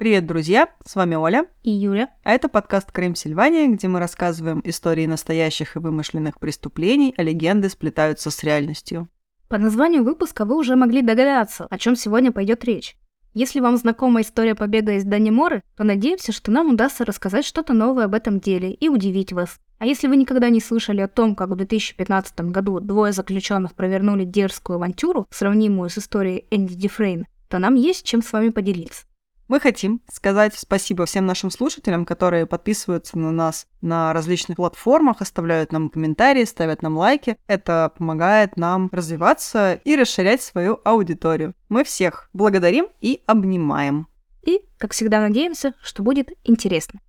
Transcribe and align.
Привет, 0.00 0.26
друзья! 0.26 0.70
С 0.82 0.94
вами 0.94 1.14
Оля. 1.14 1.44
И 1.62 1.70
Юля. 1.70 2.08
А 2.24 2.32
это 2.32 2.48
подкаст 2.48 2.90
«Крым 2.90 3.14
Сильвания», 3.14 3.68
где 3.68 3.86
мы 3.86 3.98
рассказываем 3.98 4.62
истории 4.64 5.04
настоящих 5.04 5.76
и 5.76 5.78
вымышленных 5.78 6.40
преступлений, 6.40 7.12
а 7.18 7.22
легенды 7.22 7.68
сплетаются 7.68 8.30
с 8.30 8.42
реальностью. 8.42 9.10
По 9.48 9.58
названию 9.58 10.02
выпуска 10.02 10.46
вы 10.46 10.56
уже 10.56 10.74
могли 10.74 11.02
догадаться, 11.02 11.66
о 11.68 11.76
чем 11.76 11.96
сегодня 11.96 12.32
пойдет 12.32 12.64
речь. 12.64 12.96
Если 13.34 13.60
вам 13.60 13.76
знакома 13.76 14.22
история 14.22 14.54
побега 14.54 14.94
из 14.94 15.04
Даниморы, 15.04 15.62
то 15.76 15.84
надеемся, 15.84 16.32
что 16.32 16.50
нам 16.50 16.70
удастся 16.70 17.04
рассказать 17.04 17.44
что-то 17.44 17.74
новое 17.74 18.06
об 18.06 18.14
этом 18.14 18.40
деле 18.40 18.72
и 18.72 18.88
удивить 18.88 19.34
вас. 19.34 19.60
А 19.78 19.84
если 19.84 20.08
вы 20.08 20.16
никогда 20.16 20.48
не 20.48 20.62
слышали 20.62 21.02
о 21.02 21.08
том, 21.08 21.36
как 21.36 21.50
в 21.50 21.56
2015 21.56 22.40
году 22.52 22.80
двое 22.80 23.12
заключенных 23.12 23.74
провернули 23.74 24.24
дерзкую 24.24 24.76
авантюру, 24.76 25.26
сравнимую 25.28 25.90
с 25.90 25.98
историей 25.98 26.46
Энди 26.50 26.74
Дифрейн, 26.74 27.26
то 27.50 27.58
нам 27.58 27.74
есть 27.74 28.06
чем 28.06 28.22
с 28.22 28.32
вами 28.32 28.48
поделиться. 28.48 29.04
Мы 29.50 29.58
хотим 29.58 30.00
сказать 30.08 30.54
спасибо 30.56 31.06
всем 31.06 31.26
нашим 31.26 31.50
слушателям, 31.50 32.04
которые 32.04 32.46
подписываются 32.46 33.18
на 33.18 33.32
нас 33.32 33.66
на 33.80 34.12
различных 34.12 34.58
платформах, 34.58 35.20
оставляют 35.20 35.72
нам 35.72 35.88
комментарии, 35.90 36.44
ставят 36.44 36.82
нам 36.82 36.96
лайки. 36.96 37.36
Это 37.48 37.92
помогает 37.98 38.56
нам 38.56 38.88
развиваться 38.92 39.72
и 39.82 39.96
расширять 39.96 40.40
свою 40.40 40.78
аудиторию. 40.84 41.54
Мы 41.68 41.82
всех 41.82 42.30
благодарим 42.32 42.86
и 43.00 43.24
обнимаем. 43.26 44.06
И, 44.46 44.60
как 44.78 44.92
всегда, 44.92 45.20
надеемся, 45.20 45.74
что 45.82 46.04
будет 46.04 46.28
интересно. 46.44 47.00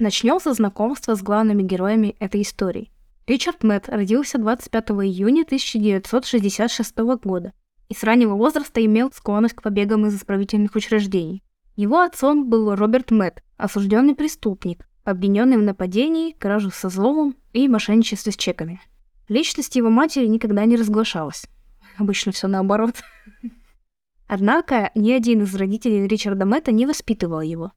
Начнем 0.00 0.38
со 0.38 0.54
знакомства 0.54 1.16
с 1.16 1.22
главными 1.24 1.64
героями 1.64 2.14
этой 2.20 2.42
истории. 2.42 2.92
Ричард 3.26 3.64
Мэтт 3.64 3.88
родился 3.88 4.38
25 4.38 4.90
июня 4.90 5.42
1966 5.42 6.96
года 6.98 7.52
и 7.88 7.94
с 7.94 8.04
раннего 8.04 8.34
возраста 8.34 8.84
имел 8.84 9.10
склонность 9.10 9.56
к 9.56 9.62
побегам 9.62 10.06
из 10.06 10.14
исправительных 10.14 10.76
учреждений. 10.76 11.42
Его 11.74 11.98
отцом 11.98 12.48
был 12.48 12.76
Роберт 12.76 13.10
Мэтт, 13.10 13.42
осужденный 13.56 14.14
преступник, 14.14 14.88
обвиненный 15.02 15.56
в 15.56 15.62
нападении, 15.62 16.30
краже 16.30 16.70
со 16.70 16.90
зломом 16.90 17.34
и 17.52 17.66
мошенничестве 17.66 18.30
с 18.30 18.36
чеками. 18.36 18.80
Личность 19.28 19.74
его 19.74 19.90
матери 19.90 20.26
никогда 20.26 20.64
не 20.64 20.76
разглашалась. 20.76 21.46
Обычно 21.96 22.30
все 22.30 22.46
наоборот. 22.46 22.94
Однако 24.28 24.92
ни 24.94 25.10
один 25.10 25.42
из 25.42 25.52
родителей 25.56 26.06
Ричарда 26.06 26.46
Мэтта 26.46 26.70
не 26.70 26.86
воспитывал 26.86 27.40
его. 27.40 27.72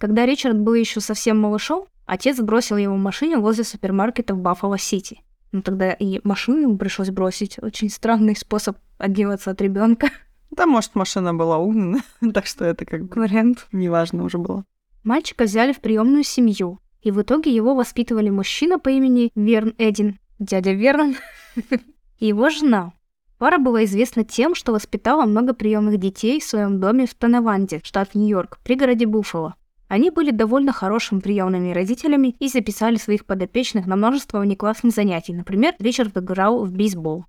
Когда 0.00 0.24
Ричард 0.24 0.58
был 0.58 0.72
еще 0.72 0.98
совсем 1.00 1.38
малышом, 1.38 1.84
отец 2.06 2.40
бросил 2.40 2.78
его 2.78 2.94
в 2.94 2.98
машине 2.98 3.36
возле 3.36 3.64
супермаркета 3.64 4.34
в 4.34 4.38
Баффало-Сити. 4.38 5.20
Ну 5.52 5.60
тогда 5.60 5.92
и 5.92 6.20
машину 6.24 6.62
ему 6.62 6.78
пришлось 6.78 7.10
бросить. 7.10 7.58
Очень 7.60 7.90
странный 7.90 8.34
способ 8.34 8.78
отделаться 8.96 9.50
от 9.50 9.60
ребенка. 9.60 10.08
Да, 10.50 10.64
может, 10.64 10.94
машина 10.94 11.34
была 11.34 11.58
угнана, 11.58 12.00
так 12.32 12.46
что 12.46 12.64
это 12.64 12.86
как 12.86 13.08
бы 13.08 13.20
Вариант. 13.20 13.68
неважно 13.72 14.24
уже 14.24 14.38
было. 14.38 14.64
Мальчика 15.04 15.44
взяли 15.44 15.74
в 15.74 15.80
приемную 15.80 16.24
семью, 16.24 16.80
и 17.02 17.10
в 17.10 17.20
итоге 17.20 17.54
его 17.54 17.74
воспитывали 17.74 18.30
мужчина 18.30 18.78
по 18.78 18.88
имени 18.88 19.30
Верн 19.34 19.74
Эдин, 19.76 20.18
дядя 20.38 20.72
Верн, 20.72 21.16
и 22.18 22.26
его 22.26 22.48
жена. 22.48 22.94
Пара 23.36 23.58
была 23.58 23.84
известна 23.84 24.24
тем, 24.24 24.54
что 24.54 24.72
воспитала 24.72 25.26
много 25.26 25.52
приемных 25.52 25.98
детей 25.98 26.40
в 26.40 26.44
своем 26.44 26.80
доме 26.80 27.06
в 27.06 27.14
Тонаванде, 27.14 27.82
штат 27.84 28.14
Нью-Йорк, 28.14 28.60
пригороде 28.64 29.06
Буффало. 29.06 29.56
Они 29.90 30.10
были 30.10 30.30
довольно 30.30 30.72
хорошими 30.72 31.18
приемными 31.18 31.72
родителями 31.72 32.36
и 32.38 32.46
записали 32.46 32.94
своих 32.94 33.26
подопечных 33.26 33.86
на 33.86 33.96
множество 33.96 34.38
внеклассных 34.38 34.94
занятий. 34.94 35.34
Например, 35.34 35.74
Ричард 35.80 36.16
играл 36.16 36.64
в 36.64 36.70
бейсбол. 36.70 37.24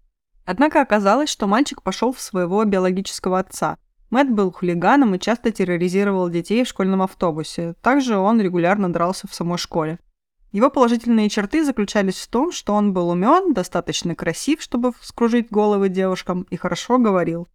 Однако 0.46 0.80
оказалось, 0.80 1.32
что 1.32 1.48
мальчик 1.48 1.82
пошел 1.82 2.14
в 2.14 2.22
своего 2.22 2.64
биологического 2.64 3.40
отца. 3.40 3.80
Мэтт 4.12 4.30
был 4.30 4.52
хулиганом 4.52 5.16
и 5.16 5.20
часто 5.20 5.52
терроризировал 5.52 6.30
детей 6.30 6.64
в 6.64 6.68
школьном 6.68 7.02
автобусе. 7.02 7.74
Также 7.82 8.16
он 8.16 8.40
регулярно 8.40 8.94
дрался 8.94 9.28
в 9.28 9.34
самой 9.34 9.58
школе. 9.58 9.98
Его 10.52 10.70
положительные 10.70 11.30
черты 11.30 11.66
заключались 11.66 12.20
в 12.20 12.28
том, 12.30 12.52
что 12.52 12.76
он 12.76 12.94
был 12.94 13.10
умен, 13.10 13.56
достаточно 13.56 14.14
красив, 14.14 14.62
чтобы 14.62 14.92
вскружить 15.00 15.50
головы 15.50 15.90
девушкам, 15.90 16.44
и 16.52 16.58
хорошо 16.58 17.00
говорил. 17.00 17.48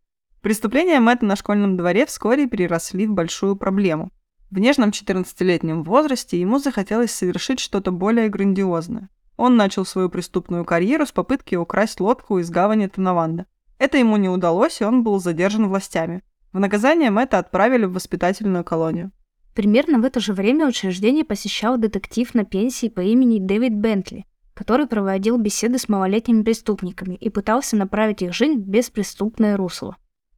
Преступления 0.43 0.99
Мэтта 0.99 1.27
на 1.27 1.37
школьном 1.37 1.77
дворе 1.77 2.06
вскоре 2.06 2.49
переросли 2.49 3.06
в 3.06 3.12
большую 3.12 3.55
проблему. 3.55 4.11
В 4.51 4.59
нежном 4.59 4.91
14-летнем 4.91 5.83
возрасте 5.83 6.41
ему 6.41 6.59
захотелось 6.59 7.11
совершить 7.11 7.59
что-то 7.59 7.91
более 7.91 8.29
грандиозное. 8.29 9.11
Он 9.37 9.57
начал 9.57 9.84
свою 9.84 10.09
преступную 10.09 10.65
карьеру 10.65 11.05
с 11.05 11.12
попытки 11.12 11.57
украсть 11.57 12.01
лодку 12.01 12.39
из 12.39 12.49
гавани 12.49 12.87
Танаванда. 12.87 13.47
Это 13.79 13.99
ему 13.99 14.17
не 14.17 14.29
удалось, 14.29 14.81
и 14.81 14.85
он 14.85 15.03
был 15.03 15.19
задержан 15.19 15.69
властями. 15.69 16.23
В 16.53 16.61
наказание 16.61 17.11
Мэтта 17.11 17.39
отправили 17.39 17.85
в 17.85 17.93
воспитательную 17.93 18.65
колонию. 18.65 19.11
Примерно 19.55 19.99
в 19.99 20.05
это 20.05 20.21
же 20.21 20.33
время 20.33 20.67
учреждение 20.67 21.25
посещал 21.25 21.77
детектив 21.77 22.33
на 22.35 22.45
пенсии 22.45 22.89
по 22.89 23.01
имени 23.01 23.39
Дэвид 23.39 23.75
Бентли, 23.75 24.27
который 24.55 24.87
проводил 24.87 25.39
беседы 25.39 25.79
с 25.79 25.89
малолетними 25.89 26.43
преступниками 26.43 27.15
и 27.15 27.29
пытался 27.31 27.77
направить 27.77 28.23
их 28.23 28.33
жизнь 28.33 28.62
в 28.62 28.67
беспреступное 28.67 29.56
русло. 29.56 29.97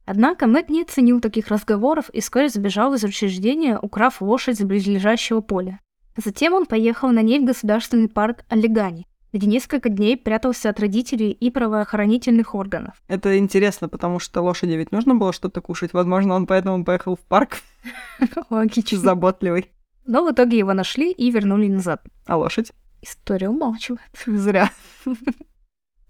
Однако 0.09 0.47
Мэтт 0.47 0.71
не 0.71 0.85
ценил 0.85 1.21
таких 1.21 1.49
разговоров 1.49 2.09
и 2.09 2.19
вскоре 2.19 2.49
забежал 2.49 2.95
из 2.95 3.03
учреждения, 3.03 3.77
украв 3.77 4.23
лошадь 4.23 4.57
с 4.57 4.63
близлежащего 4.63 5.41
поля. 5.41 5.81
Затем 6.17 6.53
он 6.53 6.65
поехал 6.65 7.09
на 7.09 7.21
ней 7.21 7.39
в 7.39 7.45
государственный 7.45 8.09
парк 8.09 8.43
Аллигани, 8.49 9.05
где 9.33 9.45
несколько 9.45 9.87
дней 9.89 10.17
прятался 10.17 10.71
от 10.71 10.79
родителей 10.79 11.29
и 11.29 11.51
правоохранительных 11.51 12.55
органов. 12.55 12.95
Это 13.07 13.37
интересно, 13.37 13.87
потому 13.87 14.17
что 14.17 14.41
лошади 14.41 14.71
ведь 14.71 14.91
нужно 14.91 15.13
было 15.13 15.31
что-то 15.31 15.61
кушать. 15.61 15.93
Возможно, 15.93 16.33
он 16.33 16.47
поэтому 16.47 16.83
поехал 16.83 17.15
в 17.15 17.19
парк. 17.19 17.59
Логично. 18.49 18.97
Заботливый. 18.97 19.69
Но 20.07 20.25
в 20.25 20.31
итоге 20.31 20.57
его 20.57 20.73
нашли 20.73 21.11
и 21.11 21.29
вернули 21.29 21.67
назад. 21.67 22.01
А 22.25 22.35
лошадь? 22.35 22.71
История 23.03 23.49
умалчивает. 23.49 24.01
Зря. 24.25 24.71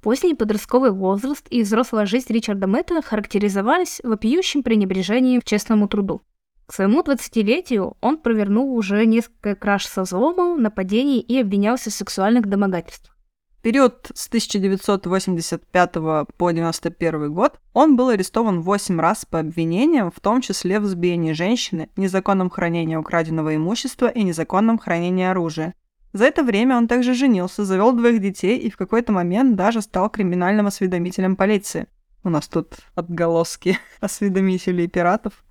Поздний 0.01 0.33
подростковый 0.33 0.91
возраст 0.91 1.45
и 1.49 1.61
взрослая 1.61 2.05
жизнь 2.05 2.31
Ричарда 2.31 2.67
Мэтта 2.67 3.01
характеризовались 3.01 3.99
вопиющим 4.01 4.63
пренебрежением 4.63 5.41
к 5.41 5.43
честному 5.43 5.89
труду. 5.89 6.21
К 6.67 6.73
своему 6.73 7.01
20-летию 7.01 7.97
он 7.99 8.17
провернул 8.17 8.73
уже 8.73 9.05
несколько 9.05 9.55
краж 9.55 9.85
со 9.85 10.03
взломом, 10.03 10.61
нападений 10.61 11.19
и 11.19 11.41
обвинялся 11.41 11.89
в 11.89 11.93
сексуальных 11.93 12.47
домогательствах. 12.47 13.17
В 13.57 13.61
период 13.61 14.09
с 14.13 14.27
1985 14.27 15.93
по 15.93 16.21
1991 16.21 17.33
год 17.33 17.59
он 17.73 17.97
был 17.97 18.07
арестован 18.07 18.61
8 18.61 19.01
раз 19.01 19.25
по 19.25 19.39
обвинениям, 19.39 20.11
в 20.11 20.19
том 20.21 20.39
числе 20.39 20.79
в 20.79 20.85
избиении 20.85 21.33
женщины, 21.33 21.89
незаконном 21.97 22.49
хранении 22.49 22.95
украденного 22.95 23.53
имущества 23.57 24.07
и 24.07 24.23
незаконном 24.23 24.77
хранении 24.77 25.25
оружия, 25.25 25.73
за 26.13 26.25
это 26.25 26.43
время 26.43 26.77
он 26.77 26.87
также 26.87 27.13
женился, 27.13 27.65
завел 27.65 27.91
двоих 27.91 28.19
детей 28.19 28.57
и 28.57 28.69
в 28.69 28.77
какой-то 28.77 29.11
момент 29.11 29.55
даже 29.55 29.81
стал 29.81 30.09
криминальным 30.09 30.67
осведомителем 30.67 31.35
полиции. 31.35 31.87
У 32.23 32.29
нас 32.29 32.47
тут 32.47 32.79
отголоски 32.95 33.79
осведомителей 34.01 34.85
и 34.85 34.87
пиратов. 34.87 35.43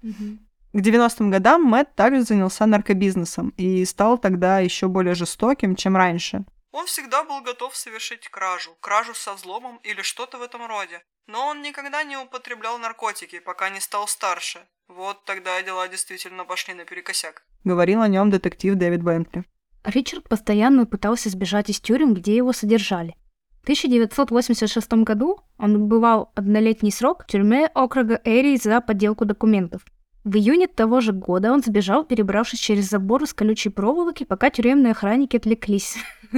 К 0.72 0.81
90-м 0.81 1.31
годам 1.31 1.62
Мэтт 1.62 1.94
также 1.94 2.22
занялся 2.22 2.66
наркобизнесом 2.66 3.55
и 3.56 3.84
стал 3.84 4.19
тогда 4.19 4.58
еще 4.58 4.88
более 4.88 5.14
жестоким, 5.14 5.76
чем 5.76 5.96
раньше. 5.96 6.44
Он 6.72 6.84
всегда 6.87 7.25
был 7.25 7.40
готов 7.40 7.75
совершить 7.75 8.28
кражу, 8.28 8.76
кражу 8.81 9.14
со 9.14 9.32
взломом 9.34 9.81
или 9.82 10.02
что-то 10.02 10.38
в 10.38 10.43
этом 10.43 10.66
роде. 10.66 11.02
Но 11.26 11.46
он 11.49 11.62
никогда 11.62 12.02
не 12.05 12.16
употреблял 12.16 12.78
наркотики, 12.78 13.38
пока 13.38 13.70
не 13.70 13.81
стал 13.81 14.06
старше. 14.06 14.60
Вот 14.88 15.25
тогда 15.25 15.60
дела 15.62 15.88
действительно 15.88 16.44
пошли 16.44 16.75
наперекосяк. 16.75 17.43
Говорил 17.64 18.02
о 18.02 18.08
нем 18.08 18.31
детектив 18.31 18.75
Дэвид 18.75 19.02
Бентли. 19.02 19.44
Ричард 19.88 20.29
постоянно 20.29 20.85
пытался 20.85 21.31
сбежать 21.31 21.70
из 21.70 21.81
тюрем, 21.81 22.12
где 22.12 22.37
его 22.37 22.52
содержали. 22.52 23.14
В 23.61 23.62
1986 23.62 24.93
году 25.05 25.40
он 25.58 25.76
отбывал 25.76 26.31
однолетний 26.35 26.93
срок 26.93 27.25
в 27.25 27.26
тюрьме 27.26 27.70
округа 27.75 28.20
Эри 28.25 28.56
за 28.56 28.81
подделку 28.81 29.25
документов. 29.25 29.82
В 30.25 30.37
июне 30.37 30.67
того 30.69 31.00
же 31.00 31.12
года 31.12 31.52
он 31.52 31.62
сбежал, 31.62 32.05
перебравшись 32.05 32.61
через 32.61 32.90
забор 32.90 33.23
из 33.23 33.32
колючей 33.32 33.70
проволоки, 33.70 34.25
пока 34.25 34.50
тюремные 34.50 34.90
охранники 34.90 35.37
отвлеклись. 35.37 35.96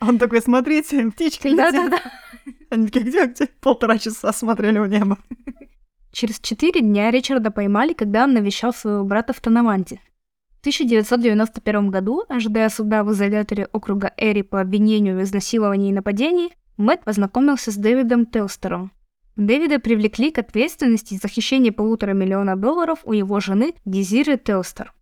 Он 0.00 0.16
такой, 0.16 0.40
смотрите, 0.40 1.10
птичка 1.10 1.48
летит. 1.48 1.72
Да-да-да. 1.72 2.00
Они 2.70 2.86
такие, 2.86 3.04
где, 3.04 3.26
где? 3.26 3.46
Полтора 3.60 3.98
часа 3.98 4.32
смотрели 4.32 4.78
в 4.78 4.86
небо. 4.86 5.18
Через 6.12 6.38
четыре 6.38 6.80
дня 6.82 7.10
Ричарда 7.10 7.50
поймали, 7.50 7.94
когда 7.94 8.22
он 8.22 8.32
навещал 8.32 8.72
своего 8.72 9.04
брата 9.04 9.32
в 9.32 9.40
Танаванте. 9.40 10.00
В 10.58 10.60
1991 10.60 11.90
году, 11.90 12.24
ожидая 12.28 12.68
суда 12.68 13.04
в 13.04 13.12
изоляторе 13.12 13.68
округа 13.72 14.12
Эри 14.16 14.42
по 14.42 14.60
обвинению 14.60 15.16
в 15.16 15.22
изнасиловании 15.22 15.90
и 15.90 15.94
нападении, 15.94 16.50
Мэтт 16.76 17.04
познакомился 17.04 17.70
с 17.70 17.76
Дэвидом 17.76 18.26
Телстером. 18.26 18.90
Дэвида 19.36 19.78
привлекли 19.78 20.32
к 20.32 20.38
ответственности 20.38 21.14
за 21.14 21.28
хищение 21.28 21.70
полутора 21.70 22.12
миллиона 22.12 22.56
долларов 22.56 22.98
у 23.04 23.12
его 23.12 23.38
жены 23.38 23.74
Дезиры 23.84 24.36
Телстер. 24.36 24.92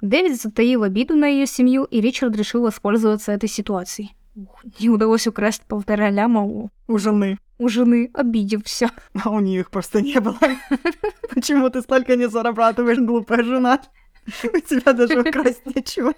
Дэвид 0.00 0.40
затаил 0.40 0.82
обиду 0.82 1.14
на 1.14 1.26
ее 1.26 1.46
семью, 1.46 1.84
и 1.84 2.00
Ричард 2.00 2.36
решил 2.36 2.62
воспользоваться 2.62 3.30
этой 3.30 3.48
ситуацией. 3.48 4.10
Ух, 4.34 4.64
не 4.80 4.90
удалось 4.90 5.28
украсть 5.28 5.62
полтора 5.68 6.10
ляма 6.10 6.42
у, 6.42 6.70
У 6.88 6.98
жены. 6.98 7.38
у 7.58 7.68
жены, 7.68 8.10
обидев 8.12 8.64
все. 8.64 8.90
А 9.24 9.30
у 9.30 9.38
нее 9.38 9.60
их 9.60 9.70
просто 9.70 10.02
не 10.02 10.18
было. 10.18 10.36
Почему 11.32 11.70
ты 11.70 11.80
столько 11.80 12.16
не 12.16 12.28
зарабатываешь, 12.28 12.98
глупая 12.98 13.44
жена? 13.44 13.80
У 14.54 14.60
тебя 14.60 14.92
даже 14.92 15.20
украсть 15.20 15.66
нечего. 15.74 16.14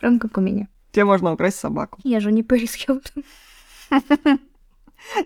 Прям 0.00 0.18
как 0.18 0.36
у 0.38 0.40
меня. 0.40 0.68
Тебе 0.92 1.04
можно 1.04 1.32
украсть 1.32 1.58
собаку. 1.58 2.00
Я 2.04 2.20
же 2.20 2.32
не 2.32 2.42
Пэрис 2.42 2.74
Хилтон. 2.74 3.24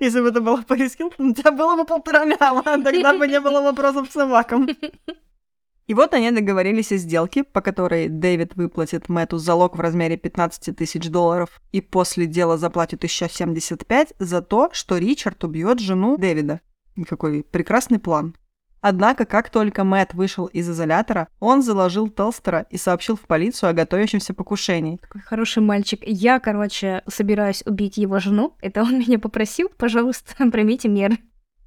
Если 0.01 0.21
бы 0.21 0.29
это 0.29 0.41
было 0.41 0.63
Пэрис 0.63 0.97
Хилтон, 0.97 1.31
у 1.31 1.35
тебя 1.35 1.53
было 1.53 1.77
бы 1.77 1.85
полтора 1.85 2.25
ляма, 2.25 2.63
тогда 2.63 3.17
бы 3.17 3.29
не 3.29 3.41
было 3.41 3.61
вопросов 3.61 4.09
к 4.09 4.13
собакам. 4.13 4.69
И 5.87 5.95
вот 5.95 6.13
они 6.13 6.31
договорились 6.31 6.93
о 6.93 6.99
сделке, 6.99 7.45
по 7.45 7.63
которой 7.63 8.09
Дэвид 8.09 8.55
выплатит 8.57 9.09
Мэтту 9.09 9.39
залог 9.39 9.77
в 9.77 9.81
размере 9.81 10.19
15 10.19 10.77
тысяч 10.77 11.09
долларов 11.09 11.63
и 11.73 11.81
после 11.81 12.27
дела 12.27 12.59
заплатит 12.59 13.05
еще 13.05 13.27
75 13.29 14.13
за 14.19 14.43
то, 14.43 14.69
что 14.73 14.99
Ричард 14.99 15.43
убьет 15.45 15.81
жену 15.81 16.19
Дэвида. 16.19 16.61
Какой 17.09 17.43
прекрасный 17.43 17.99
план. 17.99 18.35
Однако, 18.81 19.25
как 19.25 19.51
только 19.51 19.83
Мэтт 19.85 20.15
вышел 20.15 20.47
из 20.47 20.69
изолятора, 20.71 21.29
он 21.41 21.63
заложил 21.63 22.09
Телстера 22.09 22.67
и 22.71 22.77
сообщил 22.77 23.17
в 23.17 23.23
полицию 23.23 23.71
о 23.71 23.73
готовящемся 23.73 24.35
покушении. 24.35 24.99
Такой 24.99 25.21
хороший 25.23 25.63
мальчик. 25.63 26.01
Я, 26.05 26.39
короче, 26.39 27.03
собираюсь 27.09 27.63
убить 27.67 27.97
его 27.97 28.19
жену. 28.21 28.57
Это 28.61 28.83
он 28.83 28.99
меня 29.01 29.19
попросил, 29.19 29.69
пожалуйста, 29.77 30.35
примите 30.51 30.89
меры. 30.89 31.19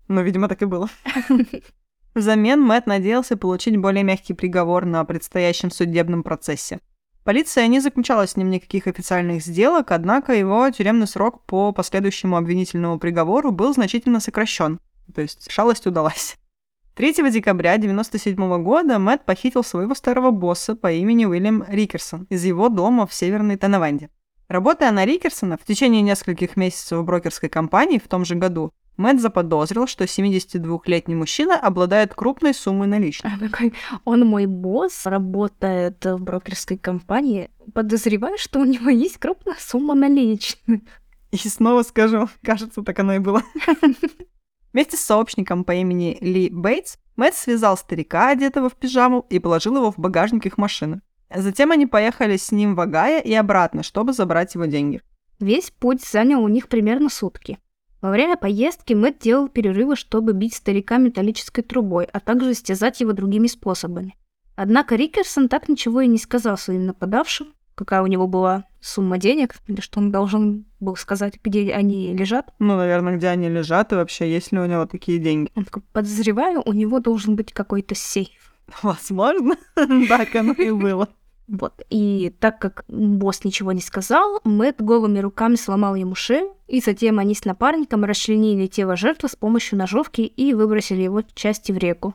Ну, 0.08 0.22
видимо, 0.22 0.48
так 0.48 0.62
и 0.62 0.66
было. 0.66 0.90
Взамен 2.16 2.62
Мэтт 2.62 2.88
надеялся 2.88 3.38
получить 3.38 3.78
более 3.78 4.04
мягкий 4.04 4.34
приговор 4.34 4.86
на 4.86 5.04
предстоящем 5.06 5.72
судебном 5.72 6.24
процессе. 6.24 6.80
Полиция 7.24 7.68
не 7.68 7.80
заключала 7.80 8.26
с 8.26 8.36
ним 8.36 8.50
никаких 8.50 8.88
официальных 8.88 9.44
сделок, 9.44 9.92
однако 9.92 10.34
его 10.34 10.70
тюремный 10.72 11.08
срок 11.08 11.46
по 11.46 11.72
последующему 11.72 12.36
обвинительному 12.36 13.00
приговору 13.00 13.52
был 13.52 13.74
значительно 13.74 14.20
сокращен. 14.20 14.80
То 15.14 15.22
есть 15.22 15.52
шалость 15.52 15.86
удалась. 15.86 16.38
3 16.96 17.14
декабря 17.32 17.74
1997 17.74 18.64
года 18.64 19.00
Мэтт 19.00 19.26
похитил 19.26 19.64
своего 19.64 19.96
старого 19.96 20.32
босса 20.32 20.76
по 20.76 20.92
имени 20.92 21.26
Уильям 21.26 21.64
Рикерсон 21.68 22.28
из 22.30 22.44
его 22.44 22.68
дома 22.68 23.08
в 23.08 23.14
Северной 23.14 23.56
Танаванде. 23.56 24.10
Работая 24.50 24.92
на 24.92 25.06
Рикерсона 25.06 25.58
в 25.58 25.64
течение 25.64 26.02
нескольких 26.02 26.58
месяцев 26.58 27.00
в 27.00 27.06
брокерской 27.06 27.48
компании 27.48 27.98
в 27.98 28.10
том 28.10 28.26
же 28.26 28.36
году, 28.36 28.74
Мэтт 28.98 29.22
заподозрил, 29.22 29.88
что 29.88 30.04
72-летний 30.04 31.16
мужчина 31.16 31.58
обладает 31.58 32.14
крупной 32.14 32.54
суммой 32.54 32.88
наличных. 32.88 33.34
А 33.34 34.00
он 34.04 34.28
мой 34.28 34.46
босс, 34.46 35.06
работает 35.06 36.04
в 36.04 36.18
брокерской 36.18 36.78
компании. 36.78 37.50
Подозреваю, 37.74 38.38
что 38.38 38.60
у 38.60 38.66
него 38.66 38.90
есть 38.90 39.18
крупная 39.18 39.56
сумма 39.58 39.96
наличных. 39.96 40.82
И 41.32 41.38
снова 41.38 41.84
скажу, 41.84 42.28
кажется, 42.44 42.82
так 42.84 43.00
оно 43.00 43.14
и 43.14 43.20
было. 43.20 43.42
Вместе 44.74 44.98
с 44.98 45.02
сообщником 45.02 45.64
по 45.64 45.74
имени 45.74 46.18
Ли 46.22 46.50
Бейтс 46.50 46.98
Мэтт 47.18 47.36
связал 47.36 47.78
старика, 47.78 48.30
одетого 48.30 48.70
в 48.70 48.76
пижаму, 48.76 49.26
и 49.30 49.40
положил 49.40 49.76
его 49.76 49.92
в 49.92 49.98
багажник 49.98 50.46
их 50.46 50.58
машины. 50.58 51.02
Затем 51.34 51.72
они 51.72 51.86
поехали 51.86 52.38
с 52.38 52.52
ним 52.52 52.76
в 52.76 52.82
Агая 52.82 53.22
и 53.22 53.34
обратно, 53.34 53.84
чтобы 53.84 54.14
забрать 54.14 54.56
его 54.56 54.66
деньги. 54.66 55.02
Весь 55.40 55.72
путь 55.72 56.04
занял 56.04 56.44
у 56.44 56.48
них 56.48 56.68
примерно 56.68 57.10
сутки. 57.10 57.60
Во 58.02 58.10
время 58.10 58.38
поездки 58.38 58.94
Мэтт 58.94 59.22
делал 59.22 59.48
перерывы, 59.48 59.96
чтобы 59.96 60.34
бить 60.34 60.56
старика 60.56 60.98
металлической 60.98 61.62
трубой, 61.62 62.06
а 62.06 62.20
также 62.20 62.52
истязать 62.52 63.00
его 63.00 63.14
другими 63.14 63.48
способами. 63.48 64.16
Однако 64.56 64.96
Рикерсон 64.96 65.50
так 65.50 65.70
ничего 65.70 66.02
и 66.02 66.08
не 66.08 66.18
сказал 66.18 66.58
своим 66.58 66.86
нападавшим, 66.86 67.54
какая 67.82 68.04
у 68.04 68.08
него 68.08 68.28
была 68.28 68.66
сумма 68.80 69.18
денег, 69.18 69.56
или 69.66 69.82
что 69.82 70.00
он 70.00 70.12
должен 70.12 70.66
был 70.80 70.96
сказать, 70.96 71.40
где 71.44 71.74
они 71.74 72.14
лежат. 72.14 72.54
Ну, 72.60 72.78
наверное, 72.78 73.18
где 73.18 73.30
они 73.30 73.50
лежат 73.50 73.92
и 73.92 73.96
вообще 73.96 74.32
есть 74.32 74.52
ли 74.52 74.60
у 74.60 74.66
него 74.68 74.86
такие 74.86 75.18
деньги. 75.18 75.50
Он 75.56 75.66
такой, 75.66 75.82
подозреваю, 75.92 76.62
у 76.64 76.74
него 76.74 77.00
должен 77.00 77.36
быть 77.36 77.54
какой-то 77.54 77.96
сейф. 77.96 78.54
Возможно, 78.84 79.56
так 80.08 80.36
оно 80.36 80.54
и 80.54 80.70
было. 80.70 81.10
Вот. 81.48 81.82
И 81.90 82.32
так 82.40 82.60
как 82.60 82.86
босс 82.88 83.44
ничего 83.44 83.72
не 83.72 83.82
сказал, 83.82 84.42
Мэтт 84.44 84.80
голыми 84.80 85.18
руками 85.18 85.56
сломал 85.56 85.96
ему 85.96 86.14
шею, 86.14 86.56
и 86.68 86.82
затем 86.82 87.18
они 87.18 87.34
с 87.34 87.46
напарником 87.46 88.06
расчленили 88.06 88.68
тело 88.68 88.96
жертвы 88.96 89.28
с 89.28 89.36
помощью 89.36 89.80
ножовки 89.80 90.22
и 90.22 90.54
выбросили 90.54 91.02
его 91.02 91.24
части 91.34 91.72
в 91.72 91.80
реку. 91.80 92.14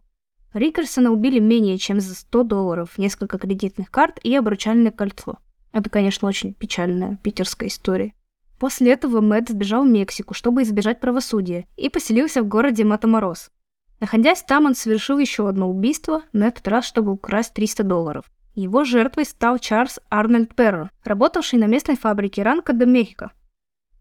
Рикерсона 0.55 1.11
убили 1.11 1.41
менее 1.41 1.77
чем 1.77 2.01
за 2.01 2.15
100 2.15 2.45
долларов, 2.45 2.99
несколько 2.99 3.37
кредитных 3.37 3.91
карт 3.91 4.21
и 4.23 4.35
обручальное 4.37 4.93
кольцо. 4.93 5.39
Это, 5.77 5.91
конечно, 5.91 6.27
очень 6.27 6.55
печальная 6.55 7.19
питерская 7.23 7.69
история. 7.69 8.15
После 8.59 8.93
этого 8.93 9.21
Мэтт 9.21 9.51
сбежал 9.51 9.85
в 9.85 9.89
Мексику, 9.91 10.33
чтобы 10.33 10.63
избежать 10.63 11.01
правосудия, 11.01 11.67
и 11.77 11.91
поселился 11.91 12.43
в 12.43 12.49
городе 12.49 12.83
Матаморос. 12.83 13.51
Находясь 14.01 14.43
там, 14.43 14.65
он 14.65 14.75
совершил 14.75 15.19
еще 15.19 15.47
одно 15.47 15.69
убийство, 15.69 16.23
на 16.33 16.47
этот 16.47 16.67
раз, 16.67 16.87
чтобы 16.87 17.13
украсть 17.13 17.53
300 17.53 17.83
долларов. 17.83 18.25
Его 18.55 18.85
жертвой 18.85 19.27
стал 19.27 19.59
Чарльз 19.59 20.01
Арнольд 20.09 20.55
Перро, 20.55 20.89
работавший 21.05 21.59
на 21.59 21.67
местной 21.67 21.99
фабрике 21.99 22.43
Ранка 22.43 22.73
де 22.73 22.87
Мехико. 22.87 23.33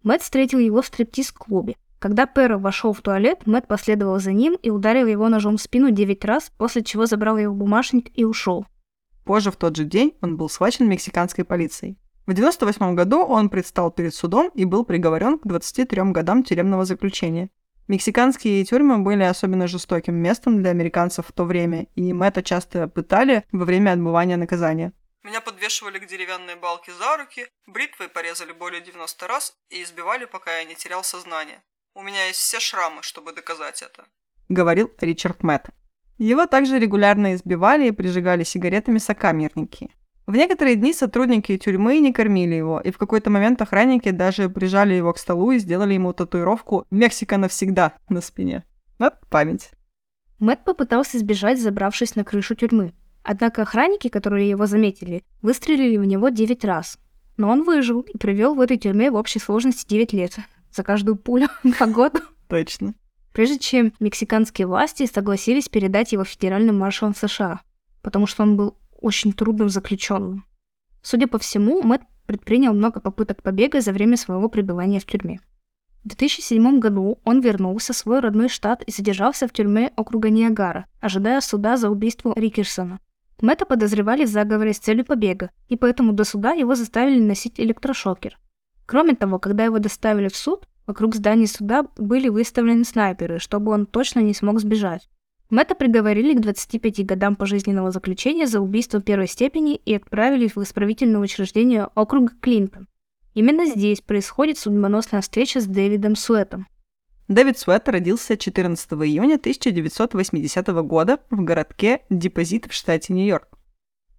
Мэтт 0.02 0.24
встретил 0.24 0.60
его 0.60 0.82
в 0.82 0.86
стриптиз-клубе. 0.86 1.76
Когда 2.00 2.26
Перро 2.26 2.58
вошел 2.58 2.94
в 2.94 3.02
туалет, 3.02 3.46
Мэтт 3.48 3.68
последовал 3.68 4.22
за 4.22 4.32
ним 4.32 4.58
и 4.64 4.70
ударил 4.70 5.08
его 5.08 5.28
ножом 5.28 5.58
в 5.58 5.62
спину 5.62 5.92
9 5.92 6.24
раз, 6.24 6.54
после 6.58 6.84
чего 6.86 7.06
забрал 7.06 7.38
его 7.38 7.54
бумажник 7.54 8.18
и 8.18 8.24
ушел. 8.24 8.66
Позже 9.26 9.52
в 9.52 9.58
тот 9.58 9.76
же 9.76 9.84
день 9.84 10.16
он 10.22 10.38
был 10.38 10.50
схвачен 10.50 10.88
мексиканской 10.88 11.44
полицией. 11.44 11.98
В 12.26 12.32
1998 12.32 12.96
году 12.96 13.24
он 13.24 13.50
предстал 13.50 13.92
перед 13.92 14.16
судом 14.16 14.50
и 14.56 14.66
был 14.66 14.86
приговорен 14.86 15.38
к 15.38 15.46
23 15.46 16.12
годам 16.12 16.44
тюремного 16.44 16.86
заключения. 16.86 17.50
Мексиканские 17.88 18.64
тюрьмы 18.66 19.00
были 19.00 19.24
особенно 19.24 19.68
жестоким 19.68 20.16
местом 20.16 20.62
для 20.62 20.72
американцев 20.72 21.28
в 21.28 21.32
то 21.32 21.44
время, 21.44 21.88
и 21.96 22.14
Мэтта 22.14 22.42
часто 22.42 22.88
пытали 22.88 23.44
во 23.52 23.66
время 23.66 23.92
отбывания 23.92 24.38
наказания. 24.38 24.92
Меня 25.24 25.42
подвешивали 25.42 26.00
к 26.00 26.08
деревянной 26.08 26.56
балке 26.56 26.92
за 26.94 27.18
руки, 27.18 27.48
бритвой 27.68 28.10
порезали 28.10 28.54
более 28.54 28.82
90 28.82 29.28
раз 29.28 29.56
и 29.70 29.84
избивали, 29.84 30.26
пока 30.26 30.58
я 30.58 30.64
не 30.64 30.76
терял 30.76 31.04
сознание. 31.04 31.64
У 31.94 32.02
меня 32.02 32.28
есть 32.28 32.40
все 32.40 32.60
шрамы, 32.60 33.02
чтобы 33.04 33.34
доказать 33.34 33.82
это. 33.82 34.06
Говорил 34.50 34.92
Ричард 35.00 35.44
Мэтт. 35.44 35.70
Его 36.18 36.46
также 36.46 36.80
регулярно 36.80 37.36
избивали 37.36 37.88
и 37.88 37.92
прижигали 37.92 38.44
сигаретами 38.44 39.00
сокамерники. 39.00 39.90
В 40.28 40.36
некоторые 40.36 40.76
дни 40.76 40.92
сотрудники 40.92 41.56
тюрьмы 41.58 42.00
не 42.00 42.12
кормили 42.12 42.56
его, 42.56 42.80
и 42.80 42.90
в 42.90 42.98
какой-то 42.98 43.30
момент 43.30 43.62
охранники 43.62 44.10
даже 44.10 44.50
прижали 44.50 44.94
его 44.94 45.14
к 45.14 45.20
столу 45.20 45.52
и 45.52 45.60
сделали 45.60 45.94
ему 45.94 46.14
татуировку 46.14 46.88
«Мексика 46.90 47.38
навсегда» 47.38 47.94
на 48.10 48.22
спине. 48.22 48.64
Вот 48.98 49.14
память. 49.30 49.70
Мэтт 50.40 50.64
попытался 50.64 51.20
сбежать, 51.20 51.62
забравшись 51.62 52.16
на 52.16 52.24
крышу 52.24 52.56
тюрьмы. 52.56 52.94
Однако 53.24 53.62
охранники, 53.62 54.08
которые 54.08 54.50
его 54.50 54.66
заметили, 54.66 55.24
выстрелили 55.42 55.98
в 55.98 56.06
него 56.06 56.30
9 56.30 56.66
раз. 56.66 56.98
Но 57.38 57.50
он 57.50 57.64
выжил 57.64 58.02
и 58.02 58.18
провел 58.18 58.56
в 58.56 58.62
этой 58.62 58.78
тюрьме 58.78 59.12
в 59.12 59.16
общей 59.16 59.40
сложности 59.40 59.88
9 59.88 60.14
лет. 60.14 60.38
За 60.72 60.84
каждую 60.84 61.18
пулю 61.18 61.48
по 61.80 61.86
году. 61.86 62.20
Точно. 62.48 62.96
Прежде 63.36 63.60
чем 63.60 63.92
мексиканские 64.00 64.66
власти 64.66 65.06
согласились 65.06 65.68
передать 65.68 66.14
его 66.14 66.24
федеральным 66.24 66.80
маршалам 66.80 67.14
США, 67.14 67.60
потому 68.02 68.28
что 68.28 68.44
он 68.44 68.56
был 68.56 68.78
очень 69.02 69.34
трудным 69.34 69.68
заключенным. 69.68 70.46
Судя 71.02 71.28
по 71.28 71.38
всему, 71.38 71.84
Мэтт 71.84 72.06
предпринял 72.28 72.74
много 72.74 73.02
попыток 73.02 73.44
побега 73.44 73.82
за 73.82 73.92
время 73.92 74.16
своего 74.16 74.48
пребывания 74.48 75.02
в 75.02 75.06
тюрьме. 75.06 75.42
В 76.06 76.08
2007 76.08 76.80
году 76.80 77.20
он 77.26 77.42
вернулся 77.42 77.92
в 77.92 77.98
свой 77.98 78.22
родной 78.22 78.48
штат 78.48 78.84
и 78.84 78.92
задержался 78.92 79.50
в 79.50 79.52
тюрьме 79.52 79.92
округа 79.98 80.30
Ниагара, 80.30 80.86
ожидая 81.02 81.42
суда 81.42 81.76
за 81.76 81.90
убийство 81.90 82.34
Рикерсона. 82.38 83.02
Мэтта 83.42 83.66
подозревали 83.66 84.24
в 84.24 84.30
заговоре 84.30 84.74
с 84.74 84.80
целью 84.80 85.04
побега, 85.04 85.52
и 85.68 85.76
поэтому 85.76 86.14
до 86.14 86.24
суда 86.24 86.54
его 86.54 86.74
заставили 86.74 87.20
носить 87.20 87.60
электрошокер. 87.60 88.40
Кроме 88.86 89.14
того, 89.14 89.40
когда 89.40 89.66
его 89.66 89.80
доставили 89.80 90.30
в 90.30 90.38
суд, 90.38 90.70
вокруг 90.88 91.16
здания 91.16 91.48
суда 91.48 91.86
были 91.98 92.30
выставлены 92.30 92.84
снайперы, 92.84 93.40
чтобы 93.40 93.72
он 93.72 93.86
точно 93.86 94.20
не 94.20 94.34
смог 94.34 94.60
сбежать. 94.60 95.10
Мэтта 95.50 95.76
приговорили 95.76 96.34
к 96.34 96.42
25 96.42 97.06
годам 97.06 97.36
пожизненного 97.36 97.92
заключения 97.92 98.48
за 98.48 98.62
убийство 98.62 99.02
первой 99.02 99.28
степени 99.28 99.76
и 99.76 99.94
отправили 99.94 100.48
в 100.48 100.58
исправительное 100.58 101.22
учреждение 101.22 101.88
округа 101.94 102.34
Клинтон. 102.42 102.88
Именно 103.36 103.66
здесь 103.66 104.02
происходит 104.02 104.58
судьбоносная 104.58 105.22
встреча 105.22 105.60
с 105.60 105.66
Дэвидом 105.66 106.16
Суэтом. 106.16 106.68
Дэвид 107.28 107.58
Суэт 107.58 107.90
родился 107.90 108.38
14 108.38 108.92
июня 108.94 109.36
1980 109.36 110.68
года 110.84 111.20
в 111.30 111.44
городке 111.44 112.02
Депозит 112.10 112.68
в 112.68 112.74
штате 112.74 113.14
Нью-Йорк. 113.14 113.55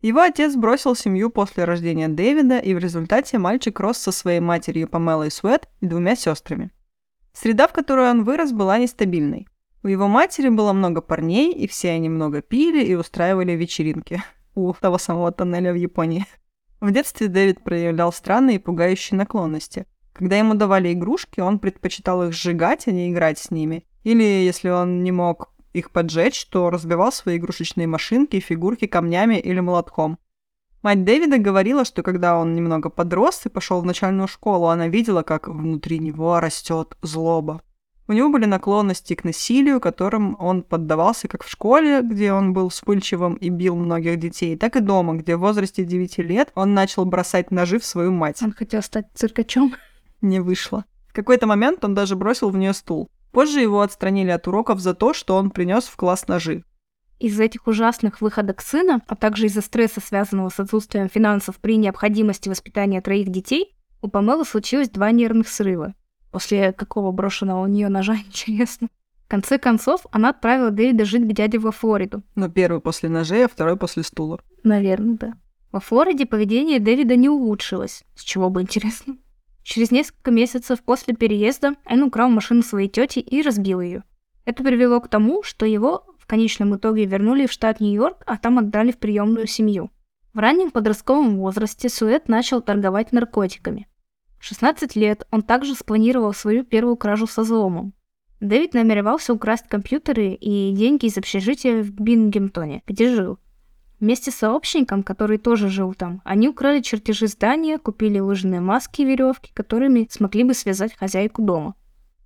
Его 0.03 0.21
отец 0.21 0.55
бросил 0.55 0.95
семью 0.95 1.31
после 1.31 1.65
рождения 1.65 2.09
Дэвида, 2.09 2.59
и 2.59 2.75
в 2.75 2.79
результате 2.79 3.39
мальчик 3.39 3.79
рос 3.81 3.99
со 3.99 4.13
своей 4.13 4.41
матерью 4.41 4.89
Памелой 4.89 5.31
Суэт 5.31 5.69
и 5.81 5.87
двумя 5.87 6.17
сестрами. 6.17 6.71
Среда, 7.33 7.67
в 7.67 7.73
которой 7.73 8.11
он 8.11 8.25
вырос, 8.25 8.53
была 8.53 8.79
нестабильной. 8.79 9.49
У 9.83 9.89
его 9.89 10.09
матери 10.09 10.49
было 10.49 10.73
много 10.73 11.01
парней, 11.01 11.53
и 11.53 11.67
все 11.67 11.91
они 11.91 12.09
много 12.09 12.43
пили 12.43 12.85
и 12.85 12.95
устраивали 12.95 13.53
вечеринки 13.53 14.23
у 14.55 14.73
того 14.73 14.99
самого 14.99 15.33
тоннеля 15.33 15.73
в 15.73 15.77
Японии. 15.77 16.27
В 16.81 16.91
детстве 16.91 17.29
Дэвид 17.29 17.63
проявлял 17.63 18.13
странные 18.13 18.57
и 18.57 18.59
пугающие 18.59 19.17
наклонности. 19.17 19.87
Когда 20.13 20.37
ему 20.37 20.55
давали 20.55 20.93
игрушки, 20.93 21.41
он 21.41 21.59
предпочитал 21.59 22.25
их 22.25 22.33
сжигать, 22.33 22.87
а 22.87 22.91
не 22.91 23.11
играть 23.11 23.39
с 23.39 23.51
ними. 23.51 23.87
Или, 24.03 24.23
если 24.23 24.71
он 24.71 25.03
не 25.03 25.13
мог 25.13 25.51
их 25.77 25.91
поджечь, 25.91 26.47
то 26.47 26.71
разбивал 26.71 27.13
свои 27.13 27.37
игрушечные 27.37 27.87
машинки 27.87 28.37
и 28.37 28.41
фигурки 28.41 28.87
камнями 28.87 29.39
или 29.39 29.61
молотком. 29.61 30.19
Мать 30.83 31.05
Дэвида 31.05 31.39
говорила, 31.39 31.85
что 31.85 32.03
когда 32.03 32.39
он 32.39 32.55
немного 32.55 32.91
подрос 32.91 33.45
и 33.45 33.49
пошел 33.49 33.81
в 33.81 33.85
начальную 33.85 34.29
школу, 34.29 34.67
она 34.67 34.89
видела, 34.89 35.23
как 35.23 35.49
внутри 35.49 35.99
него 35.99 36.39
растет 36.39 36.97
злоба. 37.03 37.63
У 38.09 38.13
него 38.13 38.29
были 38.29 38.45
наклонности 38.45 39.15
к 39.15 39.25
насилию, 39.25 39.81
которым 39.81 40.37
он 40.39 40.63
поддавался 40.63 41.27
как 41.27 41.43
в 41.43 41.51
школе, 41.51 42.03
где 42.03 42.33
он 42.33 42.53
был 42.53 42.69
вспыльчивым 42.69 43.35
и 43.35 43.49
бил 43.49 43.75
многих 43.75 44.21
детей, 44.21 44.57
так 44.57 44.77
и 44.77 44.81
дома, 44.81 45.15
где 45.15 45.35
в 45.35 45.41
возрасте 45.41 45.85
9 45.85 46.19
лет 46.19 46.53
он 46.55 46.73
начал 46.73 47.05
бросать 47.05 47.51
ножи 47.51 47.81
в 47.81 47.85
свою 47.85 48.13
мать. 48.13 48.41
Он 48.43 48.53
хотел 48.53 48.81
стать 48.83 49.07
циркачом. 49.15 49.75
Не 50.21 50.39
вышло. 50.39 50.85
В 51.09 51.13
какой-то 51.15 51.49
момент 51.49 51.85
он 51.85 51.95
даже 51.95 52.15
бросил 52.15 52.51
в 52.51 52.57
нее 52.57 52.73
стул. 52.75 53.11
Позже 53.37 53.61
его 53.61 53.83
отстранили 53.83 54.31
от 54.31 54.49
уроков 54.49 54.81
за 54.81 54.95
то, 54.95 55.13
что 55.13 55.37
он 55.37 55.51
принес 55.51 55.85
в 55.85 55.97
класс 55.97 56.27
ножи. 56.27 56.65
Из-за 57.19 57.45
этих 57.45 57.67
ужасных 57.67 58.23
выходок 58.23 58.63
сына, 58.63 59.03
а 59.07 59.15
также 59.15 59.45
из-за 59.45 59.61
стресса, 59.61 60.01
связанного 60.01 60.49
с 60.49 60.59
отсутствием 60.59 61.11
финансов 61.11 61.59
при 61.59 61.77
необходимости 61.77 62.49
воспитания 62.49 63.03
троих 63.03 63.29
детей, 63.29 63.77
у 64.01 64.09
Памелы 64.09 64.47
случилось 64.47 64.89
два 64.89 65.11
нервных 65.11 65.49
срыва. 65.49 65.93
После 66.33 66.73
какого 66.73 67.13
брошенного 67.13 67.63
у 67.63 67.67
нее 67.67 67.91
ножа, 67.91 68.17
интересно. 68.27 68.89
В 69.27 69.29
конце 69.29 69.59
концов, 69.59 70.07
она 70.13 70.31
отправила 70.31 70.71
Дэвида 70.71 71.05
жить 71.05 71.29
к 71.29 71.33
дяде 71.35 71.59
во 71.59 71.73
Флориду. 71.73 72.23
Но 72.37 72.49
первый 72.49 72.81
после 72.81 73.11
ножей, 73.11 73.45
а 73.45 73.49
второй 73.49 73.77
после 73.77 74.03
стула. 74.03 74.41
Наверное, 74.63 75.19
да. 75.19 75.35
Во 75.73 75.81
Флориде 75.81 76.25
поведение 76.25 76.81
Дэвида 76.81 77.17
не 77.17 77.29
улучшилось. 77.29 78.03
С 78.15 78.23
чего 78.23 78.49
бы 78.49 78.63
интересно. 78.63 79.19
Через 79.67 79.91
несколько 79.91 80.31
месяцев 80.31 80.81
после 80.81 81.13
переезда 81.13 81.75
он 81.87 82.05
украл 82.05 82.29
машину 82.29 82.63
своей 82.63 82.89
тети 82.89 83.19
и 83.19 83.43
разбил 83.43 83.81
ее. 83.81 84.05
Это 84.45 84.63
привело 84.63 85.01
к 85.01 85.09
тому, 85.09 85.43
что 85.43 85.67
его 85.67 86.05
в 86.21 86.27
конечном 86.29 86.77
итоге 86.77 87.05
вернули 87.05 87.47
в 87.47 87.53
штат 87.53 87.81
Нью-Йорк, 87.81 88.23
а 88.27 88.37
там 88.37 88.61
отдали 88.61 88.93
в 88.93 88.99
приемную 88.99 89.49
семью. 89.49 89.91
В 90.33 90.39
раннем 90.39 90.71
подростковом 90.71 91.39
возрасте 91.39 91.89
Суэт 91.89 92.29
начал 92.29 92.63
торговать 92.63 93.11
наркотиками. 93.11 93.89
16 94.39 94.95
лет 94.95 95.27
он 95.33 95.43
также 95.43 95.75
спланировал 95.75 96.33
свою 96.33 96.63
первую 96.63 96.97
кражу 96.97 97.27
со 97.27 97.43
взломом. 97.43 97.93
Дэвид 98.39 98.73
намеревался 98.73 99.35
украсть 99.35 99.67
компьютеры 99.67 100.35
и 100.35 100.71
деньги 100.77 101.07
из 101.07 101.19
общежития 101.19 101.83
в 101.83 101.91
Бингемтоне, 101.91 102.85
где 102.87 103.13
жил. 103.13 103.41
Вместе 103.99 104.31
с 104.31 104.35
сообщником, 104.35 105.03
который 105.03 105.39
тоже 105.39 105.69
жил 105.69 105.95
там, 105.95 106.21
они 106.25 106.49
украли 106.49 106.81
чертежи 106.81 107.29
здания, 107.29 107.79
купили 107.79 108.19
лыжные 108.19 108.61
маски 108.61 109.01
и 109.01 109.05
веревки, 109.07 109.51
которыми 109.55 110.07
смогли 110.11 110.45
бы 110.45 110.53
связать 110.53 110.95
хозяйку 110.95 111.43
дома. 111.43 111.75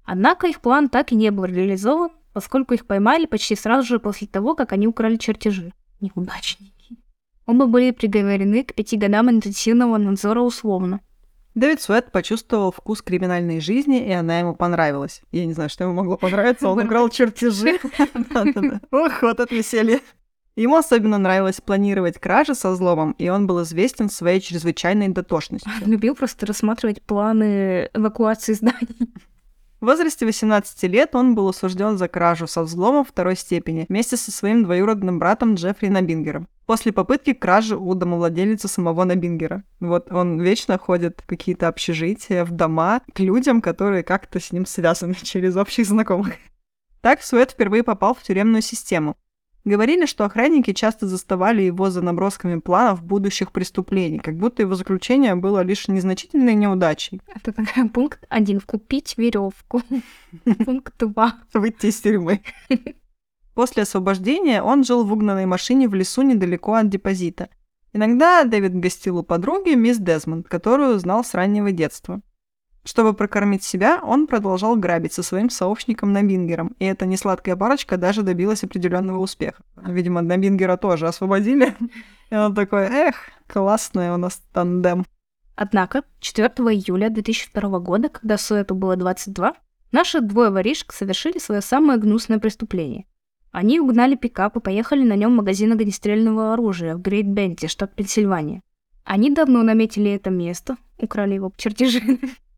Однако 0.04 0.48
их 0.48 0.60
план 0.60 0.88
так 0.88 1.12
и 1.12 1.14
не 1.14 1.30
был 1.30 1.44
реализован, 1.44 2.10
поскольку 2.32 2.74
их 2.74 2.86
поймали 2.86 3.26
почти 3.26 3.54
сразу 3.54 3.86
же 3.86 3.98
после 4.00 4.26
того, 4.26 4.56
как 4.56 4.72
они 4.72 4.88
украли 4.88 5.16
чертежи. 5.16 5.72
Неудачники. 6.00 6.98
Оба 7.46 7.66
были 7.66 7.92
приговорены 7.92 8.64
к 8.64 8.74
пяти 8.74 8.96
годам 8.96 9.30
интенсивного 9.30 9.98
надзора 9.98 10.40
условно. 10.40 11.00
Дэвид 11.54 11.80
Суэт 11.80 12.12
почувствовал 12.12 12.70
вкус 12.70 13.02
криминальной 13.02 13.60
жизни, 13.60 14.06
и 14.06 14.12
она 14.12 14.38
ему 14.38 14.54
понравилась. 14.54 15.20
Я 15.32 15.46
не 15.46 15.52
знаю, 15.52 15.68
что 15.68 15.84
ему 15.84 15.94
могло 15.94 16.16
понравиться, 16.16 16.68
он 16.68 16.82
играл 16.86 17.08
чертежи. 17.08 17.78
Ох, 18.90 19.22
вот 19.22 19.40
это 19.40 19.54
веселье. 19.54 20.00
Ему 20.56 20.76
особенно 20.76 21.18
нравилось 21.18 21.60
планировать 21.60 22.18
кражи 22.18 22.54
со 22.54 22.70
взломом, 22.70 23.12
и 23.12 23.28
он 23.28 23.46
был 23.46 23.62
известен 23.62 24.10
своей 24.10 24.40
чрезвычайной 24.40 25.08
дотошностью. 25.08 25.70
Любил 25.86 26.14
просто 26.14 26.46
рассматривать 26.46 27.02
планы 27.02 27.88
эвакуации 27.94 28.52
зданий. 28.52 29.14
В 29.80 29.86
возрасте 29.86 30.26
18 30.26 30.82
лет 30.84 31.14
он 31.14 31.34
был 31.34 31.48
осужден 31.48 31.96
за 31.96 32.08
кражу 32.08 32.46
со 32.46 32.62
взломом 32.62 33.04
второй 33.04 33.36
степени 33.36 33.86
вместе 33.88 34.18
со 34.18 34.30
своим 34.30 34.64
двоюродным 34.64 35.18
братом 35.18 35.54
Джеффри 35.54 35.88
Набингером 35.88 36.48
после 36.70 36.92
попытки 36.92 37.32
кражи 37.32 37.76
у 37.76 37.94
домовладелицы 37.96 38.68
самого 38.68 39.02
Набингера. 39.02 39.64
Вот 39.80 40.12
он 40.12 40.40
вечно 40.40 40.78
ходит 40.78 41.18
в 41.20 41.26
какие-то 41.26 41.66
общежития, 41.66 42.44
в 42.44 42.52
дома 42.52 43.00
к 43.12 43.18
людям, 43.18 43.60
которые 43.60 44.04
как-то 44.04 44.38
с 44.38 44.52
ним 44.52 44.66
связаны 44.66 45.14
через 45.22 45.56
общих 45.56 45.84
знакомых. 45.84 46.34
Так 47.00 47.22
Суэт 47.22 47.50
впервые 47.50 47.82
попал 47.82 48.14
в 48.14 48.22
тюремную 48.22 48.62
систему. 48.62 49.16
Говорили, 49.64 50.06
что 50.06 50.24
охранники 50.24 50.72
часто 50.72 51.06
заставали 51.06 51.62
его 51.62 51.90
за 51.90 52.00
набросками 52.00 52.58
планов 52.60 53.02
будущих 53.02 53.52
преступлений, 53.52 54.18
как 54.18 54.36
будто 54.36 54.62
его 54.62 54.74
заключение 54.74 55.34
было 55.34 55.62
лишь 55.62 55.86
незначительной 55.86 56.54
неудачей. 56.54 57.20
Это 57.34 57.52
такой 57.52 57.88
пункт 57.94 58.24
один. 58.30 58.60
Купить 58.60 59.18
веревку. 59.18 59.82
Пункт 60.64 60.94
два. 60.98 61.34
Выйти 61.52 61.86
из 61.86 62.00
тюрьмы. 62.00 62.40
После 63.54 63.82
освобождения 63.82 64.62
он 64.62 64.84
жил 64.84 65.04
в 65.04 65.12
угнанной 65.12 65.44
машине 65.44 65.88
в 65.88 65.94
лесу 65.94 66.22
недалеко 66.22 66.74
от 66.74 66.88
депозита. 66.88 67.50
Иногда 67.92 68.44
Дэвид 68.44 68.74
гостил 68.74 69.18
у 69.18 69.22
подруги, 69.22 69.74
мисс 69.74 69.98
Дезмонд, 69.98 70.48
которую 70.48 70.98
знал 70.98 71.24
с 71.24 71.34
раннего 71.34 71.72
детства. 71.72 72.22
Чтобы 72.84 73.12
прокормить 73.12 73.62
себя, 73.62 74.00
он 74.02 74.26
продолжал 74.26 74.74
грабить 74.74 75.12
со 75.12 75.22
своим 75.22 75.50
сообщником 75.50 76.12
Набингером, 76.12 76.74
и 76.78 76.86
эта 76.86 77.04
несладкая 77.04 77.54
парочка 77.54 77.98
даже 77.98 78.22
добилась 78.22 78.64
определенного 78.64 79.18
успеха. 79.18 79.62
Видимо, 79.76 80.22
Набингера 80.22 80.76
тоже 80.76 81.06
освободили. 81.06 81.74
И 82.30 82.34
он 82.34 82.54
такой, 82.54 82.86
эх, 82.86 83.16
классный 83.46 84.10
у 84.10 84.16
нас 84.16 84.42
тандем. 84.52 85.04
Однако, 85.56 86.04
4 86.20 86.48
июля 86.48 87.10
2002 87.10 87.80
года, 87.80 88.08
когда 88.08 88.38
Суэту 88.38 88.74
было 88.74 88.96
22, 88.96 89.54
наши 89.92 90.20
двое 90.22 90.48
воришек 90.50 90.92
совершили 90.92 91.38
свое 91.38 91.60
самое 91.60 91.98
гнусное 91.98 92.38
преступление. 92.38 93.04
Они 93.50 93.78
угнали 93.78 94.14
пикап 94.14 94.56
и 94.56 94.60
поехали 94.60 95.02
на 95.02 95.16
нем 95.16 95.32
в 95.32 95.36
магазин 95.36 95.72
огнестрельного 95.72 96.54
оружия 96.54 96.96
в 96.96 97.02
Грейт 97.02 97.26
Бенте, 97.26 97.68
штат 97.68 97.94
Пенсильвания. 97.94 98.62
Они 99.04 99.28
давно 99.30 99.62
наметили 99.62 100.12
это 100.12 100.30
место, 100.30 100.76
украли 100.98 101.34
его 101.34 101.52
чертежи, 101.56 102.00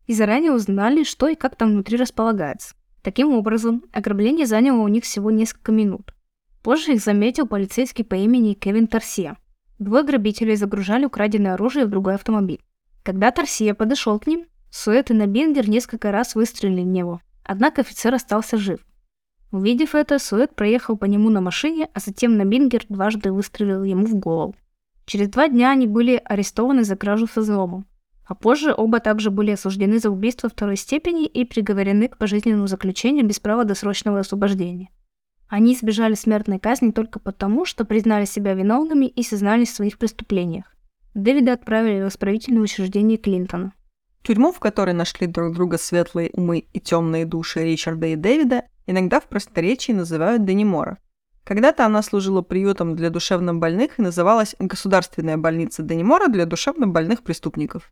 и 0.07 0.13
заранее 0.13 0.51
узнали, 0.51 1.03
что 1.03 1.27
и 1.27 1.35
как 1.35 1.55
там 1.55 1.71
внутри 1.71 1.97
располагается. 1.97 2.75
Таким 3.01 3.33
образом, 3.33 3.83
ограбление 3.91 4.45
заняло 4.45 4.81
у 4.81 4.87
них 4.87 5.03
всего 5.03 5.31
несколько 5.31 5.71
минут. 5.71 6.13
Позже 6.61 6.93
их 6.93 7.01
заметил 7.01 7.47
полицейский 7.47 8.05
по 8.05 8.15
имени 8.15 8.53
Кевин 8.53 8.87
Торсия. 8.87 9.37
Двое 9.79 10.03
грабителей 10.03 10.55
загружали 10.55 11.05
украденное 11.05 11.55
оружие 11.55 11.85
в 11.85 11.89
другой 11.89 12.15
автомобиль. 12.15 12.61
Когда 13.03 13.31
Торсия 13.31 13.73
подошел 13.73 14.17
к 14.19 14.27
ним, 14.27 14.45
Суэт 14.71 15.11
и 15.11 15.13
Набингер 15.13 15.69
несколько 15.69 16.11
раз 16.11 16.35
выстрелили 16.35 16.81
в 16.81 16.87
него, 16.87 17.21
однако 17.43 17.81
офицер 17.81 18.13
остался 18.15 18.57
жив. 18.57 18.79
Увидев 19.51 19.93
это, 19.93 20.17
Суэт 20.17 20.55
проехал 20.55 20.97
по 20.97 21.05
нему 21.05 21.29
на 21.29 21.41
машине, 21.41 21.89
а 21.93 21.99
затем 21.99 22.37
Набингер 22.37 22.85
дважды 22.89 23.31
выстрелил 23.31 23.83
ему 23.83 24.05
в 24.05 24.15
голову. 24.15 24.55
Через 25.05 25.27
два 25.29 25.49
дня 25.49 25.71
они 25.71 25.85
были 25.85 26.21
арестованы 26.23 26.83
за 26.83 26.95
кражу 26.95 27.27
со 27.27 27.41
взломом. 27.41 27.85
А 28.33 28.35
позже 28.35 28.73
оба 28.75 28.99
также 28.99 29.29
были 29.29 29.51
осуждены 29.51 29.99
за 29.99 30.09
убийство 30.09 30.49
второй 30.49 30.75
степени 30.75 31.27
и 31.27 31.45
приговорены 31.45 32.07
к 32.07 32.17
пожизненному 32.17 32.65
заключению 32.65 33.27
без 33.27 33.39
права 33.39 33.63
досрочного 33.63 34.21
освобождения. 34.21 34.89
Они 35.49 35.75
избежали 35.75 36.15
смертной 36.15 36.57
казни 36.57 36.89
только 36.89 37.19
потому, 37.19 37.63
что 37.63 37.85
признали 37.85 38.25
себя 38.25 38.55
виновными 38.55 39.05
и 39.05 39.21
сознались 39.21 39.69
в 39.69 39.75
своих 39.75 39.99
преступлениях. 39.99 40.65
Дэвида 41.13 41.53
отправили 41.53 42.03
в 42.03 42.07
исправительное 42.07 42.63
учреждение 42.63 43.19
Клинтона. 43.19 43.73
Тюрьму, 44.23 44.51
в 44.51 44.59
которой 44.59 44.95
нашли 44.95 45.27
друг 45.27 45.53
друга 45.53 45.77
светлые 45.77 46.31
умы 46.33 46.65
и 46.73 46.79
темные 46.79 47.27
души 47.27 47.63
Ричарда 47.63 48.07
и 48.07 48.15
Дэвида, 48.15 48.63
иногда 48.87 49.19
в 49.19 49.25
просторечии 49.25 49.91
называют 49.91 50.43
Денимора. 50.43 50.97
Когда-то 51.43 51.85
она 51.85 52.01
служила 52.01 52.41
приютом 52.41 52.95
для 52.95 53.11
душевнобольных 53.11 53.99
и 53.99 54.01
называлась 54.01 54.55
Государственная 54.57 55.37
больница 55.37 55.83
Денимора 55.83 56.29
для 56.29 56.47
душевнобольных 56.47 57.21
преступников. 57.21 57.91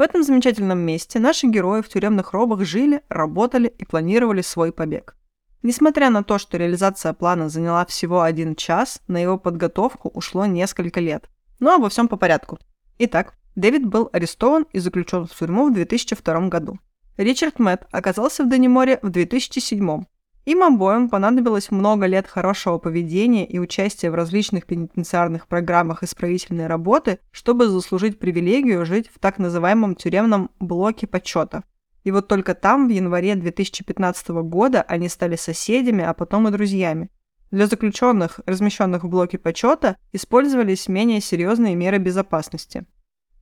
В 0.00 0.02
этом 0.02 0.22
замечательном 0.22 0.78
месте 0.78 1.18
наши 1.18 1.46
герои 1.46 1.82
в 1.82 1.88
тюремных 1.90 2.32
робах 2.32 2.64
жили, 2.64 3.02
работали 3.10 3.68
и 3.68 3.84
планировали 3.84 4.40
свой 4.40 4.72
побег. 4.72 5.14
Несмотря 5.62 6.08
на 6.08 6.24
то, 6.24 6.38
что 6.38 6.56
реализация 6.56 7.12
плана 7.12 7.50
заняла 7.50 7.84
всего 7.84 8.22
один 8.22 8.56
час, 8.56 9.02
на 9.08 9.18
его 9.18 9.36
подготовку 9.36 10.08
ушло 10.08 10.46
несколько 10.46 11.00
лет. 11.00 11.28
Но 11.58 11.74
обо 11.74 11.90
всем 11.90 12.08
по 12.08 12.16
порядку. 12.16 12.58
Итак, 12.96 13.34
Дэвид 13.56 13.84
был 13.84 14.08
арестован 14.10 14.64
и 14.72 14.78
заключен 14.78 15.26
в 15.26 15.38
тюрьму 15.38 15.68
в 15.68 15.74
2002 15.74 16.48
году. 16.48 16.78
Ричард 17.18 17.58
Мэтт 17.58 17.86
оказался 17.92 18.44
в 18.44 18.48
Даниморе 18.48 19.00
в 19.02 19.10
2007. 19.10 20.04
Им 20.46 20.62
обоим 20.62 21.10
понадобилось 21.10 21.70
много 21.70 22.06
лет 22.06 22.26
хорошего 22.26 22.78
поведения 22.78 23.46
и 23.46 23.58
участия 23.58 24.10
в 24.10 24.14
различных 24.14 24.66
пенитенциарных 24.66 25.46
программах 25.46 26.02
исправительной 26.02 26.66
работы, 26.66 27.18
чтобы 27.30 27.68
заслужить 27.68 28.18
привилегию 28.18 28.86
жить 28.86 29.10
в 29.14 29.18
так 29.18 29.38
называемом 29.38 29.94
тюремном 29.94 30.50
блоке 30.58 31.06
почета. 31.06 31.62
И 32.04 32.10
вот 32.10 32.28
только 32.28 32.54
там, 32.54 32.88
в 32.88 32.90
январе 32.90 33.34
2015 33.34 34.28
года, 34.28 34.82
они 34.82 35.08
стали 35.08 35.36
соседями, 35.36 36.02
а 36.02 36.14
потом 36.14 36.48
и 36.48 36.50
друзьями. 36.50 37.10
Для 37.50 37.66
заключенных, 37.66 38.40
размещенных 38.46 39.04
в 39.04 39.08
блоке 39.08 39.36
почета, 39.36 39.96
использовались 40.12 40.88
менее 40.88 41.20
серьезные 41.20 41.74
меры 41.74 41.98
безопасности. 41.98 42.86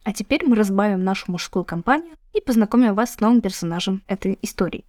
А 0.02 0.12
теперь 0.12 0.44
мы 0.44 0.56
разбавим 0.56 1.04
нашу 1.04 1.30
мужскую 1.30 1.64
компанию 1.64 2.16
и 2.32 2.40
познакомим 2.40 2.94
вас 2.94 3.14
с 3.14 3.20
новым 3.20 3.40
персонажем 3.40 4.02
этой 4.08 4.38
истории. 4.42 4.84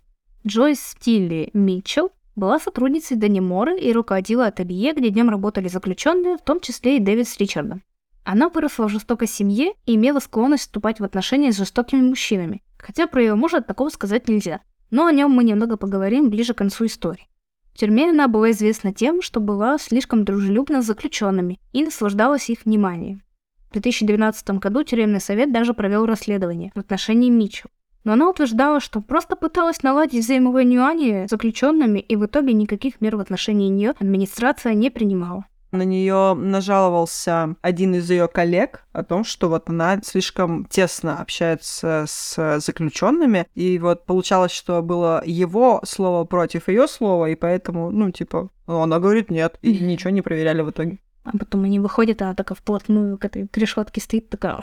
Джойс 0.47 0.95
Тилли 0.99 1.49
Митчелл 1.53 2.11
была 2.35 2.59
сотрудницей 2.59 3.17
Дани 3.17 3.39
Моры 3.39 3.79
и 3.79 3.91
руководила 3.91 4.47
ателье, 4.47 4.93
где 4.93 5.09
днем 5.09 5.29
работали 5.29 5.67
заключенные, 5.67 6.37
в 6.37 6.41
том 6.41 6.59
числе 6.59 6.97
и 6.97 6.99
Дэвид 6.99 7.27
с 7.27 7.37
Ричардом. 7.37 7.83
Она 8.23 8.49
выросла 8.49 8.87
в 8.87 8.91
жестокой 8.91 9.27
семье 9.27 9.73
и 9.85 9.95
имела 9.95 10.19
склонность 10.19 10.63
вступать 10.63 10.99
в 10.99 11.03
отношения 11.03 11.51
с 11.51 11.57
жестокими 11.57 12.01
мужчинами, 12.01 12.61
Хотя 12.79 13.07
про 13.07 13.21
ее 13.21 13.35
мужа 13.35 13.61
такого 13.61 13.89
сказать 13.89 14.27
нельзя. 14.27 14.61
Но 14.89 15.05
о 15.05 15.11
нем 15.11 15.31
мы 15.31 15.43
немного 15.43 15.77
поговорим 15.77 16.29
ближе 16.29 16.53
к 16.53 16.57
концу 16.57 16.85
истории. 16.85 17.27
В 17.73 17.77
тюрьме 17.77 18.09
она 18.09 18.27
была 18.27 18.51
известна 18.51 18.93
тем, 18.93 19.21
что 19.21 19.39
была 19.39 19.77
слишком 19.77 20.25
дружелюбна 20.25 20.81
с 20.81 20.85
заключенными 20.85 21.59
и 21.71 21.83
наслаждалась 21.83 22.49
их 22.49 22.65
вниманием. 22.65 23.21
В 23.69 23.73
2012 23.73 24.49
году 24.51 24.83
тюремный 24.83 25.21
совет 25.21 25.51
даже 25.51 25.73
провел 25.73 26.05
расследование 26.05 26.71
в 26.73 26.79
отношении 26.79 27.29
Митчелл. 27.29 27.69
Но 28.03 28.13
она 28.13 28.29
утверждала, 28.29 28.79
что 28.79 29.01
просто 29.01 29.35
пыталась 29.35 29.83
наладить 29.83 30.23
взаимопонимание 30.23 31.27
с 31.27 31.31
заключенными, 31.31 31.99
и 31.99 32.15
в 32.15 32.25
итоге 32.25 32.53
никаких 32.53 33.01
мер 33.01 33.17
в 33.17 33.19
отношении 33.19 33.69
нее 33.69 33.91
администрация 33.99 34.73
не 34.73 34.89
принимала 34.89 35.45
на 35.71 35.83
нее 35.83 36.33
нажаловался 36.33 37.55
один 37.61 37.95
из 37.95 38.09
ее 38.09 38.27
коллег 38.27 38.85
о 38.91 39.03
том, 39.03 39.23
что 39.23 39.49
вот 39.49 39.69
она 39.69 40.01
слишком 40.03 40.65
тесно 40.65 41.19
общается 41.19 42.05
с 42.07 42.59
заключенными, 42.59 43.47
и 43.55 43.77
вот 43.79 44.05
получалось, 44.05 44.51
что 44.51 44.81
было 44.81 45.21
его 45.25 45.81
слово 45.85 46.25
против 46.25 46.67
ее 46.67 46.87
слова, 46.87 47.29
и 47.29 47.35
поэтому, 47.35 47.91
ну, 47.91 48.11
типа, 48.11 48.49
она 48.65 48.99
говорит 48.99 49.29
нет, 49.29 49.57
и 49.61 49.77
ничего 49.79 50.09
не 50.09 50.21
проверяли 50.21 50.61
в 50.61 50.71
итоге. 50.71 50.99
А 51.23 51.37
потом 51.37 51.63
они 51.63 51.79
выходят, 51.79 52.21
а 52.21 52.25
она 52.25 52.35
такая 52.35 52.55
вплотную 52.55 53.17
к 53.17 53.25
этой 53.25 53.47
решетке 53.53 54.01
стоит, 54.01 54.29
такая... 54.29 54.61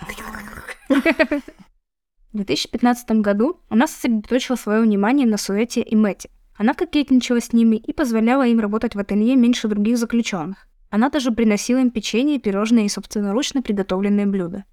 В 2.36 2.44
2015 2.44 3.22
году 3.22 3.60
она 3.70 3.86
сосредоточила 3.86 4.56
свое 4.56 4.82
внимание 4.82 5.26
на 5.26 5.38
Суэте 5.38 5.80
и 5.80 5.96
Мэте. 5.96 6.28
Она 6.54 6.74
кокетничала 6.74 7.40
с 7.40 7.54
ними 7.54 7.76
и 7.76 7.94
позволяла 7.94 8.46
им 8.46 8.60
работать 8.60 8.94
в 8.94 8.98
ателье 8.98 9.36
меньше 9.36 9.68
других 9.68 9.96
заключенных. 9.96 10.68
Она 10.90 11.08
даже 11.08 11.32
приносила 11.32 11.78
им 11.78 11.90
печенье, 11.90 12.38
пирожные 12.38 12.84
и 12.84 12.88
собственноручно 12.90 13.62
приготовленные 13.62 14.26
блюда. 14.26 14.66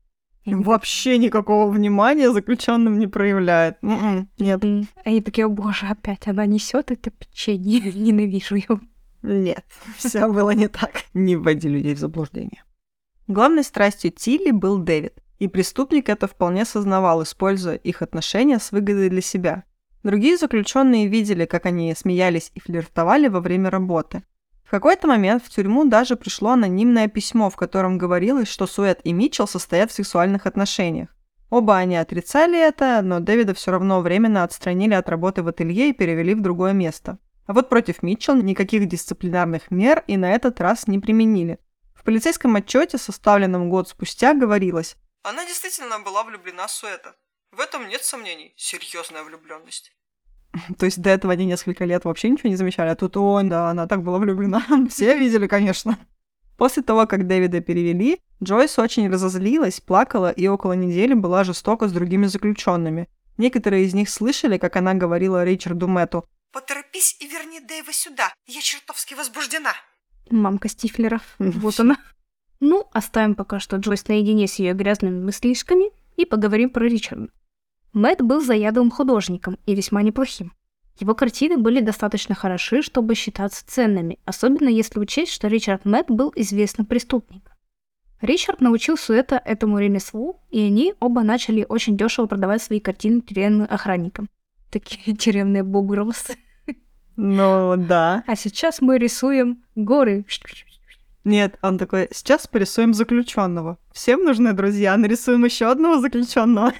Вообще 0.45 1.17
никакого 1.17 1.71
внимания 1.71 2.33
заключенным 2.33 2.99
не 2.99 3.07
проявляет. 3.07 3.77
М-м, 3.81 4.29
нет. 4.39 4.61
Они 5.05 5.21
такие, 5.21 5.45
о 5.45 5.49
боже, 5.49 5.85
опять 5.85 6.27
она 6.27 6.45
несет 6.45 6.91
это 6.91 7.11
печенье. 7.11 7.79
Ненавижу 7.95 8.55
ее. 8.55 8.81
Нет, 9.21 9.63
все 9.97 10.27
было 10.27 10.49
не 10.49 10.67
так. 10.67 11.03
Не 11.13 11.37
вводи 11.37 11.69
людей 11.69 11.95
в 11.95 11.99
заблуждение. 11.99 12.61
Главной 13.27 13.63
страстью 13.63 14.11
Тилли 14.11 14.51
был 14.51 14.79
Дэвид, 14.79 15.22
и 15.43 15.47
преступник 15.47 16.09
это 16.09 16.27
вполне 16.27 16.65
сознавал, 16.65 17.23
используя 17.23 17.75
их 17.75 18.01
отношения 18.01 18.59
с 18.59 18.71
выгодой 18.71 19.09
для 19.09 19.21
себя. 19.21 19.63
Другие 20.03 20.37
заключенные 20.37 21.07
видели, 21.07 21.45
как 21.45 21.65
они 21.65 21.93
смеялись 21.95 22.51
и 22.55 22.59
флиртовали 22.59 23.27
во 23.27 23.39
время 23.39 23.69
работы 23.69 24.23
какой-то 24.73 25.07
момент 25.07 25.43
в 25.43 25.49
тюрьму 25.49 25.85
даже 25.85 26.15
пришло 26.15 26.53
анонимное 26.53 27.07
письмо, 27.07 27.51
в 27.51 27.55
котором 27.55 27.99
говорилось, 27.99 28.47
что 28.47 28.65
Суэт 28.65 29.01
и 29.03 29.13
Митчелл 29.13 29.47
состоят 29.47 29.91
в 29.91 29.93
сексуальных 29.93 30.47
отношениях. 30.47 31.09
Оба 31.51 31.77
они 31.77 31.95
отрицали 31.95 32.59
это, 32.59 33.01
но 33.03 33.19
Дэвида 33.19 33.53
все 33.53 33.69
равно 33.69 34.01
временно 34.01 34.43
отстранили 34.43 34.95
от 34.95 35.09
работы 35.09 35.43
в 35.43 35.47
ателье 35.47 35.89
и 35.89 35.93
перевели 35.93 36.33
в 36.33 36.41
другое 36.41 36.73
место. 36.73 37.19
А 37.45 37.53
вот 37.53 37.69
против 37.69 38.01
Митчелл 38.01 38.37
никаких 38.37 38.87
дисциплинарных 38.87 39.69
мер 39.69 40.03
и 40.07 40.17
на 40.17 40.31
этот 40.31 40.59
раз 40.59 40.87
не 40.87 40.97
применили. 40.97 41.59
В 41.93 42.03
полицейском 42.03 42.55
отчете, 42.55 42.97
составленном 42.97 43.69
год 43.69 43.89
спустя, 43.89 44.33
говорилось 44.33 44.97
«Она 45.23 45.45
действительно 45.45 45.99
была 45.99 46.23
влюблена 46.23 46.67
в 46.67 46.71
Суэта. 46.71 47.15
В 47.51 47.59
этом 47.59 47.87
нет 47.87 48.03
сомнений. 48.03 48.53
Серьезная 48.57 49.23
влюбленность. 49.23 49.91
То 50.77 50.85
есть 50.85 51.01
до 51.01 51.09
этого 51.09 51.33
они 51.33 51.45
несколько 51.45 51.85
лет 51.85 52.05
вообще 52.05 52.29
ничего 52.29 52.49
не 52.49 52.55
замечали, 52.55 52.89
а 52.89 52.95
тут, 52.95 53.17
ой, 53.17 53.43
да, 53.43 53.69
она 53.69 53.87
так 53.87 54.03
была 54.03 54.19
влюблена. 54.19 54.63
Все 54.89 55.17
видели, 55.17 55.47
конечно. 55.47 55.97
После 56.57 56.83
того, 56.83 57.07
как 57.07 57.27
Дэвида 57.27 57.61
перевели, 57.61 58.19
Джойс 58.43 58.77
очень 58.77 59.09
разозлилась, 59.09 59.79
плакала 59.79 60.29
и 60.29 60.47
около 60.47 60.73
недели 60.73 61.13
была 61.13 61.43
жестока 61.43 61.87
с 61.87 61.91
другими 61.91 62.27
заключенными. 62.27 63.07
Некоторые 63.37 63.85
из 63.85 63.93
них 63.93 64.09
слышали, 64.09 64.57
как 64.57 64.75
она 64.75 64.93
говорила 64.93 65.43
Ричарду 65.43 65.87
Мэтту 65.87 66.27
«Поторопись 66.51 67.17
и 67.19 67.27
верни 67.27 67.59
Дэйва 67.59 67.91
сюда, 67.91 68.31
я 68.45 68.61
чертовски 68.61 69.15
возбуждена». 69.15 69.73
Мамка 70.29 70.69
Стифлера, 70.69 71.19
вот 71.39 71.79
она. 71.79 71.97
Ну, 72.65 72.87
оставим 72.93 73.35
пока 73.35 73.59
что 73.59 73.75
Джойс 73.75 74.07
наедине 74.07 74.47
с 74.47 74.55
ее 74.55 74.73
грязными 74.73 75.21
мыслишками 75.21 75.91
и 76.15 76.23
поговорим 76.23 76.69
про 76.69 76.85
Ричарда. 76.85 77.27
Мэтт 77.91 78.21
был 78.21 78.39
заядлым 78.39 78.89
художником 78.89 79.59
и 79.65 79.75
весьма 79.75 80.01
неплохим. 80.01 80.53
Его 80.97 81.13
картины 81.13 81.57
были 81.57 81.81
достаточно 81.81 82.35
хороши, 82.35 82.81
чтобы 82.81 83.15
считаться 83.15 83.67
ценными, 83.67 84.17
особенно 84.23 84.69
если 84.69 85.01
учесть, 85.01 85.33
что 85.33 85.49
Ричард 85.49 85.83
Мэтт 85.83 86.09
был 86.09 86.31
известным 86.37 86.85
преступником. 86.85 87.53
Ричард 88.21 88.61
научил 88.61 88.95
Суэта 88.95 89.41
этому 89.43 89.77
ремеслу, 89.77 90.39
и 90.49 90.61
они 90.61 90.93
оба 91.01 91.21
начали 91.23 91.65
очень 91.67 91.97
дешево 91.97 92.27
продавать 92.27 92.63
свои 92.63 92.79
картины 92.79 93.19
тюремным 93.19 93.67
охранникам. 93.69 94.29
Такие 94.71 95.13
тюремные 95.17 95.63
бобровцы. 95.63 96.37
Ну, 97.17 97.75
да. 97.75 98.23
А 98.25 98.37
сейчас 98.37 98.79
мы 98.79 98.97
рисуем 98.97 99.65
горы. 99.75 100.23
Нет, 101.23 101.57
он 101.61 101.77
такой, 101.77 102.09
сейчас 102.11 102.47
порисуем 102.47 102.93
заключенного. 102.93 103.77
Всем 103.93 104.23
нужны 104.23 104.53
друзья, 104.53 104.97
нарисуем 104.97 105.45
еще 105.45 105.67
одного 105.67 105.99
заключенного. 105.99 106.73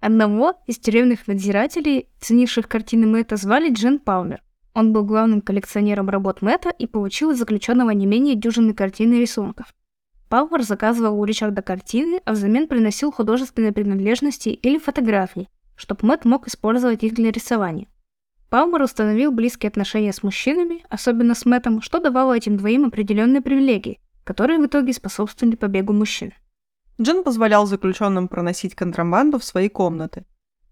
Одного 0.00 0.54
из 0.66 0.78
тюремных 0.78 1.26
надзирателей, 1.26 2.08
ценивших 2.20 2.68
картины 2.68 3.06
Мэтта, 3.06 3.36
звали 3.36 3.70
Джен 3.70 3.98
Палмер. 3.98 4.42
Он 4.72 4.92
был 4.92 5.04
главным 5.04 5.40
коллекционером 5.40 6.08
работ 6.08 6.42
Мэтта 6.42 6.70
и 6.70 6.86
получил 6.86 7.32
из 7.32 7.38
заключенного 7.38 7.90
не 7.90 8.06
менее 8.06 8.34
дюжины 8.34 8.72
картин 8.72 9.12
и 9.12 9.20
рисунков. 9.20 9.74
Палмер 10.30 10.62
заказывал 10.62 11.20
у 11.20 11.24
Ричарда 11.24 11.60
картины, 11.60 12.22
а 12.24 12.32
взамен 12.32 12.68
приносил 12.68 13.10
художественные 13.10 13.72
принадлежности 13.72 14.50
или 14.50 14.78
фотографии, 14.78 15.48
чтобы 15.76 16.06
Мэтт 16.06 16.24
мог 16.24 16.46
использовать 16.46 17.02
их 17.02 17.14
для 17.14 17.30
рисования. 17.30 17.88
Палмер 18.50 18.82
установил 18.82 19.30
близкие 19.30 19.68
отношения 19.68 20.12
с 20.12 20.24
мужчинами, 20.24 20.84
особенно 20.88 21.36
с 21.36 21.46
Мэттом, 21.46 21.80
что 21.80 22.00
давало 22.00 22.36
этим 22.36 22.56
двоим 22.56 22.84
определенные 22.84 23.40
привилегии, 23.40 24.00
которые 24.24 24.58
в 24.58 24.66
итоге 24.66 24.92
способствовали 24.92 25.54
побегу 25.54 25.92
мужчин. 25.92 26.32
Джин 27.00 27.22
позволял 27.22 27.64
заключенным 27.66 28.26
проносить 28.26 28.74
контрабанду 28.74 29.38
в 29.38 29.44
свои 29.44 29.68
комнаты. 29.68 30.24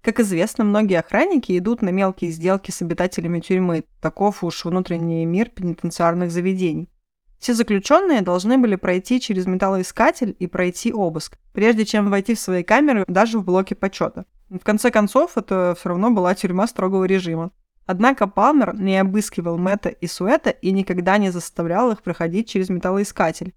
Как 0.02 0.18
известно, 0.18 0.64
многие 0.64 0.98
охранники 0.98 1.56
идут 1.56 1.80
на 1.80 1.90
мелкие 1.90 2.32
сделки 2.32 2.72
с 2.72 2.82
обитателями 2.82 3.38
тюрьмы, 3.38 3.84
таков 4.00 4.42
уж 4.42 4.64
внутренний 4.64 5.24
мир 5.24 5.48
пенитенциарных 5.48 6.32
заведений. 6.32 6.90
Все 7.38 7.54
заключенные 7.54 8.22
должны 8.22 8.58
были 8.58 8.74
пройти 8.74 9.20
через 9.20 9.46
металлоискатель 9.46 10.34
и 10.36 10.48
пройти 10.48 10.92
обыск, 10.92 11.38
прежде 11.52 11.84
чем 11.84 12.10
войти 12.10 12.34
в 12.34 12.40
свои 12.40 12.64
камеры 12.64 13.04
даже 13.06 13.38
в 13.38 13.44
блоке 13.44 13.76
почета. 13.76 14.24
В 14.50 14.64
конце 14.64 14.90
концов, 14.90 15.36
это 15.36 15.76
все 15.78 15.90
равно 15.90 16.10
была 16.10 16.34
тюрьма 16.34 16.66
строгого 16.66 17.04
режима. 17.04 17.52
Однако 17.88 18.26
Палмер 18.26 18.74
не 18.74 18.98
обыскивал 18.98 19.56
Мэтта 19.56 19.88
и 19.88 20.06
Суэта 20.06 20.50
и 20.50 20.72
никогда 20.72 21.16
не 21.16 21.30
заставлял 21.30 21.90
их 21.90 22.02
проходить 22.02 22.46
через 22.46 22.68
металлоискатель. 22.68 23.54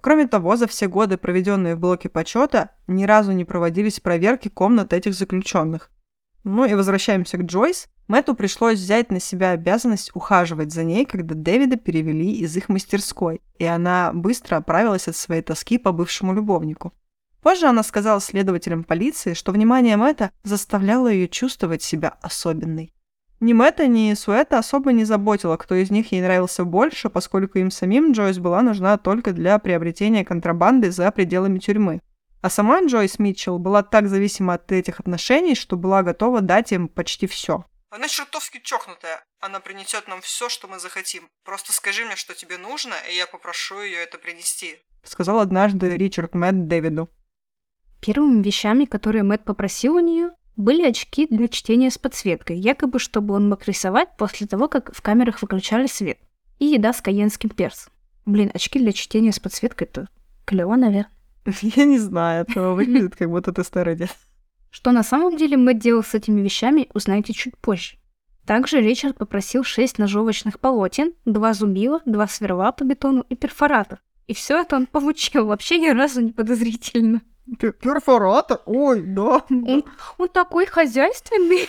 Кроме 0.00 0.26
того, 0.26 0.56
за 0.56 0.66
все 0.66 0.88
годы, 0.88 1.18
проведенные 1.18 1.74
в 1.74 1.78
блоке 1.78 2.08
почета, 2.08 2.70
ни 2.86 3.04
разу 3.04 3.32
не 3.32 3.44
проводились 3.44 4.00
проверки 4.00 4.48
комнат 4.48 4.94
этих 4.94 5.12
заключенных. 5.12 5.90
Ну 6.42 6.64
и 6.64 6.72
возвращаемся 6.72 7.36
к 7.36 7.42
Джойс. 7.42 7.88
Мэтту 8.08 8.34
пришлось 8.34 8.78
взять 8.78 9.10
на 9.10 9.20
себя 9.20 9.50
обязанность 9.50 10.10
ухаживать 10.14 10.72
за 10.72 10.82
ней, 10.82 11.04
когда 11.04 11.34
Дэвида 11.34 11.76
перевели 11.76 12.32
из 12.32 12.56
их 12.56 12.70
мастерской, 12.70 13.42
и 13.58 13.66
она 13.66 14.10
быстро 14.14 14.56
оправилась 14.56 15.06
от 15.06 15.16
своей 15.16 15.42
тоски 15.42 15.76
по 15.76 15.92
бывшему 15.92 16.32
любовнику. 16.32 16.94
Позже 17.42 17.66
она 17.66 17.82
сказала 17.82 18.22
следователям 18.22 18.84
полиции, 18.84 19.34
что 19.34 19.52
внимание 19.52 19.98
Мэтта 19.98 20.30
заставляло 20.44 21.08
ее 21.08 21.28
чувствовать 21.28 21.82
себя 21.82 22.16
особенной. 22.22 22.95
Ни 23.38 23.52
Мэтта, 23.52 23.86
ни 23.86 24.14
Суэта 24.14 24.58
особо 24.58 24.92
не 24.92 25.04
заботило, 25.04 25.56
кто 25.58 25.74
из 25.74 25.90
них 25.90 26.10
ей 26.12 26.22
нравился 26.22 26.64
больше, 26.64 27.10
поскольку 27.10 27.58
им 27.58 27.70
самим 27.70 28.12
Джойс 28.12 28.38
была 28.38 28.62
нужна 28.62 28.96
только 28.96 29.32
для 29.32 29.58
приобретения 29.58 30.24
контрабанды 30.24 30.90
за 30.90 31.10
пределами 31.10 31.58
тюрьмы. 31.58 32.00
А 32.40 32.48
сама 32.48 32.82
Джойс 32.82 33.18
Митчелл 33.18 33.58
была 33.58 33.82
так 33.82 34.08
зависима 34.08 34.54
от 34.54 34.72
этих 34.72 35.00
отношений, 35.00 35.54
что 35.54 35.76
была 35.76 36.02
готова 36.02 36.40
дать 36.40 36.72
им 36.72 36.88
почти 36.88 37.26
все. 37.26 37.64
Она 37.90 38.08
чертовски 38.08 38.60
чокнутая. 38.62 39.22
Она 39.40 39.60
принесет 39.60 40.08
нам 40.08 40.20
все, 40.20 40.48
что 40.48 40.66
мы 40.66 40.78
захотим. 40.78 41.28
Просто 41.44 41.72
скажи 41.72 42.04
мне, 42.04 42.16
что 42.16 42.34
тебе 42.34 42.56
нужно, 42.56 42.94
и 43.10 43.16
я 43.16 43.26
попрошу 43.26 43.82
ее 43.82 43.98
это 43.98 44.18
принести. 44.18 44.78
Сказал 45.02 45.40
однажды 45.40 45.96
Ричард 45.96 46.34
Мэтт 46.34 46.68
Дэвиду. 46.68 47.10
Первыми 48.00 48.42
вещами, 48.42 48.86
которые 48.86 49.22
Мэтт 49.22 49.44
попросил 49.44 49.96
у 49.96 50.00
нее, 50.00 50.30
были 50.56 50.86
очки 50.86 51.26
для 51.28 51.48
чтения 51.48 51.90
с 51.90 51.98
подсветкой, 51.98 52.58
якобы 52.58 52.98
чтобы 52.98 53.34
он 53.34 53.48
мог 53.48 53.66
рисовать 53.66 54.16
после 54.16 54.46
того, 54.46 54.68
как 54.68 54.94
в 54.94 55.02
камерах 55.02 55.42
выключали 55.42 55.86
свет. 55.86 56.18
И 56.58 56.66
еда 56.66 56.92
с 56.92 57.02
каенским 57.02 57.50
перцем. 57.50 57.92
Блин, 58.24 58.50
очки 58.54 58.78
для 58.78 58.92
чтения 58.92 59.32
с 59.32 59.38
подсветкой-то 59.38 60.08
клево, 60.44 60.76
наверное. 60.76 61.10
Я 61.60 61.84
не 61.84 61.98
знаю, 61.98 62.46
это 62.48 62.70
выглядит 62.70 63.16
как 63.16 63.28
будто 63.30 63.52
ты 63.52 63.62
старый 63.62 63.96
дед. 63.96 64.16
Что 64.70 64.92
на 64.92 65.02
самом 65.02 65.36
деле 65.36 65.56
Мэтт 65.56 65.78
делал 65.78 66.02
с 66.02 66.14
этими 66.14 66.40
вещами, 66.40 66.88
узнаете 66.92 67.32
чуть 67.32 67.56
позже. 67.56 67.96
Также 68.46 68.80
Ричард 68.80 69.18
попросил 69.18 69.64
шесть 69.64 69.98
ножовочных 69.98 70.60
полотен, 70.60 71.14
два 71.24 71.52
зубила, 71.52 72.00
два 72.04 72.28
сверла 72.28 72.72
по 72.72 72.84
бетону 72.84 73.24
и 73.28 73.34
перфоратор. 73.34 74.00
И 74.26 74.34
все 74.34 74.60
это 74.60 74.76
он 74.76 74.86
получил 74.92 75.46
вообще 75.46 75.78
ни 75.78 75.88
разу 75.88 76.20
не 76.20 76.32
подозрительно. 76.32 77.22
Перфоратор? 77.58 78.60
Ой, 78.66 79.02
да. 79.02 79.44
Он, 79.50 79.84
он 80.18 80.28
такой 80.28 80.66
хозяйственный. 80.66 81.68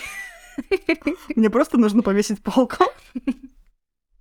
Мне 1.36 1.50
просто 1.50 1.78
нужно 1.78 2.02
повесить 2.02 2.42
полку. 2.42 2.84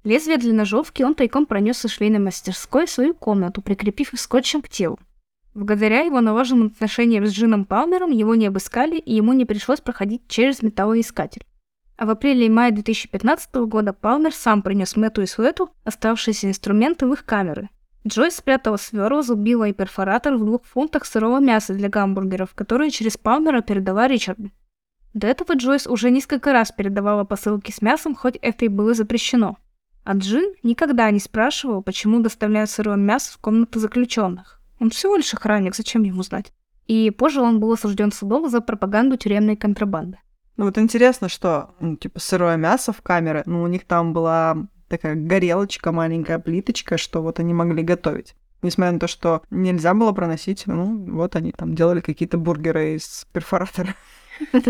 Лезвие 0.03 0.37
для 0.37 0.53
ножовки 0.53 1.03
он 1.03 1.15
тайком 1.15 1.45
пронес 1.45 1.83
из 1.83 1.91
швейной 1.91 2.19
мастерской 2.19 2.85
в 2.85 2.89
свою 2.89 3.13
комнату, 3.13 3.61
прикрепив 3.61 4.13
их 4.13 4.19
скотчем 4.19 4.61
к 4.61 4.69
телу. 4.69 4.99
Благодаря 5.53 6.01
его 6.01 6.21
налаженным 6.21 6.67
отношениям 6.67 7.25
с 7.25 7.31
Джином 7.31 7.65
Палмером 7.65 8.11
его 8.11 8.35
не 8.35 8.45
обыскали, 8.45 8.97
и 8.99 9.15
ему 9.15 9.33
не 9.33 9.43
пришлось 9.43 9.81
проходить 9.81 10.21
через 10.27 10.61
металлоискатель. 10.61 11.41
А 11.97 12.05
в 12.05 12.11
апреле 12.11 12.45
и 12.45 12.49
мае 12.49 12.71
2015 12.71 13.55
года 13.65 13.91
Палмер 13.91 14.33
сам 14.33 14.61
принес 14.61 14.95
Мэтту 14.95 15.23
и 15.23 15.25
Суэту 15.25 15.71
оставшиеся 15.83 16.47
инструменты 16.47 17.07
в 17.07 17.13
их 17.13 17.25
камеры. 17.25 17.69
Джойс 18.07 18.35
спрятала 18.35 18.77
сверла, 18.77 19.21
зубила 19.21 19.67
и 19.67 19.73
перфоратор 19.73 20.35
в 20.35 20.45
двух 20.45 20.63
фунтах 20.63 21.05
сырого 21.05 21.39
мяса 21.39 21.73
для 21.73 21.89
гамбургеров, 21.89 22.53
которые 22.55 22.89
через 22.89 23.17
Палмера 23.17 23.61
передала 23.61 24.07
Ричарду. 24.07 24.51
До 25.13 25.27
этого 25.27 25.53
Джойс 25.53 25.87
уже 25.87 26.09
несколько 26.09 26.53
раз 26.53 26.71
передавала 26.71 27.23
посылки 27.23 27.71
с 27.71 27.81
мясом, 27.81 28.15
хоть 28.15 28.37
это 28.41 28.65
и 28.65 28.67
было 28.69 28.93
запрещено. 28.93 29.57
А 30.03 30.13
Джин 30.13 30.53
никогда 30.63 31.11
не 31.11 31.19
спрашивал, 31.19 31.81
почему 31.81 32.21
доставляют 32.21 32.69
сырое 32.69 32.95
мясо 32.95 33.33
в 33.33 33.39
комнаты 33.39 33.79
заключенных. 33.79 34.61
Он 34.79 34.89
всего 34.89 35.17
лишь 35.17 35.33
охранник, 35.33 35.75
зачем 35.75 36.03
ему 36.03 36.23
знать? 36.23 36.53
И 36.85 37.11
позже 37.11 37.41
он 37.41 37.59
был 37.59 37.73
осужден 37.73 38.11
судом 38.11 38.49
за 38.49 38.61
пропаганду 38.61 39.17
тюремной 39.17 39.57
контрабанды. 39.57 40.19
Ну 40.55 40.65
вот 40.65 40.77
интересно, 40.77 41.27
что, 41.27 41.75
ну, 41.81 41.97
типа, 41.97 42.19
сырое 42.19 42.55
мясо 42.55 42.93
в 42.93 43.01
камере, 43.01 43.43
ну, 43.45 43.63
у 43.63 43.67
них 43.67 43.85
там 43.85 44.13
была 44.13 44.67
такая 44.87 45.15
горелочка, 45.15 45.91
маленькая 45.91 46.39
плиточка, 46.39 46.97
что 46.97 47.21
вот 47.21 47.39
они 47.39 47.53
могли 47.53 47.83
готовить. 47.83 48.35
Несмотря 48.61 48.93
на 48.93 48.99
то, 48.99 49.07
что 49.07 49.43
нельзя 49.49 49.93
было 49.93 50.11
проносить, 50.11 50.65
ну, 50.65 51.05
вот 51.11 51.35
они 51.35 51.51
там 51.51 51.75
делали 51.75 52.01
какие-то 52.01 52.37
бургеры 52.37 52.95
из 52.95 53.27
перфоратора. 53.31 53.95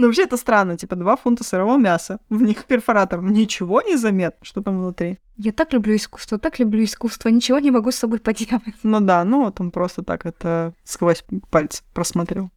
Ну, 0.00 0.06
вообще 0.06 0.22
это 0.22 0.38
странно, 0.38 0.78
типа 0.78 0.96
два 0.96 1.14
фунта 1.14 1.44
сырого 1.44 1.76
мяса, 1.76 2.20
в 2.30 2.40
них 2.40 2.64
перфоратор, 2.64 3.20
ничего 3.20 3.82
не 3.82 3.96
заметно, 3.96 4.42
что 4.46 4.62
там 4.62 4.78
внутри. 4.78 5.18
Я 5.36 5.52
так 5.52 5.74
люблю 5.74 5.94
искусство, 5.94 6.38
так 6.38 6.58
люблю 6.58 6.82
искусство, 6.82 7.28
ничего 7.28 7.58
не 7.58 7.70
могу 7.70 7.90
с 7.90 7.96
собой 7.96 8.18
поделать. 8.18 8.62
Ну 8.82 9.00
да, 9.00 9.22
ну 9.24 9.44
вот 9.44 9.60
он 9.60 9.70
просто 9.70 10.02
так 10.02 10.24
это 10.24 10.72
сквозь 10.84 11.22
пальцы 11.50 11.82
просмотрел. 11.92 12.50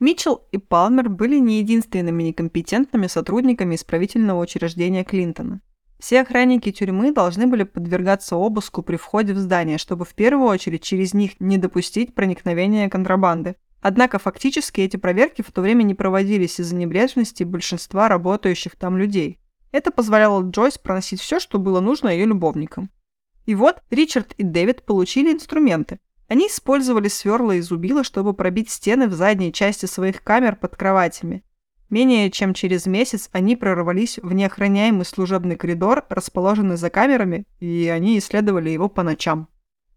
Митчелл 0.00 0.46
и 0.50 0.56
Палмер 0.56 1.10
были 1.10 1.38
не 1.38 1.58
единственными 1.58 2.22
некомпетентными 2.22 3.06
сотрудниками 3.06 3.74
исправительного 3.74 4.40
учреждения 4.40 5.04
Клинтона. 5.04 5.60
Все 5.98 6.20
охранники 6.20 6.70
тюрьмы 6.70 7.12
должны 7.12 7.48
были 7.48 7.64
подвергаться 7.64 8.36
обыску 8.36 8.82
при 8.82 8.96
входе 8.96 9.32
в 9.34 9.38
здание, 9.38 9.78
чтобы 9.78 10.04
в 10.04 10.14
первую 10.14 10.48
очередь 10.48 10.82
через 10.82 11.12
них 11.12 11.40
не 11.40 11.58
допустить 11.58 12.14
проникновения 12.14 12.88
контрабанды. 12.88 13.56
Однако 13.80 14.18
фактически 14.18 14.80
эти 14.80 14.96
проверки 14.96 15.42
в 15.42 15.50
то 15.50 15.60
время 15.60 15.82
не 15.82 15.94
проводились 15.94 16.60
из-за 16.60 16.76
небрежности 16.76 17.42
большинства 17.42 18.08
работающих 18.08 18.76
там 18.76 18.96
людей. 18.96 19.38
Это 19.72 19.90
позволяло 19.90 20.42
Джойс 20.42 20.78
проносить 20.78 21.20
все, 21.20 21.40
что 21.40 21.58
было 21.58 21.80
нужно 21.80 22.08
ее 22.08 22.26
любовникам. 22.26 22.90
И 23.46 23.54
вот 23.54 23.82
Ричард 23.90 24.32
и 24.34 24.42
Дэвид 24.42 24.84
получили 24.84 25.32
инструменты. 25.32 25.98
Они 26.28 26.46
использовали 26.46 27.08
сверла 27.08 27.52
и 27.52 27.60
зубила, 27.60 28.04
чтобы 28.04 28.34
пробить 28.34 28.70
стены 28.70 29.08
в 29.08 29.14
задней 29.14 29.52
части 29.52 29.86
своих 29.86 30.22
камер 30.22 30.56
под 30.56 30.76
кроватями. 30.76 31.42
Менее 31.90 32.30
чем 32.30 32.52
через 32.52 32.86
месяц 32.86 33.30
они 33.32 33.56
прорвались 33.56 34.18
в 34.18 34.32
неохраняемый 34.34 35.06
служебный 35.06 35.56
коридор, 35.56 36.04
расположенный 36.10 36.76
за 36.76 36.90
камерами, 36.90 37.44
и 37.60 37.88
они 37.88 38.18
исследовали 38.18 38.68
его 38.68 38.88
по 38.88 39.02
ночам. 39.02 39.48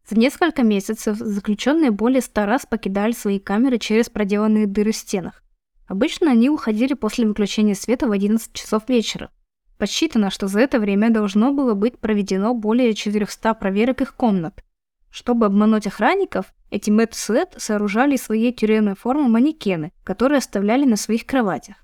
За 0.10 0.18
несколько 0.18 0.64
месяцев 0.64 1.18
заключенные 1.18 1.92
более 1.92 2.22
ста 2.22 2.46
раз 2.46 2.66
покидали 2.66 3.12
свои 3.12 3.40
камеры 3.40 3.78
через 3.78 4.10
проделанные 4.10 4.68
дыры 4.68 4.94
в 4.94 4.96
стенах. 4.96 5.44
Обычно 5.88 6.32
они 6.32 6.50
уходили 6.50 6.94
после 6.94 7.28
выключения 7.28 7.76
света 7.76 8.08
в 8.08 8.12
11 8.12 8.54
часов 8.54 8.88
вечера. 8.88 9.30
Подсчитано, 9.78 10.30
что 10.30 10.48
за 10.48 10.62
это 10.62 10.80
время 10.80 11.10
должно 11.10 11.52
было 11.52 11.74
быть 11.74 12.00
проведено 12.00 12.54
более 12.54 12.94
400 12.94 13.54
проверок 13.56 14.02
их 14.02 14.16
комнат. 14.16 14.64
Чтобы 15.12 15.46
обмануть 15.46 15.88
охранников, 15.88 16.54
эти 16.70 16.90
Мэтт 16.90 17.16
Суэт 17.16 17.56
сооружали 17.58 18.16
из 18.16 18.24
своей 18.24 18.54
тюремной 18.54 18.96
формы 18.96 19.28
манекены, 19.28 19.92
которые 20.06 20.38
оставляли 20.38 20.86
на 20.86 20.96
своих 20.96 21.26
кроватях. 21.26 21.76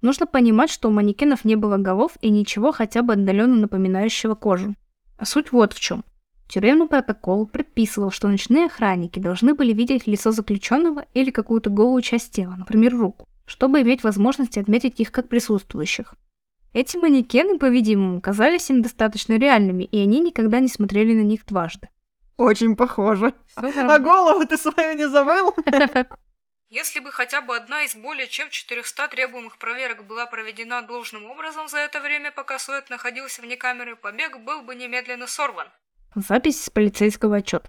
Нужно 0.00 0.26
понимать, 0.26 0.70
что 0.70 0.88
у 0.88 0.92
манекенов 0.92 1.44
не 1.44 1.56
было 1.56 1.76
голов 1.76 2.12
и 2.22 2.30
ничего 2.30 2.72
хотя 2.72 3.02
бы 3.02 3.12
отдаленно 3.12 3.56
напоминающего 3.56 4.34
кожу. 4.34 4.74
А 5.18 5.26
суть 5.26 5.52
вот 5.52 5.74
в 5.74 5.80
чем. 5.80 6.04
Тюремный 6.48 6.86
протокол 6.86 7.46
предписывал, 7.46 8.10
что 8.10 8.28
ночные 8.28 8.66
охранники 8.66 9.18
должны 9.20 9.54
были 9.54 9.74
видеть 9.74 10.06
лицо 10.06 10.32
заключенного 10.32 11.04
или 11.12 11.30
какую-то 11.30 11.68
голую 11.68 12.00
часть 12.00 12.32
тела, 12.32 12.54
например, 12.56 12.96
руку, 12.96 13.28
чтобы 13.44 13.82
иметь 13.82 14.02
возможность 14.02 14.56
отметить 14.56 14.98
их 15.00 15.12
как 15.12 15.28
присутствующих. 15.28 16.14
Эти 16.72 16.96
манекены, 16.96 17.58
по-видимому, 17.58 18.20
казались 18.20 18.70
им 18.70 18.80
достаточно 18.80 19.36
реальными, 19.36 19.84
и 19.84 19.98
они 19.98 20.20
никогда 20.20 20.60
не 20.60 20.68
смотрели 20.68 21.14
на 21.14 21.24
них 21.24 21.44
дважды. 21.46 21.88
Очень 22.40 22.74
похоже. 22.74 23.34
А 23.54 23.98
голову 23.98 24.46
ты 24.46 24.56
свою 24.56 24.96
не 24.96 25.06
забыл? 25.06 25.54
Если 26.70 27.00
бы 27.00 27.12
хотя 27.12 27.42
бы 27.42 27.54
одна 27.54 27.82
из 27.82 27.94
более 27.94 28.28
чем 28.28 28.48
400 28.48 29.08
требуемых 29.08 29.58
проверок 29.58 30.06
была 30.06 30.24
проведена 30.24 30.80
должным 30.80 31.26
образом 31.26 31.68
за 31.68 31.76
это 31.80 32.00
время, 32.00 32.32
пока 32.32 32.58
Суэт 32.58 32.88
находился 32.88 33.42
вне 33.42 33.58
камеры, 33.58 33.94
побег 33.94 34.38
был 34.38 34.62
бы 34.62 34.74
немедленно 34.74 35.26
сорван. 35.26 35.66
Запись 36.14 36.64
с 36.64 36.70
полицейского 36.70 37.36
отчета. 37.36 37.68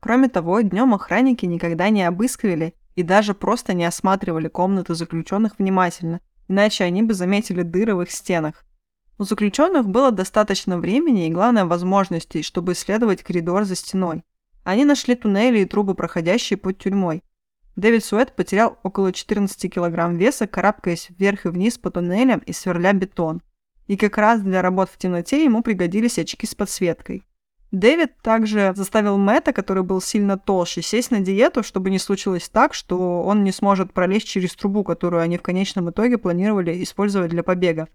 Кроме 0.00 0.28
того, 0.28 0.60
днем 0.60 0.92
охранники 0.92 1.46
никогда 1.46 1.88
не 1.88 2.02
обыскивали 2.02 2.74
и 2.96 3.02
даже 3.02 3.32
просто 3.32 3.72
не 3.72 3.86
осматривали 3.86 4.48
комнаты 4.48 4.94
заключенных 4.94 5.58
внимательно, 5.58 6.20
иначе 6.46 6.84
они 6.84 7.02
бы 7.02 7.14
заметили 7.14 7.62
дыры 7.62 7.94
в 7.94 8.02
их 8.02 8.10
стенах. 8.10 8.66
У 9.20 9.24
заключенных 9.24 9.86
было 9.86 10.10
достаточно 10.12 10.78
времени 10.78 11.26
и, 11.26 11.30
главное, 11.30 11.66
возможностей, 11.66 12.42
чтобы 12.42 12.72
исследовать 12.72 13.22
коридор 13.22 13.64
за 13.64 13.74
стеной. 13.74 14.24
Они 14.64 14.86
нашли 14.86 15.14
туннели 15.14 15.58
и 15.58 15.66
трубы, 15.66 15.94
проходящие 15.94 16.56
под 16.56 16.78
тюрьмой. 16.78 17.22
Дэвид 17.76 18.02
Суэт 18.02 18.34
потерял 18.34 18.78
около 18.82 19.12
14 19.12 19.70
килограмм 19.70 20.16
веса, 20.16 20.46
карабкаясь 20.46 21.10
вверх 21.10 21.44
и 21.44 21.50
вниз 21.50 21.76
по 21.76 21.90
туннелям 21.90 22.38
и 22.38 22.54
сверля 22.54 22.94
бетон. 22.94 23.42
И 23.88 23.98
как 23.98 24.16
раз 24.16 24.40
для 24.40 24.62
работ 24.62 24.88
в 24.88 24.96
темноте 24.96 25.44
ему 25.44 25.62
пригодились 25.62 26.18
очки 26.18 26.46
с 26.46 26.54
подсветкой. 26.54 27.26
Дэвид 27.72 28.16
также 28.22 28.72
заставил 28.74 29.18
Мэтта, 29.18 29.52
который 29.52 29.82
был 29.82 30.00
сильно 30.00 30.38
толще, 30.38 30.80
сесть 30.80 31.10
на 31.10 31.20
диету, 31.20 31.62
чтобы 31.62 31.90
не 31.90 31.98
случилось 31.98 32.48
так, 32.48 32.72
что 32.72 33.22
он 33.22 33.44
не 33.44 33.52
сможет 33.52 33.92
пролезть 33.92 34.28
через 34.28 34.54
трубу, 34.54 34.82
которую 34.82 35.22
они 35.22 35.36
в 35.36 35.42
конечном 35.42 35.90
итоге 35.90 36.16
планировали 36.16 36.82
использовать 36.82 37.32
для 37.32 37.42
побега. 37.42 37.86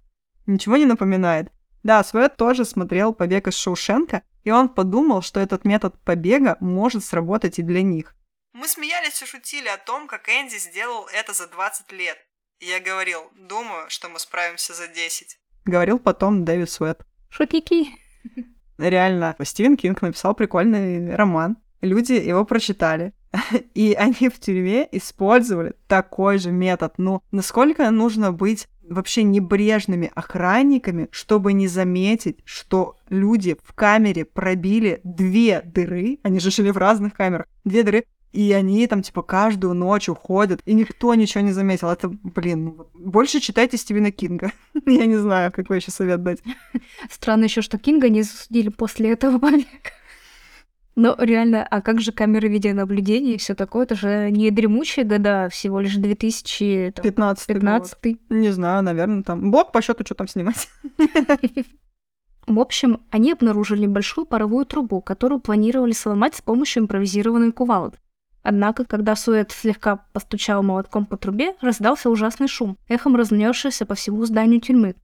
Ничего 0.46 0.78
не 0.78 0.86
напоминает? 0.86 1.52
Да, 1.84 2.04
Свет 2.04 2.36
тоже 2.38 2.66
смотрел 2.66 3.14
«Побег 3.14 3.48
из 3.48 3.56
Шоушенка», 3.56 4.24
и 4.44 4.52
он 4.52 4.70
подумал, 4.70 5.22
что 5.22 5.40
этот 5.40 5.66
метод 5.66 6.00
побега 6.04 6.58
может 6.60 7.04
сработать 7.04 7.60
и 7.60 7.64
для 7.64 7.82
них. 7.82 8.16
Мы 8.54 8.68
смеялись 8.68 9.22
и 9.22 9.26
шутили 9.26 9.68
о 9.68 9.78
том, 9.78 10.08
как 10.08 10.30
Энди 10.30 10.58
сделал 10.58 11.08
это 11.14 11.34
за 11.34 11.48
20 11.48 11.92
лет. 11.92 12.18
И 12.60 12.68
я 12.68 12.80
говорил, 12.80 13.20
думаю, 13.36 13.90
что 13.90 14.08
мы 14.08 14.20
справимся 14.20 14.74
за 14.74 14.88
10. 14.88 15.38
Говорил 15.66 16.00
потом 16.00 16.46
Дэвид 16.46 16.70
Свет. 16.70 17.02
Шутники. 17.30 17.90
Реально, 18.78 19.36
Стивен 19.44 19.78
Кинг 19.78 20.02
написал 20.02 20.36
прикольный 20.36 21.16
роман. 21.16 21.58
Люди 21.82 22.14
его 22.14 22.46
прочитали. 22.46 23.14
И 23.74 23.94
они 23.94 24.30
в 24.30 24.40
тюрьме 24.40 24.88
использовали 24.92 25.76
такой 25.88 26.38
же 26.38 26.52
метод. 26.52 26.94
Ну, 26.98 27.22
насколько 27.32 27.90
нужно 27.92 28.32
быть 28.32 28.68
вообще 28.90 29.24
небрежными 29.24 30.12
охранниками, 30.14 31.08
чтобы 31.12 31.54
не 31.54 31.68
заметить, 31.68 32.40
что 32.46 32.96
люди 33.10 33.58
в 33.64 33.74
камере 33.74 34.26
пробили 34.26 35.02
две 35.04 35.62
дыры, 35.62 36.20
они 36.24 36.40
же 36.40 36.52
жили 36.52 36.72
в 36.72 36.78
разных 36.78 37.14
камерах, 37.14 37.48
две 37.64 37.84
дыры, 37.84 38.06
и 38.36 38.52
они 38.52 38.86
там, 38.88 39.02
типа, 39.02 39.22
каждую 39.22 39.74
ночь 39.74 40.10
уходят, 40.10 40.62
и 40.66 40.74
никто 40.74 41.16
ничего 41.16 41.42
не 41.42 41.54
заметил. 41.54 41.90
Это, 41.90 42.10
блин, 42.10 42.66
ну, 42.66 42.88
больше 42.94 43.40
читайте 43.40 43.78
Стивена 43.78 44.12
Кинга. 44.12 44.52
Я 44.86 45.06
не 45.06 45.16
знаю, 45.16 45.54
какой 45.54 45.78
еще 45.78 45.92
совет 45.92 46.22
дать. 46.22 46.40
Странно 47.10 47.46
еще, 47.46 47.62
что 47.62 47.78
Кинга 47.78 48.10
не 48.10 48.24
засудили 48.24 48.68
после 48.68 49.12
этого. 49.12 49.40
Но 50.96 51.16
реально, 51.20 51.66
а 51.66 51.82
как 51.82 52.00
же 52.00 52.14
камеры 52.14 52.48
видеонаблюдения 52.48 53.34
и 53.34 53.38
все 53.38 53.54
такое? 53.54 53.84
Это 53.84 53.96
же 53.96 54.32
не 54.32 54.50
дремучие 54.50 55.06
года, 55.06 55.50
всего 55.52 55.82
лишь 55.82 55.96
2015 55.96 57.48
15 57.48 58.18
Не 58.30 58.50
знаю, 58.52 58.82
наверное, 58.82 59.24
там. 59.24 59.52
Блок 59.52 59.74
по 59.74 59.82
счету, 59.82 60.06
что 60.06 60.16
там 60.16 60.28
снимать. 60.28 60.70
В 62.48 62.60
общем, 62.60 63.02
они 63.10 63.32
обнаружили 63.32 63.88
большую 63.88 64.26
паровую 64.26 64.66
трубу, 64.66 65.02
которую 65.02 65.42
планировали 65.42 65.92
сломать 65.92 66.36
с 66.36 66.42
помощью 66.42 66.84
импровизированной 66.84 67.52
кувалды. 67.52 67.98
Однако, 68.44 68.86
когда 68.86 69.16
Суэт 69.16 69.52
слегка 69.52 70.06
постучал 70.14 70.62
молотком 70.62 71.08
по 71.08 71.18
трубе, 71.18 71.56
раздался 71.62 72.12
ужасный 72.12 72.48
шум, 72.48 72.78
эхом 72.88 73.16
разнесшийся 73.16 73.88
по 73.88 73.96
всему 73.96 74.24
зданию 74.26 74.62
тюрьмы. 74.62 74.96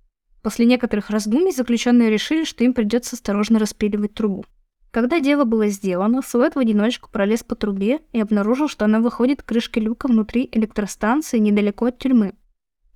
После 0.44 0.68
некоторых 0.68 1.10
раздумий 1.10 1.52
заключенные 1.52 2.12
решили, 2.12 2.44
что 2.46 2.64
им 2.64 2.76
придется 2.76 3.16
осторожно 3.16 3.58
распиливать 3.58 4.14
трубу. 4.14 4.46
Когда 4.92 5.22
дело 5.22 5.46
было 5.46 5.68
сделано, 5.68 6.22
Суэт 6.22 6.56
в 6.56 6.60
одиночку 6.60 7.10
пролез 7.10 7.44
по 7.44 7.56
трубе 7.56 8.02
и 8.12 8.20
обнаружил, 8.20 8.68
что 8.68 8.86
она 8.86 9.00
выходит 9.00 9.42
к 9.42 9.46
крышке 9.46 9.80
люка 9.80 10.08
внутри 10.08 10.50
электростанции 10.52 11.38
недалеко 11.38 11.86
от 11.86 11.98
тюрьмы. 11.98 12.34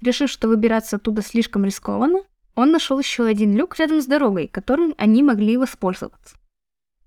Решив, 0.02 0.30
что 0.30 0.50
выбираться 0.50 0.98
оттуда 0.98 1.22
слишком 1.22 1.64
рискованно, 1.64 2.20
он 2.54 2.72
нашел 2.72 3.00
еще 3.00 3.26
один 3.26 3.56
люк 3.56 3.80
рядом 3.80 4.02
с 4.02 4.06
дорогой, 4.06 4.48
которым 4.48 4.94
они 4.98 5.24
могли 5.24 5.56
воспользоваться. 5.56 6.36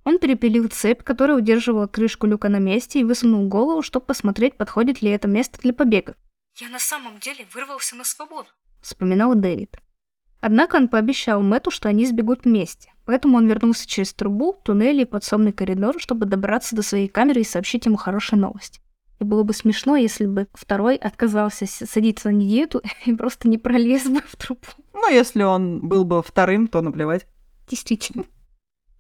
Он 0.05 0.19
перепилил 0.19 0.69
цепь, 0.69 1.03
которая 1.03 1.37
удерживала 1.37 1.87
крышку 1.87 2.27
люка 2.27 2.49
на 2.49 2.59
месте, 2.59 3.01
и 3.01 3.05
высунул 3.05 3.47
голову, 3.47 3.83
чтобы 3.83 4.07
посмотреть, 4.07 4.57
подходит 4.57 5.03
ли 5.03 5.11
это 5.11 5.29
место 5.29 5.61
для 5.61 5.75
побега. 5.75 6.17
«Я 6.59 6.71
на 6.71 6.79
самом 6.79 7.19
деле 7.19 7.47
вырвался 7.53 7.95
на 7.95 8.05
свободу»,— 8.05 8.49
вспоминал 8.81 9.35
Дэвид. 9.35 9.77
Однако 10.41 10.77
он 10.77 10.89
пообещал 10.89 11.43
Мэтту, 11.43 11.71
что 11.71 11.91
они 11.91 12.07
сбегут 12.07 12.45
вместе, 12.45 12.91
поэтому 13.09 13.39
он 13.39 13.49
вернулся 13.49 13.89
через 13.89 14.13
трубу, 14.13 14.53
туннели 14.63 15.01
и 15.01 15.07
подсобный 15.07 15.53
коридор, 15.53 15.95
чтобы 15.99 16.27
добраться 16.27 16.77
до 16.77 16.83
своей 16.83 17.09
камеры 17.09 17.41
и 17.41 17.45
сообщить 17.45 17.87
ему 17.87 17.97
хорошие 17.97 18.39
новости. 18.39 18.83
И 19.19 19.25
было 19.25 19.45
бы 19.45 19.55
смешно, 19.55 19.97
если 19.97 20.27
бы 20.27 20.47
второй 20.53 20.97
отказался 20.97 21.65
садиться 21.67 22.29
на 22.29 22.39
диету 22.39 22.83
и 23.07 23.15
просто 23.15 23.49
не 23.49 23.57
пролез 23.57 24.07
бы 24.07 24.21
в 24.21 24.37
трубу. 24.37 24.61
Ну, 24.93 25.09
если 25.09 25.43
он 25.43 25.89
был 25.89 26.05
бы 26.05 26.23
вторым, 26.23 26.69
то 26.69 26.83
наплевать. 26.83 27.27
Действительно. 27.67 28.25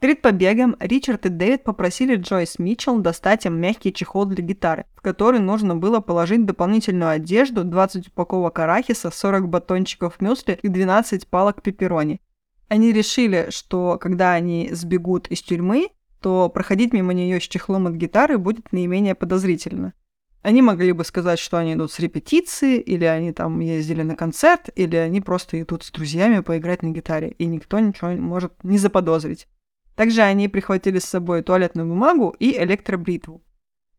Перед 0.00 0.22
побегом 0.22 0.74
Ричард 0.80 1.26
и 1.26 1.28
Дэвид 1.28 1.64
попросили 1.64 2.16
Джойс 2.16 2.58
Митчелл 2.58 3.00
достать 3.00 3.44
им 3.44 3.60
мягкий 3.60 3.92
чехол 3.92 4.24
для 4.24 4.42
гитары, 4.42 4.86
в 4.94 5.02
который 5.02 5.40
нужно 5.40 5.76
было 5.76 6.00
положить 6.00 6.46
дополнительную 6.46 7.10
одежду, 7.10 7.62
20 7.62 8.08
упаковок 8.08 8.58
арахиса, 8.58 9.10
40 9.10 9.50
батончиков 9.50 10.18
мюсли 10.22 10.58
и 10.62 10.68
12 10.68 11.28
палок 11.28 11.60
пепперони. 11.60 12.22
Они 12.68 12.92
решили, 12.92 13.48
что 13.50 13.98
когда 13.98 14.32
они 14.32 14.68
сбегут 14.72 15.26
из 15.28 15.42
тюрьмы, 15.42 15.88
то 16.20 16.48
проходить 16.48 16.92
мимо 16.92 17.14
нее 17.14 17.40
с 17.40 17.44
чехлом 17.44 17.86
от 17.86 17.94
гитары 17.94 18.38
будет 18.38 18.72
наименее 18.72 19.14
подозрительно. 19.14 19.94
Они 20.42 20.62
могли 20.62 20.92
бы 20.92 21.04
сказать, 21.04 21.38
что 21.38 21.58
они 21.58 21.74
идут 21.74 21.90
с 21.92 21.98
репетиции, 21.98 22.78
или 22.78 23.04
они 23.04 23.32
там 23.32 23.58
ездили 23.60 24.02
на 24.02 24.14
концерт, 24.14 24.68
или 24.76 24.96
они 24.96 25.20
просто 25.20 25.60
идут 25.60 25.82
с 25.82 25.90
друзьями 25.90 26.40
поиграть 26.40 26.82
на 26.82 26.90
гитаре, 26.90 27.30
и 27.38 27.46
никто 27.46 27.78
ничего 27.78 28.10
может 28.10 28.52
не 28.62 28.78
заподозрить. 28.78 29.48
Также 29.96 30.22
они 30.22 30.48
прихватили 30.48 31.00
с 31.00 31.04
собой 31.04 31.42
туалетную 31.42 31.88
бумагу 31.88 32.34
и 32.38 32.56
электробритву. 32.56 33.42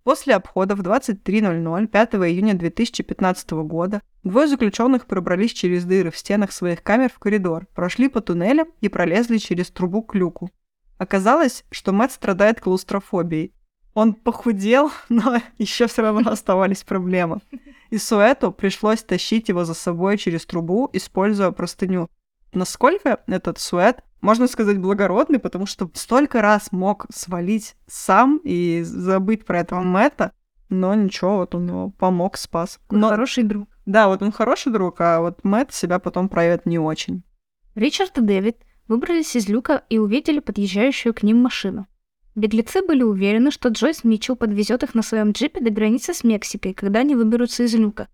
После 0.04 0.36
обхода 0.36 0.76
в 0.76 0.82
23.00 0.82 1.88
5 1.88 2.16
июня 2.16 2.54
2015 2.54 3.52
года 3.52 4.02
двое 4.24 4.48
заключенных 4.48 5.06
пробрались 5.06 5.54
через 5.54 5.86
дыры 5.86 6.10
в 6.12 6.18
стенах 6.18 6.52
своих 6.52 6.82
камер 6.84 7.12
в 7.14 7.20
коридор, 7.20 7.68
прошли 7.76 8.08
по 8.08 8.22
туннелям 8.22 8.68
и 8.82 8.90
пролезли 8.90 9.38
через 9.38 9.70
трубу 9.70 10.02
к 10.02 10.16
люку. 10.16 10.50
Оказалось, 10.98 11.64
что 11.72 11.92
Мэтт 11.92 12.14
страдает 12.14 12.60
клаустрофобией. 12.62 13.54
Он 13.94 14.14
похудел, 14.14 14.92
но 15.10 15.38
еще 15.58 15.88
все 15.88 16.02
равно 16.02 16.32
оставались 16.32 16.84
проблемы. 16.84 17.40
И 17.90 17.98
Суэту 17.98 18.52
пришлось 18.52 19.04
тащить 19.04 19.50
его 19.50 19.66
за 19.66 19.74
собой 19.74 20.18
через 20.18 20.46
трубу, 20.46 20.90
используя 20.94 21.52
простыню. 21.52 22.10
Насколько 22.54 23.22
этот 23.28 23.60
Суэт 23.60 24.04
можно 24.22 24.48
сказать, 24.48 24.80
благородный, 24.80 25.40
потому 25.40 25.66
что 25.66 25.90
столько 25.94 26.42
раз 26.42 26.72
мог 26.72 27.06
свалить 27.14 27.76
сам 27.88 28.40
и 28.44 28.82
забыть 28.84 29.46
про 29.46 29.60
этого 29.60 29.82
Мэтта, 29.82 30.34
но 30.70 30.94
ничего, 30.94 31.38
вот 31.38 31.56
он 31.56 31.68
его 31.68 31.90
помог, 31.90 32.38
спас. 32.38 32.80
Но... 32.90 33.10
Хороший 33.10 33.44
друг. 33.44 33.70
Да, 33.86 34.08
вот 34.08 34.22
он 34.22 34.32
хороший 34.32 34.72
друг, 34.72 35.02
а 35.02 35.20
вот 35.20 35.44
Мэтт 35.44 35.74
себя 35.74 36.00
потом 36.00 36.30
проявит 36.30 36.66
не 36.66 36.78
очень. 36.78 37.24
Ричард 37.76 38.18
и 38.18 38.22
Дэвид 38.22 38.58
выбрались 38.88 39.36
из 39.36 39.48
люка 39.48 39.84
и 39.90 39.98
увидели 39.98 40.40
подъезжающую 40.40 41.14
к 41.14 41.24
ним 41.24 41.42
машину. 41.42 41.88
Беглецы 42.36 42.86
были 42.86 43.04
уверены, 43.04 43.52
что 43.52 43.70
Джойс 43.70 44.04
Митчелл 44.04 44.36
подвезет 44.36 44.84
их 44.84 44.96
на 44.96 45.02
своем 45.02 45.32
джипе 45.32 45.62
до 45.62 45.72
границы 45.72 46.14
с 46.14 46.24
Мексикой, 46.24 46.74
когда 46.74 47.00
они 47.00 47.16
выберутся 47.16 47.64
из 47.64 47.74
люка. 47.74 48.08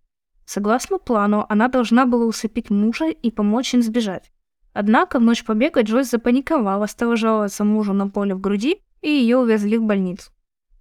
Согласно 0.45 0.97
плану, 0.97 1.45
она 1.49 1.67
должна 1.67 2.05
была 2.05 2.25
усыпить 2.25 2.69
мужа 2.69 3.09
и 3.09 3.31
помочь 3.31 3.73
им 3.73 3.81
сбежать. 3.81 4.31
Однако 4.75 5.19
в 5.19 5.21
ночь 5.21 5.45
побега 5.45 5.83
Джойс 5.83 6.09
запаниковала, 6.09 6.85
стала 6.88 7.15
жаловаться 7.15 7.63
мужу 7.63 7.93
на 7.93 8.09
поле 8.09 8.35
в 8.35 8.41
груди, 8.41 8.81
и 9.01 9.09
ее 9.09 9.38
увезли 9.38 9.77
в 9.77 9.83
больницу. 9.83 10.31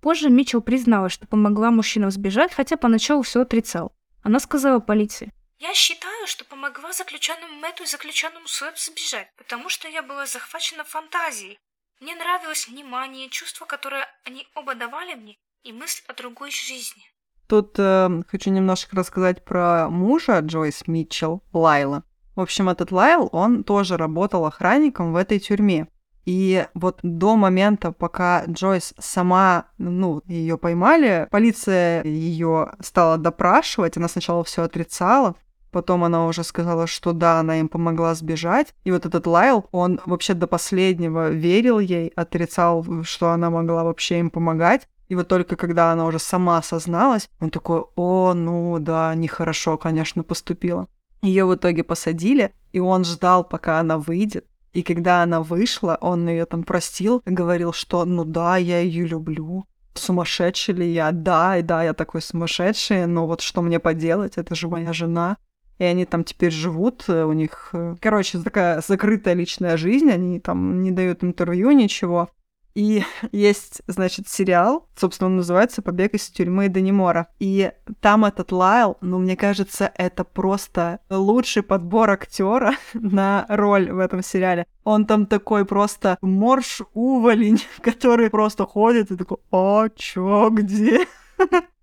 Позже 0.03 0.31
Митчелл 0.31 0.63
призналась, 0.63 1.13
что 1.13 1.29
помогла 1.29 1.71
мужчинам 1.71 2.11
сбежать, 2.11 2.53
хотя 2.53 2.77
поначалу 2.77 3.23
все 3.23 3.43
отрицал. 3.43 3.95
Она 4.25 4.41
сказала 4.41 4.81
полиции. 4.81 5.33
«Я 5.61 5.73
считаю, 5.75 6.27
что 6.27 6.45
помогла 6.45 6.93
заключенному 6.93 7.55
Мэтту 7.61 7.85
и 7.85 7.87
заключенному 7.87 8.49
Суэту 8.49 8.81
сбежать, 8.81 9.29
потому 9.39 9.69
что 9.69 9.87
я 9.87 10.03
была 10.03 10.27
захвачена 10.27 10.83
фантазией. 10.83 11.61
Мне 12.01 12.17
нравилось 12.17 12.67
внимание, 12.67 13.29
чувство, 13.29 13.65
которое 13.65 14.09
они 14.25 14.45
оба 14.57 14.75
давали 14.75 15.15
мне, 15.15 15.37
и 15.63 15.73
мысль 15.73 16.03
о 16.09 16.15
другой 16.15 16.51
жизни». 16.51 17.05
Тут 17.49 17.77
э, 17.79 18.09
хочу 18.27 18.51
немножко 18.51 18.97
рассказать 18.97 19.45
про 19.45 19.89
мужа 19.89 20.41
Джойс 20.41 20.89
Митчелл, 20.89 21.45
Лайла. 21.53 22.03
В 22.37 22.41
общем, 22.41 22.69
этот 22.69 22.91
Лайл, 22.91 23.29
он 23.33 23.65
тоже 23.65 23.97
работал 23.97 24.45
охранником 24.45 25.13
в 25.13 25.17
этой 25.17 25.39
тюрьме. 25.39 25.87
И 26.25 26.67
вот 26.75 27.01
до 27.03 27.37
момента, 27.37 27.93
пока 27.93 28.45
Джойс 28.47 28.95
сама, 28.99 29.67
ну, 29.79 30.23
ее 30.27 30.57
поймали, 30.57 31.29
полиция 31.31 32.03
ее 32.03 32.73
стала 32.81 33.19
допрашивать, 33.19 33.97
она 33.97 34.09
сначала 34.09 34.43
все 34.43 34.63
отрицала, 34.63 35.35
потом 35.71 36.03
она 36.03 36.27
уже 36.27 36.43
сказала, 36.43 36.87
что 36.87 37.13
да, 37.13 37.41
она 37.41 37.61
им 37.61 37.69
помогла 37.69 38.15
сбежать. 38.15 38.75
И 38.85 38.91
вот 38.91 39.05
этот 39.05 39.27
Лайл, 39.27 39.67
он 39.71 40.01
вообще 40.07 40.33
до 40.33 40.47
последнего 40.47 41.29
верил 41.29 41.79
ей, 41.79 42.09
отрицал, 42.17 42.87
что 43.03 43.31
она 43.31 43.51
могла 43.51 43.85
вообще 43.85 44.21
им 44.21 44.31
помогать. 44.31 44.89
И 45.09 45.15
вот 45.15 45.29
только 45.29 45.57
когда 45.57 45.93
она 45.93 46.07
уже 46.07 46.19
сама 46.19 46.59
осозналась, 46.59 47.29
он 47.39 47.51
такой, 47.51 47.85
о, 47.97 48.33
ну 48.33 48.79
да, 48.79 49.15
нехорошо, 49.15 49.77
конечно, 49.77 50.23
поступила. 50.23 50.89
Ее 51.25 51.47
в 51.47 51.55
итоге 51.55 51.83
посадили, 51.83 52.53
и 52.73 52.81
он 52.81 53.05
ждал, 53.05 53.45
пока 53.45 53.81
она 53.81 53.97
выйдет. 53.97 54.47
И 54.75 54.83
когда 54.83 55.23
она 55.23 55.41
вышла, 55.41 55.97
он 56.01 56.29
ее 56.29 56.45
там 56.45 56.65
простил, 56.65 57.23
говорил, 57.25 57.73
что 57.73 58.05
ну 58.05 58.25
да, 58.25 58.59
я 58.59 58.81
ее 58.81 59.07
люблю. 59.07 59.65
Сумасшедший 59.95 60.75
ли 60.75 60.93
я? 60.93 61.13
Да, 61.13 61.57
и 61.57 61.63
да, 61.63 61.83
я 61.83 61.95
такой 61.95 62.21
сумасшедший, 62.21 63.07
но 63.07 63.27
вот 63.27 63.41
что 63.41 63.63
мне 63.63 63.79
поделать, 63.79 64.37
это 64.37 64.55
же 64.55 64.69
моя 64.69 64.93
жена. 64.93 65.39
И 65.79 65.85
они 65.85 66.05
там 66.05 66.25
теперь 66.25 66.53
живут, 66.53 67.05
э, 67.09 67.25
у 67.25 67.33
них, 67.33 67.71
э, 67.73 67.97
короче, 68.01 68.39
такая 68.39 68.83
закрытая 68.87 69.35
личная 69.35 69.77
жизнь, 69.77 70.11
они 70.11 70.41
там 70.41 70.83
не 70.83 70.91
дают 70.91 71.25
интервью, 71.25 71.71
ничего. 71.71 72.29
И 72.75 73.05
есть, 73.31 73.83
значит, 73.87 74.29
сериал, 74.29 74.89
собственно, 74.97 75.29
он 75.29 75.37
называется 75.37 75.81
«Побег 75.81 76.15
из 76.15 76.29
тюрьмы 76.29 76.69
Данимора». 76.69 77.29
И 77.39 77.71
там 78.01 78.25
этот 78.25 78.51
Лайл, 78.51 78.97
ну, 79.01 79.19
мне 79.19 79.37
кажется, 79.37 79.93
это 79.97 80.25
просто 80.25 80.99
лучший 81.09 81.63
подбор 81.63 82.11
актера 82.11 82.75
на 82.95 83.47
роль 83.49 83.93
в 83.93 83.99
этом 84.01 84.23
сериале. 84.23 84.67
Он 84.83 85.07
там 85.07 85.27
такой 85.27 85.65
просто 85.65 86.19
морж-уволень, 86.21 87.63
который 87.81 88.29
просто 88.29 88.67
ходит 88.67 89.11
и 89.13 89.17
такой 89.17 89.39
«А, 89.53 89.89
чё, 89.91 90.51
где?» 90.51 91.07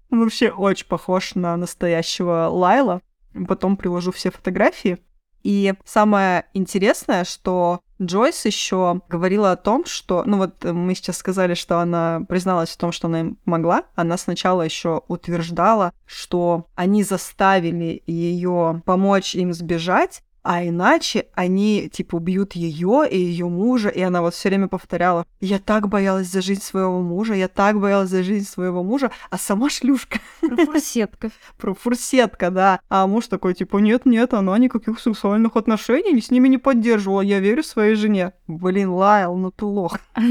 Он 0.09 0.19
вообще 0.23 0.49
очень 0.49 0.87
похож 0.87 1.35
на 1.35 1.55
настоящего 1.55 2.49
Лайла. 2.51 3.01
Потом 3.47 3.77
приложу 3.77 4.11
все 4.11 4.29
фотографии. 4.29 4.97
И 5.43 5.73
самое 5.85 6.45
интересное, 6.53 7.23
что 7.23 7.81
Джойс 8.01 8.45
еще 8.45 9.01
говорила 9.09 9.51
о 9.51 9.55
том, 9.55 9.85
что, 9.85 10.23
ну 10.25 10.37
вот 10.37 10.63
мы 10.63 10.95
сейчас 10.95 11.17
сказали, 11.17 11.53
что 11.53 11.79
она 11.79 12.21
призналась 12.27 12.69
в 12.69 12.77
том, 12.77 12.91
что 12.91 13.07
она 13.07 13.19
им 13.19 13.35
помогла. 13.45 13.83
Она 13.95 14.17
сначала 14.17 14.63
еще 14.63 15.03
утверждала, 15.07 15.93
что 16.05 16.65
они 16.75 17.03
заставили 17.03 18.01
ее 18.07 18.81
помочь 18.85 19.35
им 19.35 19.53
сбежать, 19.53 20.23
а 20.43 20.65
иначе 20.65 21.27
они, 21.33 21.89
типа, 21.89 22.15
убьют 22.15 22.53
ее 22.53 23.07
и 23.09 23.17
ее 23.17 23.47
мужа, 23.47 23.89
и 23.89 24.01
она 24.01 24.21
вот 24.21 24.33
все 24.33 24.49
время 24.49 24.67
повторяла, 24.67 25.25
я 25.39 25.59
так 25.59 25.87
боялась 25.87 26.27
за 26.27 26.41
жизнь 26.41 26.61
своего 26.61 27.01
мужа, 27.01 27.33
я 27.33 27.47
так 27.47 27.79
боялась 27.79 28.09
за 28.09 28.23
жизнь 28.23 28.47
своего 28.47 28.83
мужа, 28.83 29.11
а 29.29 29.37
сама 29.37 29.69
шлюшка. 29.69 30.19
Про 30.41 30.65
фурсетка. 30.65 31.31
Про 31.57 31.73
фурсетка, 31.73 32.49
да. 32.49 32.79
А 32.89 33.07
муж 33.07 33.27
такой, 33.27 33.53
типа, 33.53 33.77
нет-нет, 33.77 34.33
она 34.33 34.57
никаких 34.57 34.99
сексуальных 34.99 35.55
отношений 35.55 36.19
с 36.21 36.31
ними 36.31 36.47
не 36.47 36.57
поддерживала, 36.57 37.21
я 37.21 37.39
верю 37.39 37.63
своей 37.63 37.95
жене. 37.95 38.33
Блин, 38.47 38.89
Лайл, 38.89 39.35
ну 39.35 39.51
ты 39.51 39.65
лох. 39.65 39.97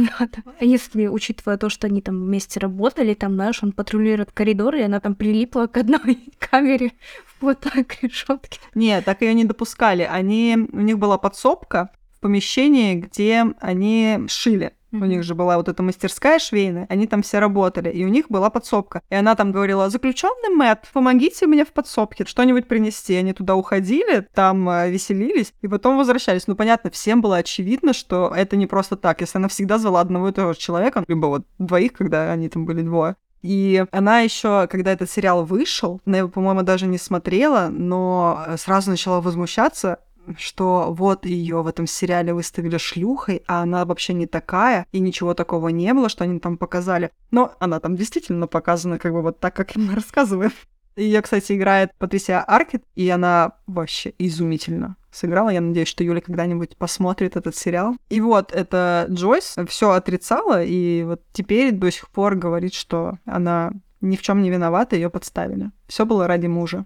А 0.61 0.65
если, 0.65 1.07
учитывая 1.07 1.57
то, 1.57 1.69
что 1.69 1.87
они 1.87 2.03
там 2.03 2.17
вместе 2.17 2.61
работали, 2.61 3.15
там, 3.15 3.35
знаешь, 3.35 3.63
он 3.63 3.73
патрулирует 3.73 4.33
коридоры, 4.33 4.81
и 4.81 4.85
она 4.85 5.01
там 5.01 5.15
прилипла 5.15 5.67
к 5.67 5.77
одной 5.77 6.19
камере 6.39 6.93
вот 7.41 7.61
так 7.61 7.97
решетки. 8.03 8.61
Нет, 8.75 9.05
так 9.05 9.23
ее 9.23 9.35
не 9.35 9.45
допускали. 9.45 10.03
Они, 10.03 10.57
у 10.73 10.81
них 10.81 10.99
была 10.99 11.19
подсобка 11.19 11.91
в 12.17 12.21
помещении, 12.21 12.95
где 12.95 13.47
они 13.61 14.21
шили. 14.29 14.75
Mm-hmm. 14.93 15.03
У 15.03 15.05
них 15.05 15.23
же 15.23 15.35
была 15.35 15.57
вот 15.57 15.69
эта 15.69 15.83
мастерская 15.83 16.39
швейная, 16.41 16.87
они 16.89 17.07
там 17.07 17.23
все 17.23 17.39
работали, 17.39 17.91
и 17.91 18.05
у 18.05 18.09
них 18.09 18.27
была 18.29 18.51
подсобка. 18.51 19.03
И 19.09 19.15
она 19.15 19.37
там 19.37 19.53
говорила, 19.53 19.89
заключенный 19.89 20.55
Мэтт, 20.55 20.89
помогите 20.93 21.47
мне 21.47 21.65
в 21.65 21.73
подсобке, 21.73 22.25
что-нибудь 22.27 22.67
принести. 22.67 23.15
Они 23.15 23.33
туда 23.33 23.55
уходили, 23.55 24.27
там 24.35 24.69
э, 24.69 24.91
веселились, 24.91 25.53
и 25.63 25.69
потом 25.69 25.97
возвращались. 25.97 26.49
Ну, 26.49 26.57
понятно, 26.57 26.91
всем 26.91 27.23
было 27.23 27.37
очевидно, 27.37 27.93
что 27.93 28.33
это 28.35 28.57
не 28.57 28.67
просто 28.67 28.97
так. 28.97 29.21
Если 29.21 29.39
она 29.39 29.47
всегда 29.47 29.79
звала 29.79 30.01
одного 30.01 30.29
и 30.29 30.33
того 30.33 30.55
же 30.55 30.59
человека, 30.59 31.05
либо 31.07 31.27
вот 31.27 31.47
двоих, 31.59 31.93
когда 31.93 32.33
они 32.33 32.49
там 32.49 32.65
были 32.67 32.83
двое, 32.83 33.15
и 33.43 33.85
она 33.91 34.21
еще, 34.21 34.67
когда 34.69 34.93
этот 34.93 35.11
сериал 35.11 35.45
вышел, 35.45 36.01
она 36.05 36.19
его, 36.19 36.29
по-моему, 36.29 36.63
даже 36.63 36.87
не 36.87 36.99
смотрела, 36.99 37.69
но 37.71 38.47
сразу 38.57 38.91
начала 38.91 39.21
возмущаться, 39.21 39.99
что 40.37 40.93
вот 40.93 41.27
ее 41.27 41.63
в 41.63 41.67
этом 41.67 41.87
сериале 41.87 42.35
выставили 42.35 42.77
шлюхой, 42.79 43.43
а 43.47 43.63
она 43.63 43.85
вообще 43.85 44.13
не 44.13 44.27
такая, 44.27 44.87
и 44.93 45.01
ничего 45.01 45.35
такого 45.35 45.69
не 45.69 45.93
было, 45.95 46.09
что 46.09 46.25
они 46.25 46.39
там 46.39 46.57
показали. 46.57 47.11
Но 47.31 47.55
она 47.59 47.81
там 47.81 47.97
действительно 47.97 48.47
показана 48.47 48.99
как 48.99 49.13
бы 49.13 49.23
вот 49.23 49.41
так, 49.41 49.55
как 49.55 49.75
мы 49.77 49.95
рассказываем. 49.95 50.53
Ее, 51.01 51.23
кстати, 51.23 51.55
играет 51.55 51.95
Патрисия 51.99 52.41
Аркет, 52.41 52.85
и 52.95 53.09
она 53.09 53.53
вообще 53.67 54.13
изумительно 54.19 54.97
сыграла. 55.11 55.49
Я 55.49 55.63
надеюсь, 55.63 55.89
что 55.89 56.05
Юля 56.05 56.21
когда-нибудь 56.21 56.77
посмотрит 56.77 57.37
этот 57.37 57.57
сериал. 57.57 57.97
И 58.11 58.21
вот, 58.21 58.53
это 58.53 59.07
Джойс 59.09 59.57
все 59.67 59.93
отрицала, 59.93 60.63
и 60.63 61.03
вот 61.05 61.23
теперь 61.33 61.73
до 61.73 61.91
сих 61.91 62.11
пор 62.11 62.35
говорит, 62.37 62.75
что 62.75 63.19
она 63.25 63.73
ни 64.03 64.17
в 64.17 64.23
чем 64.23 64.43
не 64.43 64.51
виновата, 64.51 64.95
ее 64.95 65.09
подставили. 65.09 65.71
Все 65.89 66.05
было 66.05 66.27
ради 66.27 66.47
мужа. 66.47 66.85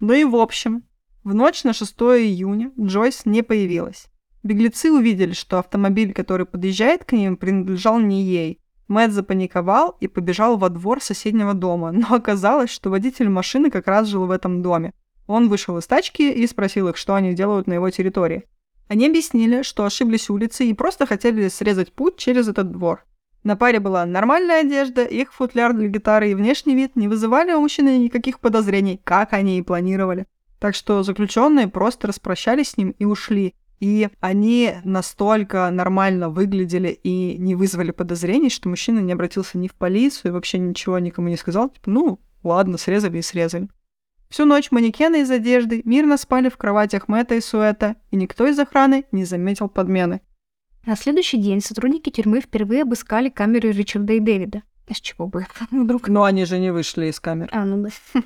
Ну 0.00 0.14
и 0.14 0.24
в 0.24 0.36
общем, 0.36 0.84
в 1.22 1.34
ночь 1.34 1.62
на 1.62 1.74
6 1.74 1.92
июня 2.00 2.72
Джойс 2.80 3.26
не 3.26 3.42
появилась. 3.42 4.06
Беглецы 4.42 4.90
увидели, 4.90 5.32
что 5.32 5.58
автомобиль, 5.58 6.12
который 6.14 6.46
подъезжает 6.46 7.04
к 7.04 7.12
ним, 7.12 7.36
принадлежал 7.36 8.00
не 8.00 8.22
ей. 8.22 8.61
Мэтт 8.88 9.12
запаниковал 9.12 9.96
и 10.00 10.08
побежал 10.08 10.56
во 10.56 10.68
двор 10.68 11.02
соседнего 11.02 11.54
дома, 11.54 11.92
но 11.92 12.14
оказалось, 12.14 12.70
что 12.70 12.90
водитель 12.90 13.28
машины 13.28 13.70
как 13.70 13.86
раз 13.86 14.08
жил 14.08 14.26
в 14.26 14.30
этом 14.30 14.62
доме. 14.62 14.92
Он 15.26 15.48
вышел 15.48 15.78
из 15.78 15.86
тачки 15.86 16.22
и 16.22 16.46
спросил 16.46 16.88
их, 16.88 16.96
что 16.96 17.14
они 17.14 17.34
делают 17.34 17.66
на 17.66 17.74
его 17.74 17.88
территории. 17.90 18.44
Они 18.88 19.06
объяснили, 19.06 19.62
что 19.62 19.84
ошиблись 19.84 20.28
улицей 20.28 20.68
и 20.68 20.74
просто 20.74 21.06
хотели 21.06 21.48
срезать 21.48 21.92
путь 21.92 22.16
через 22.16 22.48
этот 22.48 22.70
двор. 22.72 23.04
На 23.44 23.56
паре 23.56 23.80
была 23.80 24.06
нормальная 24.06 24.60
одежда, 24.60 25.04
их 25.04 25.32
футляр 25.32 25.72
для 25.72 25.88
гитары 25.88 26.30
и 26.30 26.34
внешний 26.34 26.76
вид 26.76 26.94
не 26.94 27.08
вызывали 27.08 27.52
у 27.52 27.60
мужчины 27.60 27.98
никаких 27.98 28.38
подозрений, 28.38 29.00
как 29.02 29.32
они 29.32 29.58
и 29.58 29.62
планировали. 29.62 30.26
Так 30.60 30.76
что 30.76 31.02
заключенные 31.02 31.66
просто 31.66 32.06
распрощались 32.06 32.70
с 32.70 32.76
ним 32.76 32.94
и 32.98 33.04
ушли. 33.04 33.54
И 33.82 34.08
они 34.20 34.74
настолько 34.84 35.68
нормально 35.72 36.30
выглядели 36.30 36.90
и 36.90 37.36
не 37.36 37.56
вызвали 37.56 37.90
подозрений, 37.90 38.48
что 38.48 38.68
мужчина 38.68 39.00
не 39.00 39.12
обратился 39.12 39.58
ни 39.58 39.66
в 39.66 39.74
полицию 39.74 40.30
и 40.30 40.32
вообще 40.34 40.58
ничего 40.58 41.00
никому 41.00 41.26
не 41.26 41.36
сказал. 41.36 41.68
Типа, 41.68 41.90
ну, 41.90 42.20
ладно, 42.44 42.78
срезали 42.78 43.18
и 43.18 43.22
срезали. 43.22 43.68
Всю 44.28 44.44
ночь 44.44 44.70
манекены 44.70 45.22
из 45.22 45.32
одежды 45.32 45.82
мирно 45.84 46.16
спали 46.16 46.48
в 46.48 46.56
кроватях 46.56 47.08
Мэтта 47.08 47.34
и 47.34 47.40
Суэта, 47.40 47.96
и 48.12 48.16
никто 48.16 48.46
из 48.46 48.56
охраны 48.56 49.04
не 49.10 49.24
заметил 49.24 49.68
подмены. 49.68 50.20
На 50.86 50.94
следующий 50.94 51.38
день 51.38 51.60
сотрудники 51.60 52.08
тюрьмы 52.08 52.40
впервые 52.40 52.82
обыскали 52.82 53.30
камеры 53.30 53.72
Ричарда 53.72 54.12
и 54.12 54.20
Дэвида. 54.20 54.62
С 54.92 55.00
чего 55.00 55.26
бы 55.26 55.44
вдруг? 55.72 56.06
Но 56.06 56.22
они 56.22 56.44
же 56.44 56.60
не 56.60 56.72
вышли 56.72 57.06
из 57.06 57.18
камер. 57.18 57.48
А, 57.50 57.64
ну 57.64 57.82
да. 57.82 57.90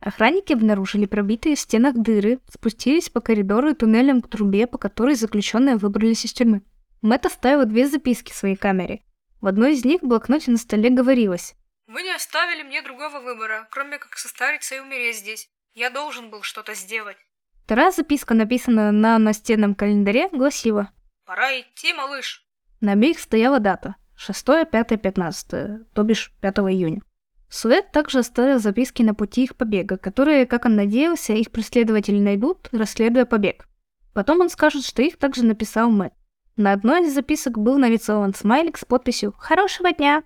Охранники 0.00 0.52
обнаружили 0.52 1.06
пробитые 1.06 1.56
в 1.56 1.60
стенах 1.60 1.94
дыры, 1.94 2.40
спустились 2.50 3.10
по 3.10 3.20
коридору 3.20 3.70
и 3.70 3.74
туннелям 3.74 4.22
к 4.22 4.28
трубе, 4.28 4.66
по 4.66 4.78
которой 4.78 5.14
заключенные 5.14 5.76
выбрались 5.76 6.24
из 6.24 6.32
тюрьмы. 6.32 6.62
Мэтт 7.02 7.26
оставил 7.26 7.64
две 7.66 7.86
записки 7.86 8.32
в 8.32 8.34
своей 8.34 8.56
камере. 8.56 9.02
В 9.40 9.46
одной 9.46 9.74
из 9.74 9.84
них 9.84 10.02
в 10.02 10.06
блокноте 10.06 10.50
на 10.50 10.56
столе 10.56 10.90
говорилось 10.90 11.54
вы 11.92 12.04
не 12.04 12.14
оставили 12.14 12.62
мне 12.62 12.82
другого 12.82 13.18
выбора, 13.18 13.66
кроме 13.72 13.98
как 13.98 14.16
состариться 14.16 14.76
и 14.76 14.78
умереть 14.78 15.16
здесь. 15.16 15.50
Я 15.74 15.90
должен 15.90 16.30
был 16.30 16.42
что-то 16.42 16.74
сделать. 16.74 17.16
Вторая 17.64 17.90
записка, 17.90 18.34
написанная 18.34 18.92
на 18.92 19.18
настенном 19.18 19.74
календаре, 19.74 20.28
гласила 20.28 20.92
«Пора 21.26 21.60
идти, 21.60 21.92
малыш». 21.92 22.46
На 22.80 22.92
обеих 22.92 23.18
стояла 23.18 23.58
дата 23.58 23.96
6, 24.16 24.70
5, 24.70 25.02
15, 25.02 25.92
то 25.92 26.02
бишь 26.04 26.32
5 26.40 26.58
июня. 26.58 27.02
Суэт 27.50 27.90
также 27.90 28.20
оставил 28.20 28.60
записки 28.60 29.02
на 29.02 29.12
пути 29.12 29.42
их 29.42 29.56
побега, 29.56 29.96
которые, 29.96 30.46
как 30.46 30.66
он 30.66 30.76
надеялся, 30.76 31.32
их 31.32 31.50
преследователи 31.50 32.18
найдут, 32.18 32.68
расследуя 32.70 33.24
побег. 33.24 33.66
Потом 34.12 34.40
он 34.40 34.50
скажет, 34.50 34.84
что 34.84 35.02
их 35.02 35.18
также 35.18 35.44
написал 35.44 35.90
Мэтт. 35.90 36.14
На 36.56 36.72
одной 36.72 37.06
из 37.06 37.14
записок 37.14 37.58
был 37.58 37.76
нарисован 37.78 38.34
смайлик 38.34 38.78
с 38.78 38.84
подписью 38.84 39.34
«Хорошего 39.36 39.92
дня!» 39.92 40.22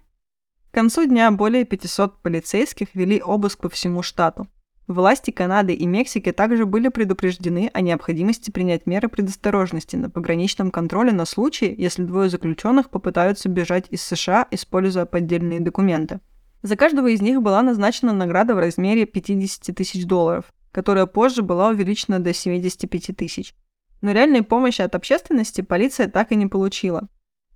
К 0.70 0.74
концу 0.74 1.06
дня 1.06 1.30
более 1.30 1.64
500 1.64 2.20
полицейских 2.20 2.88
вели 2.94 3.22
обыск 3.22 3.60
по 3.60 3.68
всему 3.70 4.02
штату. 4.02 4.48
Власти 4.86 5.30
Канады 5.30 5.72
и 5.72 5.86
Мексики 5.86 6.30
также 6.30 6.66
были 6.66 6.88
предупреждены 6.88 7.70
о 7.72 7.80
необходимости 7.80 8.50
принять 8.50 8.84
меры 8.86 9.08
предосторожности 9.08 9.96
на 9.96 10.10
пограничном 10.10 10.70
контроле 10.70 11.12
на 11.12 11.24
случай, 11.24 11.74
если 11.78 12.02
двое 12.02 12.28
заключенных 12.28 12.90
попытаются 12.90 13.48
бежать 13.48 13.86
из 13.88 14.02
США, 14.02 14.46
используя 14.50 15.06
поддельные 15.06 15.60
документы. 15.60 16.20
За 16.64 16.76
каждого 16.76 17.08
из 17.08 17.20
них 17.20 17.42
была 17.42 17.60
назначена 17.60 18.14
награда 18.14 18.54
в 18.54 18.58
размере 18.58 19.04
50 19.04 19.76
тысяч 19.76 20.06
долларов, 20.06 20.46
которая 20.72 21.04
позже 21.04 21.42
была 21.42 21.68
увеличена 21.68 22.20
до 22.20 22.32
75 22.32 23.14
тысяч. 23.14 23.54
Но 24.00 24.12
реальной 24.12 24.42
помощи 24.42 24.80
от 24.80 24.94
общественности 24.94 25.60
полиция 25.60 26.08
так 26.08 26.32
и 26.32 26.36
не 26.36 26.46
получила. 26.46 27.06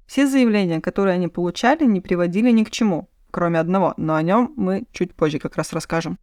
Все 0.06 0.26
заявления, 0.26 0.82
которые 0.82 1.14
они 1.14 1.28
получали, 1.28 1.86
не 1.86 2.02
приводили 2.02 2.50
ни 2.50 2.64
к 2.64 2.70
чему, 2.70 3.08
кроме 3.30 3.58
одного, 3.58 3.94
но 3.96 4.14
о 4.14 4.20
нем 4.20 4.52
мы 4.56 4.84
чуть 4.92 5.14
позже 5.14 5.38
как 5.38 5.56
раз 5.56 5.72
расскажем. 5.72 6.18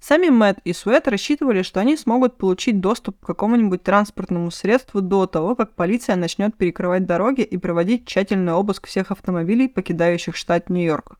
Сами 0.00 0.30
Мэтт 0.30 0.60
и 0.64 0.72
Суэт 0.72 1.08
рассчитывали, 1.08 1.60
что 1.60 1.80
они 1.80 1.94
смогут 1.94 2.38
получить 2.38 2.80
доступ 2.80 3.20
к 3.20 3.26
какому-нибудь 3.26 3.82
транспортному 3.82 4.50
средству 4.50 5.02
до 5.02 5.26
того, 5.26 5.56
как 5.56 5.74
полиция 5.74 6.16
начнет 6.16 6.56
перекрывать 6.56 7.04
дороги 7.04 7.42
и 7.42 7.58
проводить 7.58 8.06
тщательный 8.06 8.54
обыск 8.54 8.86
всех 8.86 9.10
автомобилей, 9.10 9.68
покидающих 9.68 10.36
штат 10.36 10.70
Нью-Йорк. 10.70 11.18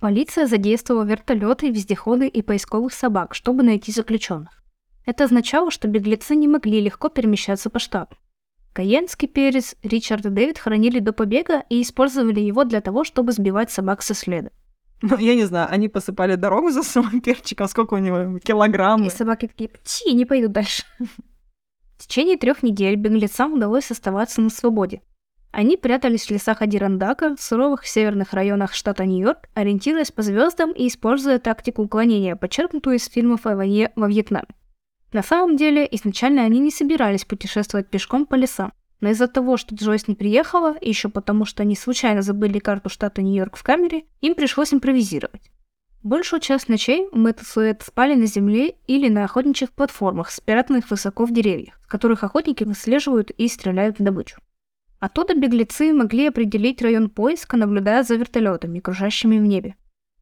Полиция 0.00 0.46
задействовала 0.46 1.04
вертолеты, 1.04 1.68
вездеходы 1.68 2.26
и 2.26 2.40
поисковых 2.40 2.94
собак, 2.94 3.34
чтобы 3.34 3.62
найти 3.62 3.92
заключенных. 3.92 4.62
Это 5.04 5.24
означало, 5.24 5.70
что 5.70 5.88
беглецы 5.88 6.34
не 6.36 6.48
могли 6.48 6.80
легко 6.80 7.10
перемещаться 7.10 7.68
по 7.68 7.78
штату. 7.78 8.16
Каенский 8.72 9.28
перец 9.28 9.74
Ричард 9.82 10.24
и 10.24 10.30
Дэвид 10.30 10.58
хранили 10.58 11.00
до 11.00 11.12
побега 11.12 11.64
и 11.68 11.82
использовали 11.82 12.40
его 12.40 12.64
для 12.64 12.80
того, 12.80 13.04
чтобы 13.04 13.32
сбивать 13.32 13.70
собак 13.70 14.00
со 14.02 14.14
следа. 14.14 14.50
Ну, 15.02 15.18
я 15.18 15.34
не 15.34 15.44
знаю, 15.44 15.68
они 15.70 15.88
посыпали 15.88 16.36
дорогу 16.36 16.70
за 16.70 16.82
самым 16.82 17.20
перчиком, 17.20 17.68
сколько 17.68 17.94
у 17.94 17.98
него, 17.98 18.38
килограммы. 18.38 19.06
И 19.06 19.10
собаки 19.10 19.48
такие, 19.48 19.68
пти, 19.68 20.12
не 20.14 20.24
пойду 20.24 20.48
дальше. 20.48 20.84
В 21.98 22.06
течение 22.06 22.38
трех 22.38 22.62
недель 22.62 22.96
беглецам 22.96 23.54
удалось 23.54 23.90
оставаться 23.90 24.40
на 24.40 24.48
свободе. 24.48 25.02
Они 25.52 25.76
прятались 25.76 26.26
в 26.26 26.30
лесах 26.30 26.62
Адирандака, 26.62 27.34
в 27.34 27.40
суровых 27.42 27.86
северных 27.86 28.32
районах 28.32 28.72
штата 28.72 29.04
Нью-Йорк, 29.04 29.48
ориентируясь 29.54 30.12
по 30.12 30.22
звездам 30.22 30.70
и 30.72 30.86
используя 30.86 31.40
тактику 31.40 31.82
уклонения, 31.82 32.36
подчеркнутую 32.36 32.96
из 32.96 33.08
фильмов 33.08 33.46
о 33.46 33.56
войне 33.56 33.90
во 33.96 34.08
Вьетнаме. 34.08 34.46
На 35.12 35.22
самом 35.24 35.56
деле, 35.56 35.88
изначально 35.90 36.42
они 36.44 36.60
не 36.60 36.70
собирались 36.70 37.24
путешествовать 37.24 37.88
пешком 37.88 38.26
по 38.26 38.36
лесам, 38.36 38.72
но 39.00 39.10
из-за 39.10 39.26
того, 39.26 39.56
что 39.56 39.74
Джойс 39.74 40.06
не 40.06 40.14
приехала, 40.14 40.76
и 40.80 40.88
еще 40.88 41.08
потому, 41.08 41.44
что 41.44 41.64
они 41.64 41.74
случайно 41.74 42.22
забыли 42.22 42.60
карту 42.60 42.88
штата 42.88 43.20
Нью-Йорк 43.20 43.56
в 43.56 43.64
камере, 43.64 44.04
им 44.20 44.36
пришлось 44.36 44.72
импровизировать. 44.72 45.50
Большую 46.04 46.40
часть 46.40 46.68
ночей 46.68 47.08
Мэтт 47.12 47.42
и 47.42 47.44
Суэт 47.44 47.82
спали 47.82 48.14
на 48.14 48.26
земле 48.26 48.76
или 48.86 49.08
на 49.08 49.24
охотничьих 49.24 49.72
платформах, 49.72 50.30
спрятанных 50.30 50.90
высоко 50.90 51.26
в 51.26 51.32
деревьях, 51.32 51.78
с 51.82 51.86
которых 51.88 52.22
охотники 52.22 52.62
выслеживают 52.62 53.30
и 53.32 53.48
стреляют 53.48 53.98
в 53.98 54.02
добычу. 54.02 54.38
Оттуда 55.00 55.34
беглецы 55.34 55.94
могли 55.94 56.28
определить 56.28 56.82
район 56.82 57.08
поиска, 57.08 57.56
наблюдая 57.56 58.02
за 58.02 58.16
вертолетами, 58.16 58.80
кружащими 58.80 59.38
в 59.38 59.42
небе. 59.42 59.74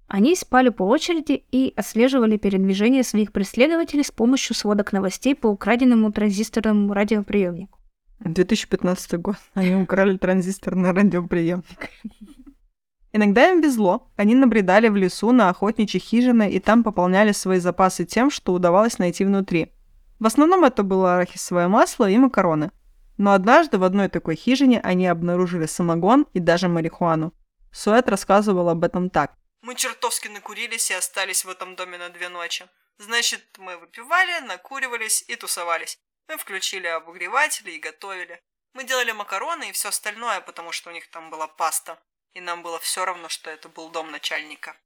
Они 0.07 0.37
спали 0.37 0.71
по 0.71 0.85
очереди 0.85 1.45
и 1.51 1.75
отслеживали 1.77 2.39
передвижение 2.39 3.03
своих 3.03 3.33
преследователей 3.33 4.05
с 4.05 4.13
помощью 4.13 4.55
сводок 4.55 4.93
новостей 4.93 5.35
по 5.35 5.49
украденному 5.49 6.13
транзисторному 6.13 6.95
радиоприемнику. 6.95 7.79
2015 8.21 9.21
год. 9.21 9.37
Они 9.55 9.75
украли 9.75 10.17
транзисторный 10.17 10.93
радиоприемник. 10.93 11.91
Иногда 13.13 13.51
им 13.51 13.61
везло. 13.61 14.11
Они 14.17 14.35
набредали 14.35 14.89
в 14.89 14.97
лесу 14.97 15.33
на 15.33 15.49
охотничьи 15.51 16.01
хижины 16.01 16.51
и 16.51 16.61
там 16.61 16.85
пополняли 16.85 17.33
свои 17.33 17.59
запасы 17.59 18.05
тем, 18.05 18.31
что 18.31 18.53
удавалось 18.53 18.99
найти 18.99 19.25
внутри. 19.25 19.73
В 20.21 20.27
основном 20.27 20.65
это 20.65 20.83
было 20.85 21.15
арахисовое 21.15 21.69
масло 21.69 22.09
и 22.09 22.17
макароны. 22.17 22.71
Но 23.19 23.33
однажды 23.33 23.79
в 23.79 23.85
одной 23.85 24.09
такой 24.09 24.37
хижине 24.37 24.81
они 24.81 25.07
обнаружили 25.07 25.67
самогон 25.67 26.27
и 26.33 26.41
даже 26.41 26.69
марихуану. 26.69 27.35
Суэт 27.73 28.09
рассказывал 28.09 28.69
об 28.69 28.85
этом 28.85 29.11
так. 29.11 29.35
Мы 29.63 29.75
чертовски 29.75 30.29
накурились 30.29 30.91
и 30.91 30.95
остались 30.95 31.45
в 31.45 31.51
этом 31.51 31.77
доме 31.77 31.99
на 31.99 32.09
две 32.11 32.29
ночи. 32.29 32.67
Значит, 32.99 33.43
мы 33.59 33.77
выпивали, 33.77 34.47
накуривались 34.47 35.25
и 35.29 35.37
тусовались. 35.37 35.99
Мы 36.29 36.37
включили 36.37 36.87
обогреватели 36.87 37.73
и 37.73 37.81
готовили. 37.81 38.41
Мы 38.75 38.85
делали 38.85 39.13
макароны 39.13 39.69
и 39.69 39.73
все 39.73 39.89
остальное, 39.89 40.41
потому 40.41 40.73
что 40.73 40.91
у 40.91 40.93
них 40.93 41.11
там 41.11 41.31
была 41.31 41.49
паста. 41.49 41.99
И 42.35 42.41
нам 42.41 42.63
было 42.63 42.79
все 42.79 43.05
равно, 43.05 43.29
что 43.29 43.51
это 43.51 43.69
был 43.69 43.91
дом 43.91 44.11
начальника. 44.13 44.77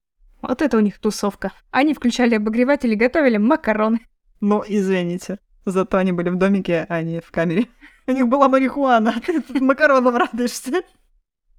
Вот 0.41 0.63
это 0.63 0.77
у 0.77 0.81
них 0.81 0.99
тусовка. 0.99 1.53
Они 1.71 1.93
включали 1.93 2.37
обогреватель 2.37 2.93
и 2.93 2.97
готовили 2.97 3.37
макароны. 3.37 4.07
Ну, 4.41 4.65
извините. 4.67 5.39
Зато 5.65 5.99
они 5.99 6.13
были 6.13 6.31
в 6.31 6.37
домике, 6.37 6.87
а 6.89 7.03
не 7.03 7.21
в 7.21 7.31
камере. 7.31 7.69
У 8.07 8.13
них 8.13 8.29
была 8.29 8.49
марихуана. 8.49 9.21
Ты 9.27 9.41
тут 9.41 9.61
макароном 9.61 10.17
радуешься. 10.17 10.83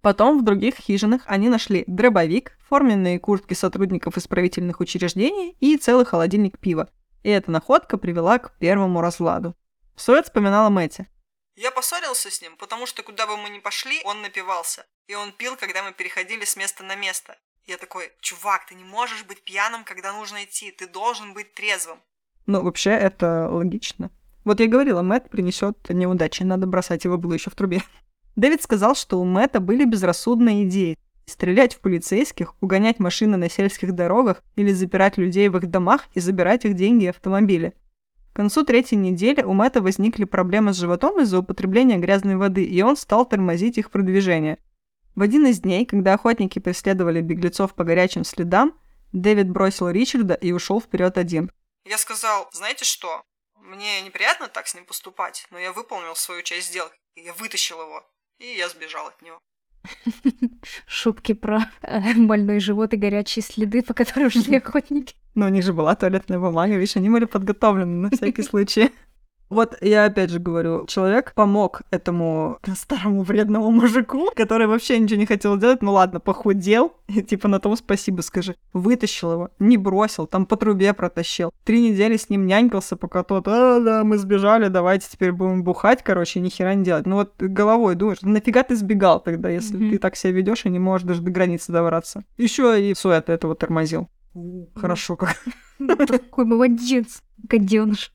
Потом 0.02 0.40
в 0.40 0.44
других 0.44 0.76
хижинах 0.76 1.22
они 1.28 1.48
нашли 1.48 1.86
дробовик, 1.88 2.58
форменные 2.68 3.20
куртки 3.20 3.54
сотрудников 3.54 4.18
исправительных 4.18 4.82
учреждений 4.82 5.56
и 5.62 5.78
целый 5.78 6.06
холодильник 6.06 6.60
пива. 6.60 6.90
И 7.24 7.30
эта 7.30 7.50
находка 7.52 7.98
привела 7.98 8.38
к 8.38 8.58
первому 8.60 9.00
разладу. 9.00 9.56
Суэт 9.96 10.26
вспоминала 10.26 10.70
Мэти. 10.70 11.08
Я 11.56 11.72
поссорился 11.72 12.30
с 12.32 12.42
ним, 12.42 12.58
потому 12.58 12.86
что 12.86 13.04
куда 13.04 13.28
бы 13.28 13.38
мы 13.38 13.50
ни 13.50 13.60
пошли, 13.60 14.02
он 14.04 14.22
напивался. 14.22 14.86
И 15.08 15.16
он 15.16 15.32
пил, 15.32 15.56
когда 15.56 15.84
мы 15.84 15.94
переходили 15.94 16.44
с 16.44 16.58
места 16.58 16.84
на 16.84 16.96
место. 16.96 17.38
Я 17.66 17.78
такой, 17.78 18.12
чувак, 18.20 18.66
ты 18.66 18.76
не 18.76 18.84
можешь 18.84 19.24
быть 19.24 19.44
пьяным, 19.44 19.86
когда 19.86 20.12
нужно 20.12 20.44
идти, 20.44 20.72
ты 20.72 20.88
должен 20.88 21.34
быть 21.34 21.54
трезвым. 21.54 22.02
Ну, 22.46 22.62
вообще, 22.62 22.90
это 22.90 23.48
логично. 23.50 24.12
Вот 24.46 24.60
я 24.60 24.68
говорила, 24.68 25.02
Мэтт 25.02 25.30
принесет 25.30 25.78
неудачи, 25.90 26.44
надо 26.44 26.68
бросать 26.68 27.06
его 27.06 27.18
было 27.18 27.34
еще 27.34 27.50
в 27.50 27.56
трубе. 27.56 27.82
Дэвид 28.36 28.62
сказал, 28.62 28.96
что 28.96 29.20
у 29.20 29.24
Мэтта 29.24 29.60
были 29.60 29.86
безрассудные 29.86 30.66
идеи. 30.66 30.98
Стрелять 31.26 31.76
в 31.76 31.80
полицейских, 31.80 32.56
угонять 32.60 33.00
машины 33.00 33.38
на 33.38 33.50
сельских 33.50 33.94
дорогах 33.94 34.44
или 34.56 34.74
запирать 34.74 35.18
людей 35.18 35.48
в 35.48 35.58
их 35.58 35.68
домах 35.68 36.08
и 36.14 36.20
забирать 36.20 36.66
их 36.66 36.74
деньги 36.74 37.06
и 37.06 37.10
автомобили. 37.10 37.74
К 38.34 38.38
концу 38.38 38.66
третьей 38.66 38.98
недели 38.98 39.42
у 39.44 39.54
Мэтта 39.54 39.82
возникли 39.82 40.26
проблемы 40.26 40.74
с 40.74 40.78
животом 40.78 41.22
из-за 41.22 41.40
употребления 41.40 41.98
грязной 41.98 42.36
воды, 42.36 42.64
и 42.64 42.82
он 42.82 42.98
стал 42.98 43.26
тормозить 43.26 43.78
их 43.78 43.92
продвижение. 43.92 44.58
В 45.16 45.22
один 45.22 45.46
из 45.46 45.60
дней, 45.60 45.86
когда 45.86 46.16
охотники 46.16 46.58
преследовали 46.58 47.22
беглецов 47.22 47.76
по 47.76 47.84
горячим 47.84 48.24
следам, 48.24 48.74
Дэвид 49.12 49.50
бросил 49.50 49.90
Ричарда 49.90 50.34
и 50.34 50.52
ушел 50.52 50.82
вперед 50.82 51.20
один. 51.20 51.52
Я 51.86 52.00
сказал, 52.00 52.50
знаете 52.52 52.84
что, 52.84 53.22
мне 53.64 54.02
неприятно 54.02 54.48
так 54.48 54.68
с 54.68 54.76
ним 54.76 54.86
поступать, 54.86 55.48
но 55.50 55.58
я 55.58 55.72
выполнил 55.72 56.16
свою 56.16 56.42
часть 56.44 56.68
сделки, 56.68 56.96
и 57.16 57.22
я 57.22 57.34
вытащил 57.34 57.82
его, 57.82 58.06
и 58.40 58.46
я 58.46 58.70
сбежал 58.70 59.08
от 59.08 59.22
него. 59.22 59.40
Шутки 60.88 61.34
про 61.34 61.72
э, 61.82 62.14
больной 62.16 62.60
живот 62.60 62.94
и 62.94 62.98
горячие 62.98 63.44
следы, 63.44 63.82
по 63.82 63.94
которым 63.94 64.30
шли 64.30 64.58
охотники. 64.64 65.16
Но 65.36 65.48
у 65.48 65.50
них 65.50 65.64
же 65.64 65.74
была 65.74 65.96
туалетная 65.96 66.40
бумага, 66.40 66.76
видишь, 66.76 66.96
они 66.96 67.10
были 67.10 67.26
подготовлены 67.26 68.10
на 68.10 68.10
всякий 68.16 68.44
случай. 68.44 68.92
Вот 69.54 69.78
я 69.82 70.06
опять 70.06 70.32
же 70.32 70.40
говорю, 70.40 70.86
человек 70.88 71.34
помог 71.36 71.84
этому 71.92 72.58
старому 72.76 73.24
вредному 73.24 73.70
мужику, 73.72 74.30
который 74.36 74.68
вообще 74.68 74.98
ничего 75.00 75.20
не 75.20 75.26
хотел 75.26 75.58
делать, 75.58 75.82
ну 75.82 75.94
ладно, 75.94 76.20
похудел, 76.20 76.94
и 77.08 77.22
типа 77.22 77.48
на 77.48 77.60
том 77.60 77.78
спасибо 77.78 78.22
скажи. 78.22 78.56
Вытащил 78.74 79.32
его, 79.32 79.50
не 79.60 79.78
бросил, 79.78 80.26
там 80.26 80.46
по 80.46 80.58
трубе 80.58 80.94
протащил. 80.94 81.52
Три 81.64 81.90
недели 81.90 82.18
с 82.18 82.30
ним 82.30 82.48
нянькался, 82.48 82.96
пока 82.96 83.24
тот, 83.24 83.48
а, 83.48 83.80
да, 83.80 84.04
мы 84.04 84.18
сбежали, 84.18 84.68
давайте 84.70 85.08
теперь 85.10 85.32
будем 85.32 85.64
бухать, 85.64 86.04
короче, 86.04 86.40
ни 86.40 86.50
хера 86.50 86.74
не 86.74 86.84
делать. 86.84 87.06
Ну 87.06 87.18
вот 87.18 87.34
головой 87.38 87.96
думаешь, 87.96 88.22
нафига 88.22 88.64
ты 88.64 88.76
сбегал 88.76 89.20
тогда, 89.20 89.50
если 89.50 89.80
mm-hmm. 89.80 89.92
ты 89.92 89.98
так 90.00 90.16
себя 90.16 90.34
ведешь 90.34 90.66
и 90.66 90.70
не 90.70 90.80
можешь 90.80 91.08
даже 91.08 91.22
до 91.22 91.32
границы 91.32 91.72
добраться. 91.72 92.24
Еще 92.38 92.90
и 92.90 92.96
Суэт 92.96 93.30
этого 93.30 93.56
тормозил. 93.56 94.10
Хорошо 94.76 95.16
как. 95.16 95.38
Такой 96.08 96.46
молодец, 96.46 97.22
гаденыш. 97.38 98.12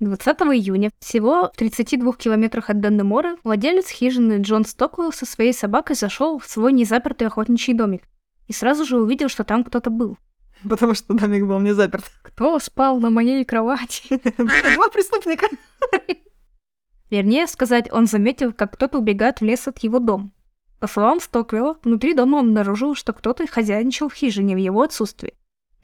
20 0.00 0.26
июня, 0.52 0.90
всего 0.98 1.50
в 1.52 1.56
32 1.56 2.12
километрах 2.14 2.68
от 2.68 2.80
Даннемора, 2.80 3.36
владелец 3.44 3.88
хижины 3.88 4.42
Джон 4.42 4.66
Стоквелл 4.66 5.12
со 5.12 5.24
своей 5.24 5.54
собакой 5.54 5.96
зашел 5.96 6.38
в 6.38 6.44
свой 6.44 6.72
незапертый 6.72 7.28
охотничий 7.28 7.72
домик 7.72 8.02
и 8.46 8.52
сразу 8.52 8.84
же 8.84 9.00
увидел, 9.00 9.28
что 9.28 9.42
там 9.44 9.64
кто-то 9.64 9.88
был. 9.88 10.18
Потому 10.68 10.94
что 10.94 11.14
домик 11.14 11.46
был 11.46 11.60
не 11.60 11.72
заперт. 11.72 12.04
Кто 12.22 12.58
спал 12.58 13.00
на 13.00 13.08
моей 13.08 13.44
кровати? 13.44 14.20
Два 14.36 14.88
преступника. 14.90 15.46
Вернее 17.10 17.46
сказать, 17.46 17.90
он 17.90 18.06
заметил, 18.06 18.52
как 18.52 18.74
кто-то 18.74 18.98
убегает 18.98 19.40
в 19.40 19.44
лес 19.44 19.66
от 19.66 19.78
его 19.78 19.98
дома. 19.98 20.30
По 20.78 20.88
словам 20.88 21.20
Стоквелла, 21.20 21.78
внутри 21.82 22.12
дома 22.12 22.36
он 22.36 22.48
обнаружил, 22.48 22.94
что 22.94 23.14
кто-то 23.14 23.46
хозяйничал 23.46 24.10
в 24.10 24.14
хижине 24.14 24.54
в 24.54 24.58
его 24.58 24.82
отсутствии. 24.82 25.34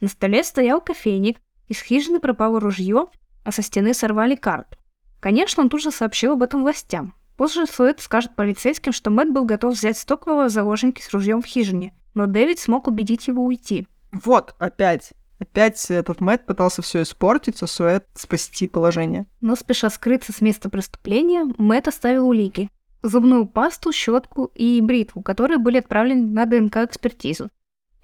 На 0.01 0.07
столе 0.07 0.43
стоял 0.43 0.81
кофейник, 0.81 1.39
из 1.67 1.81
хижины 1.81 2.19
пропало 2.19 2.59
ружье, 2.59 3.07
а 3.43 3.51
со 3.51 3.61
стены 3.61 3.93
сорвали 3.93 4.35
карту. 4.35 4.77
Конечно, 5.19 5.63
он 5.63 5.69
тут 5.69 5.81
же 5.81 5.91
сообщил 5.91 6.33
об 6.33 6.43
этом 6.43 6.63
властям. 6.63 7.13
Позже 7.37 7.65
Суэт 7.65 7.99
скажет 7.99 8.35
полицейским, 8.35 8.91
что 8.91 9.09
Мэтт 9.09 9.31
был 9.31 9.45
готов 9.45 9.73
взять 9.73 9.97
Стоквелла 9.97 10.45
в 10.45 10.49
заложники 10.49 11.01
с 11.01 11.11
ружьем 11.11 11.41
в 11.41 11.45
хижине, 11.45 11.93
но 12.13 12.27
Дэвид 12.27 12.59
смог 12.59 12.87
убедить 12.87 13.27
его 13.27 13.43
уйти. 13.43 13.87
Вот, 14.11 14.55
опять. 14.59 15.13
Опять 15.39 15.89
этот 15.89 16.21
Мэтт 16.21 16.45
пытался 16.45 16.81
все 16.81 17.01
испортить, 17.01 17.61
а 17.63 17.67
Суэт 17.67 18.05
спасти 18.13 18.67
положение. 18.67 19.25
Но 19.41 19.55
спеша 19.55 19.89
скрыться 19.89 20.31
с 20.31 20.41
места 20.41 20.69
преступления, 20.69 21.45
Мэтт 21.57 21.87
оставил 21.87 22.27
улики. 22.27 22.69
Зубную 23.01 23.47
пасту, 23.47 23.91
щетку 23.91 24.51
и 24.55 24.79
бритву, 24.79 25.21
которые 25.21 25.57
были 25.57 25.79
отправлены 25.79 26.27
на 26.27 26.45
ДНК-экспертизу. 26.45 27.49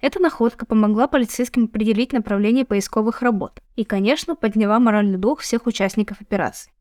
Эта 0.00 0.18
находка 0.18 0.64
помогла 0.64 1.08
полицейским 1.08 1.64
определить 1.64 2.12
направление 2.12 2.64
поисковых 2.64 3.20
работ 3.20 3.60
и, 3.76 3.84
конечно, 3.84 4.34
подняла 4.34 4.78
моральный 4.78 5.18
дух 5.18 5.40
всех 5.40 5.66
участников 5.66 6.20
операции. 6.22 6.72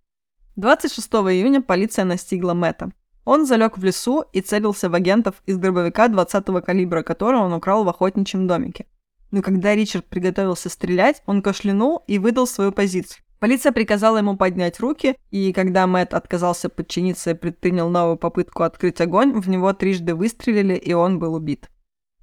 26 0.56 1.08
июня 1.08 1.62
полиция 1.62 2.06
настигла 2.06 2.54
Мэтта. 2.54 2.92
Он 3.26 3.46
залег 3.46 3.78
в 3.78 3.84
лесу 3.84 4.24
и 4.34 4.42
целился 4.42 4.90
в 4.90 4.96
агентов 4.96 5.44
из 5.46 5.58
дробовика 5.58 6.08
20-го 6.08 6.62
калибра, 6.62 7.04
который 7.04 7.40
он 7.40 7.54
украл 7.54 7.84
в 7.84 7.90
охотничьем 7.90 8.48
домике. 8.48 8.86
Но 9.32 9.42
когда 9.42 9.76
Ричард 9.76 10.06
приготовился 10.06 10.70
стрелять, 10.70 11.22
он 11.26 11.42
кашлянул 11.42 12.04
и 12.08 12.18
выдал 12.18 12.48
свою 12.48 12.72
позицию. 12.72 13.22
Полиция 13.40 13.72
приказала 13.72 14.18
ему 14.18 14.36
поднять 14.36 14.80
руки, 14.80 15.16
и 15.30 15.54
когда 15.54 15.88
Мэтт 15.88 16.14
отказался 16.14 16.70
подчиниться 16.70 17.32
и 17.32 17.36
предпринял 17.36 17.90
новую 17.90 18.18
попытку 18.18 18.64
открыть 18.64 19.00
огонь, 19.00 19.40
в 19.40 19.48
него 19.48 19.72
трижды 19.74 20.16
выстрелили, 20.16 20.76
и 20.76 20.94
он 20.94 21.20
был 21.20 21.36
убит. 21.36 21.70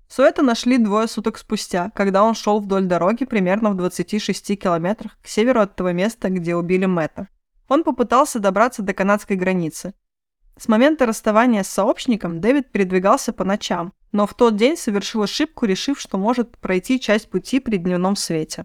Суэта 0.08 0.42
нашли 0.42 0.78
двое 0.78 1.08
суток 1.08 1.36
спустя, 1.36 1.90
когда 1.94 2.22
он 2.22 2.34
шел 2.34 2.60
вдоль 2.60 2.86
дороги 2.86 3.24
примерно 3.24 3.70
в 3.70 3.76
26 3.76 4.58
километрах 4.58 5.18
к 5.20 5.26
северу 5.26 5.60
от 5.60 5.74
того 5.74 5.92
места, 5.92 6.28
где 6.30 6.54
убили 6.54 6.86
Мэтта. 6.86 7.28
Он 7.68 7.82
попытался 7.82 8.38
добраться 8.38 8.82
до 8.82 8.94
канадской 8.94 9.36
границы. 9.36 9.94
С 10.56 10.68
момента 10.68 11.04
расставания 11.04 11.62
с 11.62 11.68
сообщником 11.68 12.40
Дэвид 12.40 12.70
передвигался 12.70 13.32
по 13.32 13.44
ночам, 13.44 13.92
но 14.12 14.26
в 14.26 14.34
тот 14.34 14.56
день 14.56 14.76
совершил 14.76 15.22
ошибку, 15.22 15.66
решив, 15.66 16.00
что 16.00 16.16
может 16.16 16.56
пройти 16.58 16.98
часть 17.00 17.28
пути 17.28 17.60
при 17.60 17.76
дневном 17.76 18.16
свете. 18.16 18.64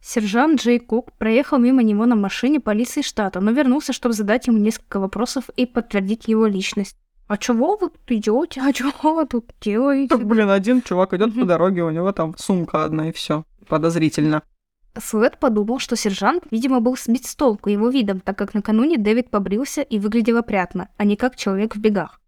Сержант 0.00 0.60
Джей 0.60 0.78
Кук 0.78 1.12
проехал 1.18 1.58
мимо 1.58 1.82
него 1.82 2.06
на 2.06 2.14
машине 2.14 2.60
полиции 2.60 3.02
штата, 3.02 3.40
но 3.40 3.50
вернулся, 3.50 3.92
чтобы 3.92 4.14
задать 4.14 4.46
ему 4.46 4.58
несколько 4.58 5.00
вопросов 5.00 5.50
и 5.56 5.66
подтвердить 5.66 6.28
его 6.28 6.46
личность. 6.46 6.96
А 7.28 7.36
чего 7.36 7.76
вы 7.76 7.90
тут 7.90 8.00
идете? 8.08 8.62
А 8.62 8.72
чего 8.72 9.14
вы 9.14 9.26
тут 9.26 9.52
делаете? 9.60 10.08
Так, 10.08 10.26
блин, 10.26 10.48
один 10.48 10.80
чувак 10.82 11.12
идет 11.12 11.34
по 11.34 11.44
дороге, 11.44 11.84
у 11.84 11.90
него 11.90 12.10
там 12.12 12.34
сумка 12.38 12.84
одна 12.84 13.10
и 13.10 13.12
все. 13.12 13.44
Подозрительно. 13.68 14.42
Суэт 14.98 15.38
подумал, 15.38 15.78
что 15.78 15.94
сержант, 15.94 16.44
видимо, 16.50 16.80
был 16.80 16.96
сбит 16.96 17.26
с 17.26 17.36
толку 17.36 17.68
его 17.68 17.90
видом, 17.90 18.20
так 18.20 18.36
как 18.38 18.54
накануне 18.54 18.96
Дэвид 18.96 19.30
побрился 19.30 19.82
и 19.82 19.98
выглядел 19.98 20.38
опрятно, 20.38 20.88
а 20.96 21.04
не 21.04 21.16
как 21.16 21.36
человек 21.36 21.76
в 21.76 21.80
бегах. 21.80 22.20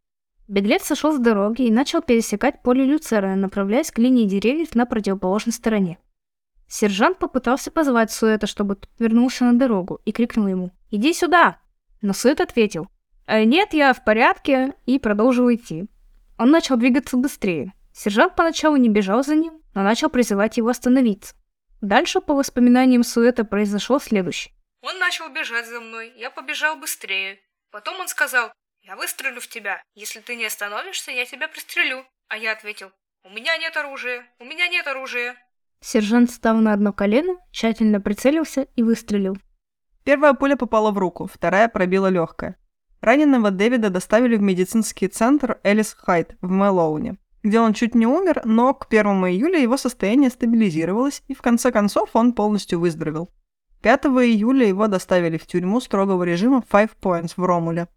Беглец 0.47 0.85
сошел 0.85 1.13
с 1.13 1.19
дороги 1.19 1.63
и 1.63 1.71
начал 1.71 2.03
пересекать 2.03 2.63
поле 2.63 2.85
Люцера, 2.85 3.35
направляясь 3.37 3.91
к 3.91 3.99
линии 3.99 4.27
деревьев 4.27 4.75
на 4.75 4.85
противоположной 4.85 5.53
стороне. 5.53 5.99
Сержант 6.69 7.19
попытался 7.19 7.71
позвать 7.71 8.13
Суэта, 8.13 8.47
чтобы 8.47 8.77
тот 8.77 8.91
вернулся 8.99 9.45
на 9.45 9.59
дорогу, 9.59 10.01
и 10.05 10.13
крикнул 10.13 10.47
ему 10.47 10.71
«Иди 10.91 11.13
сюда!». 11.15 11.59
Но 12.03 12.13
Суэт 12.13 12.41
ответил 12.41 12.85
«Э, 12.85 13.00
«Нет, 13.31 13.75
я 13.75 13.93
в 13.93 14.05
порядке», 14.05 14.75
и 14.87 14.99
продолжил 14.99 15.53
идти. 15.53 15.87
Он 16.39 16.51
начал 16.51 16.77
двигаться 16.77 17.17
быстрее. 17.17 17.73
Сержант 17.93 18.35
поначалу 18.35 18.77
не 18.77 18.89
бежал 18.89 19.23
за 19.23 19.37
ним, 19.37 19.63
но 19.75 19.83
начал 19.83 20.11
призывать 20.11 20.57
его 20.57 20.69
остановиться. 20.69 21.35
Дальше, 21.81 22.21
по 22.21 22.35
воспоминаниям 22.35 23.05
Суэта, 23.05 23.45
произошло 23.45 23.99
следующее. 23.99 24.55
Он 24.83 24.99
начал 24.99 25.29
бежать 25.29 25.67
за 25.67 25.81
мной, 25.81 26.13
я 26.17 26.31
побежал 26.31 26.77
быстрее. 26.77 27.39
Потом 27.71 28.01
он 28.01 28.09
сказал, 28.09 28.53
я 28.83 28.97
выстрелю 28.97 29.41
в 29.41 29.49
тебя. 29.49 29.83
Если 29.95 30.21
ты 30.21 30.35
не 30.35 30.47
остановишься, 30.47 31.11
я 31.11 31.25
тебя 31.25 31.49
пристрелю. 31.49 32.05
А 32.29 32.37
я 32.37 32.53
ответил, 32.53 32.91
у 33.23 33.31
меня 33.31 33.57
нет 33.59 33.77
оружия, 33.77 34.25
у 34.39 34.45
меня 34.45 34.69
нет 34.69 34.87
оружия. 34.87 35.37
Сержант 35.81 36.31
встал 36.31 36.57
на 36.57 36.73
одно 36.73 36.93
колено, 36.93 37.37
тщательно 37.51 38.01
прицелился 38.01 38.67
и 38.77 38.83
выстрелил. 38.83 39.37
Первая 40.05 40.35
пуля 40.35 40.57
попала 40.57 40.91
в 40.91 40.99
руку, 40.99 41.27
вторая 41.27 41.69
пробила 41.69 42.09
легкое. 42.09 42.57
Раненого 43.01 43.51
Дэвида 43.51 43.89
доставили 43.89 44.37
в 44.37 44.43
медицинский 44.43 45.09
центр 45.09 45.59
Элис 45.65 45.97
Хайт 45.99 46.37
в 46.43 46.51
Мэлоуне, 46.51 47.17
где 47.43 47.59
он 47.59 47.73
чуть 47.73 47.95
не 47.95 48.07
умер, 48.07 48.43
но 48.45 48.75
к 48.75 48.87
1 48.91 49.07
июля 49.27 49.59
его 49.59 49.79
состояние 49.79 50.29
стабилизировалось, 50.29 51.23
и 51.27 51.35
в 51.35 51.41
конце 51.41 51.73
концов 51.73 52.11
он 52.13 52.35
полностью 52.35 52.79
выздоровел. 52.79 53.31
5 53.83 54.05
июля 54.07 54.67
его 54.67 54.87
доставили 54.87 55.39
в 55.39 55.47
тюрьму 55.47 55.81
строгого 55.81 56.25
режима 56.25 56.63
Five 56.71 56.91
Points 57.01 57.33
в 57.37 57.45
Ромуле. 57.45 57.89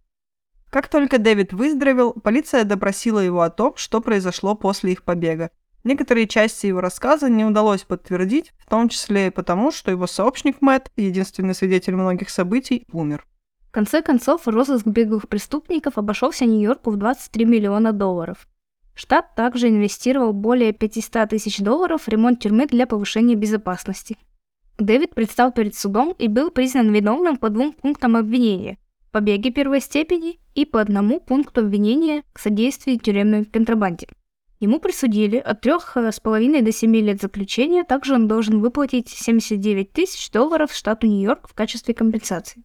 Как 0.70 0.88
только 0.88 1.18
Дэвид 1.18 1.52
выздоровел, 1.52 2.14
полиция 2.14 2.64
допросила 2.64 3.20
его 3.20 3.42
о 3.42 3.50
том, 3.50 3.74
что 3.76 4.00
произошло 4.00 4.56
после 4.56 4.94
их 4.94 5.04
побега. 5.04 5.52
Некоторые 5.84 6.28
части 6.28 6.68
его 6.68 6.80
рассказа 6.80 7.30
не 7.30 7.44
удалось 7.44 7.84
подтвердить, 7.84 8.54
в 8.58 8.70
том 8.70 8.88
числе 8.88 9.28
и 9.28 9.32
потому, 9.32 9.72
что 9.74 9.92
его 9.92 10.08
сообщник 10.08 10.62
Мэтт, 10.62 10.90
единственный 10.96 11.54
свидетель 11.54 11.96
многих 11.96 12.30
событий, 12.30 12.86
умер. 12.94 13.26
Конце 13.74 14.04
концов, 14.04 14.48
розыск 14.48 14.86
беглых 14.86 15.28
преступников 15.28 15.98
обошелся 15.98 16.46
Нью-Йорку 16.46 16.92
в 16.92 16.98
23 16.98 17.44
миллиона 17.46 17.92
долларов. 17.92 18.48
Штат 18.94 19.34
также 19.34 19.70
инвестировал 19.70 20.32
более 20.32 20.74
500 20.74 21.30
тысяч 21.30 21.58
долларов 21.58 22.04
в 22.04 22.08
ремонт 22.08 22.40
тюрьмы 22.40 22.68
для 22.68 22.86
повышения 22.86 23.34
безопасности. 23.34 24.20
Дэвид 24.78 25.16
предстал 25.16 25.52
перед 25.52 25.74
судом 25.74 26.14
и 26.20 26.28
был 26.28 26.52
признан 26.52 26.94
виновным 26.94 27.38
по 27.38 27.50
двум 27.50 27.74
пунктам 27.74 28.16
обвинения– 28.16 28.78
побеге 29.12 29.50
первой 29.50 29.82
степени 29.82 30.40
и 30.54 30.66
по 30.66 30.80
одному 30.80 31.20
пункту 31.20 31.62
обвинения 31.62 32.22
к 32.32 32.38
содействию 32.38 33.00
тюремной 33.00 33.44
контрабанде. 33.44 34.08
Ему 34.60 34.80
присудили 34.80 35.38
от 35.38 35.66
3,5 35.66 36.62
до 36.62 36.72
7 36.72 36.96
лет 36.98 37.20
заключения, 37.20 37.84
также 37.84 38.14
он 38.14 38.28
должен 38.28 38.60
выплатить 38.60 39.10
79 39.10 39.92
тысяч 39.94 40.30
долларов 40.30 40.72
штату 40.72 41.08
Нью-Йорк 41.08 41.50
в 41.50 41.56
качестве 41.56 41.96
компенсации. 41.96 42.64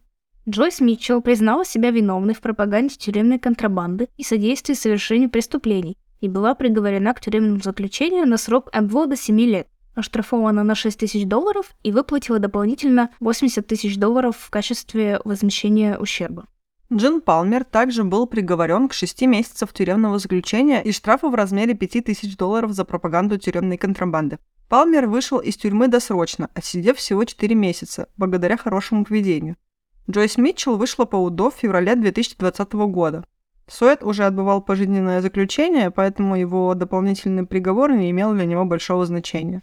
Джойс 0.49 0.79
Митчелл 0.79 1.21
признала 1.21 1.63
себя 1.63 1.91
виновной 1.91 2.33
в 2.33 2.41
пропаганде 2.41 2.95
тюремной 2.95 3.37
контрабанды 3.37 4.07
и 4.17 4.23
содействии 4.23 4.73
совершению 4.73 5.29
преступлений 5.29 5.95
и 6.21 6.27
была 6.27 6.55
приговорена 6.55 7.13
к 7.13 7.21
тюремному 7.21 7.61
заключению 7.61 8.25
на 8.25 8.37
срок 8.37 8.67
от 8.71 8.87
2 8.87 9.05
до 9.05 9.15
7 9.15 9.39
лет, 9.41 9.67
оштрафована 9.93 10.63
на 10.63 10.73
6 10.73 10.97
тысяч 10.97 11.27
долларов 11.27 11.75
и 11.83 11.91
выплатила 11.91 12.39
дополнительно 12.39 13.11
80 13.19 13.67
тысяч 13.67 13.97
долларов 13.97 14.37
в 14.37 14.49
качестве 14.49 15.21
возмещения 15.23 15.99
ущерба. 15.99 16.47
Джин 16.91 17.21
Палмер 17.21 17.63
также 17.63 18.03
был 18.03 18.25
приговорен 18.25 18.89
к 18.89 18.93
6 18.93 19.21
месяцев 19.27 19.71
тюремного 19.71 20.17
заключения 20.17 20.81
и 20.81 20.91
штрафа 20.91 21.29
в 21.29 21.35
размере 21.35 21.75
5000 21.75 22.35
долларов 22.35 22.71
за 22.71 22.85
пропаганду 22.85 23.37
тюремной 23.37 23.77
контрабанды. 23.77 24.39
Палмер 24.67 25.05
вышел 25.05 25.37
из 25.37 25.57
тюрьмы 25.57 25.89
досрочно, 25.89 26.49
отсидев 26.55 26.97
всего 26.97 27.23
4 27.23 27.53
месяца, 27.53 28.09
благодаря 28.17 28.57
хорошему 28.57 29.05
поведению. 29.05 29.55
Джойс 30.09 30.37
Митчелл 30.37 30.77
вышла 30.77 31.05
по 31.05 31.17
УДО 31.17 31.51
в 31.51 31.55
феврале 31.55 31.95
2020 31.95 32.73
года. 32.73 33.23
Суэт 33.67 34.03
уже 34.03 34.25
отбывал 34.25 34.59
пожизненное 34.59 35.21
заключение, 35.21 35.91
поэтому 35.91 36.35
его 36.35 36.73
дополнительный 36.73 37.45
приговор 37.45 37.91
не 37.91 38.09
имел 38.09 38.33
для 38.33 38.45
него 38.45 38.65
большого 38.65 39.05
значения. 39.05 39.61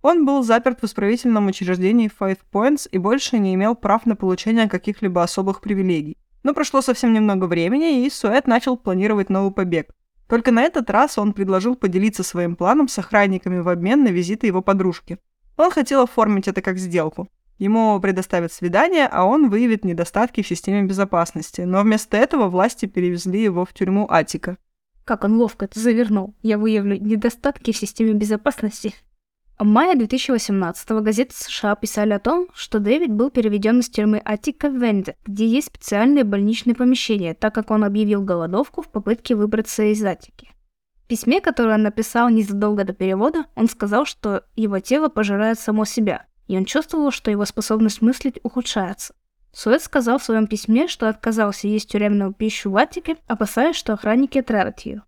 Он 0.00 0.24
был 0.24 0.44
заперт 0.44 0.80
в 0.80 0.84
исправительном 0.84 1.48
учреждении 1.48 2.08
Five 2.08 2.38
Points 2.52 2.88
и 2.88 2.98
больше 2.98 3.40
не 3.40 3.54
имел 3.54 3.74
прав 3.74 4.06
на 4.06 4.14
получение 4.14 4.68
каких-либо 4.68 5.24
особых 5.24 5.60
привилегий. 5.60 6.16
Но 6.44 6.54
прошло 6.54 6.80
совсем 6.80 7.12
немного 7.12 7.46
времени, 7.46 8.06
и 8.06 8.10
Суэт 8.10 8.46
начал 8.46 8.76
планировать 8.76 9.30
новый 9.30 9.50
побег. 9.50 9.90
Только 10.28 10.52
на 10.52 10.62
этот 10.62 10.88
раз 10.90 11.18
он 11.18 11.32
предложил 11.32 11.74
поделиться 11.74 12.22
своим 12.22 12.54
планом 12.54 12.86
с 12.86 12.96
охранниками 13.00 13.58
в 13.58 13.68
обмен 13.68 14.04
на 14.04 14.08
визиты 14.08 14.46
его 14.46 14.62
подружки. 14.62 15.18
Он 15.56 15.72
хотел 15.72 16.02
оформить 16.02 16.46
это 16.46 16.62
как 16.62 16.78
сделку. 16.78 17.28
Ему 17.58 17.98
предоставят 18.00 18.52
свидание, 18.52 19.08
а 19.10 19.24
он 19.24 19.50
выявит 19.50 19.84
недостатки 19.84 20.42
в 20.42 20.48
системе 20.48 20.84
безопасности. 20.84 21.62
Но 21.62 21.82
вместо 21.82 22.16
этого 22.16 22.48
власти 22.48 22.86
перевезли 22.86 23.42
его 23.42 23.64
в 23.64 23.72
тюрьму 23.72 24.06
Атика. 24.08 24.58
Как 25.04 25.24
он 25.24 25.36
ловко 25.36 25.64
это 25.64 25.80
завернул. 25.80 26.34
Я 26.42 26.56
выявлю 26.56 27.00
недостатки 27.00 27.72
в 27.72 27.76
системе 27.76 28.12
безопасности. 28.12 28.94
В 29.58 29.64
мае 29.64 29.96
2018 29.96 30.88
газеты 31.02 31.34
США 31.34 31.74
писали 31.74 32.12
о 32.12 32.20
том, 32.20 32.46
что 32.54 32.78
Дэвид 32.78 33.10
был 33.10 33.28
переведен 33.30 33.80
из 33.80 33.88
тюрьмы 33.88 34.22
Атика 34.24 34.70
в 34.70 34.76
Венде, 34.76 35.16
где 35.26 35.48
есть 35.48 35.66
специальные 35.66 36.22
больничные 36.22 36.76
помещения, 36.76 37.34
так 37.34 37.56
как 37.56 37.72
он 37.72 37.82
объявил 37.82 38.22
голодовку 38.22 38.82
в 38.82 38.88
попытке 38.88 39.34
выбраться 39.34 39.82
из 39.82 40.04
Атики. 40.04 40.52
В 41.02 41.08
письме, 41.08 41.40
которое 41.40 41.74
он 41.74 41.82
написал 41.82 42.28
незадолго 42.28 42.84
до 42.84 42.92
перевода, 42.92 43.46
он 43.56 43.68
сказал, 43.68 44.04
что 44.04 44.44
его 44.54 44.78
тело 44.78 45.08
пожирает 45.08 45.58
само 45.58 45.84
себя, 45.84 46.26
и 46.48 46.56
он 46.56 46.64
чувствовал, 46.64 47.12
что 47.12 47.30
его 47.30 47.44
способность 47.44 48.02
мыслить 48.02 48.40
ухудшается. 48.42 49.14
Суэт 49.52 49.82
сказал 49.82 50.18
в 50.18 50.24
своем 50.24 50.46
письме, 50.46 50.88
что 50.88 51.08
отказался 51.08 51.68
есть 51.68 51.90
тюремную 51.90 52.32
пищу 52.32 52.70
в 52.70 52.76
Атике, 52.76 53.16
опасаясь, 53.26 53.76
что 53.76 53.92
охранники 53.92 54.38
отравят 54.38 54.80
ее. 54.80 55.02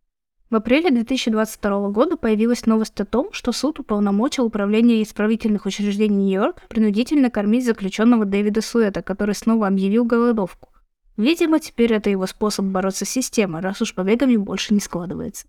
В 0.50 0.56
апреле 0.56 0.90
2022 0.90 1.90
года 1.90 2.16
появилась 2.16 2.66
новость 2.66 3.00
о 3.00 3.04
том, 3.04 3.32
что 3.32 3.52
суд 3.52 3.78
уполномочил 3.78 4.46
Управление 4.46 5.02
исправительных 5.02 5.64
учреждений 5.64 6.24
Нью-Йорк 6.24 6.62
принудительно 6.68 7.30
кормить 7.30 7.64
заключенного 7.64 8.24
Дэвида 8.24 8.60
Суэта, 8.60 9.02
который 9.02 9.36
снова 9.36 9.68
объявил 9.68 10.04
голодовку. 10.04 10.70
Видимо, 11.16 11.60
теперь 11.60 11.92
это 11.92 12.10
его 12.10 12.26
способ 12.26 12.64
бороться 12.64 13.04
с 13.04 13.10
системой, 13.10 13.60
раз 13.60 13.80
уж 13.80 13.94
побегами 13.94 14.36
больше 14.36 14.74
не 14.74 14.80
складывается. 14.80 15.46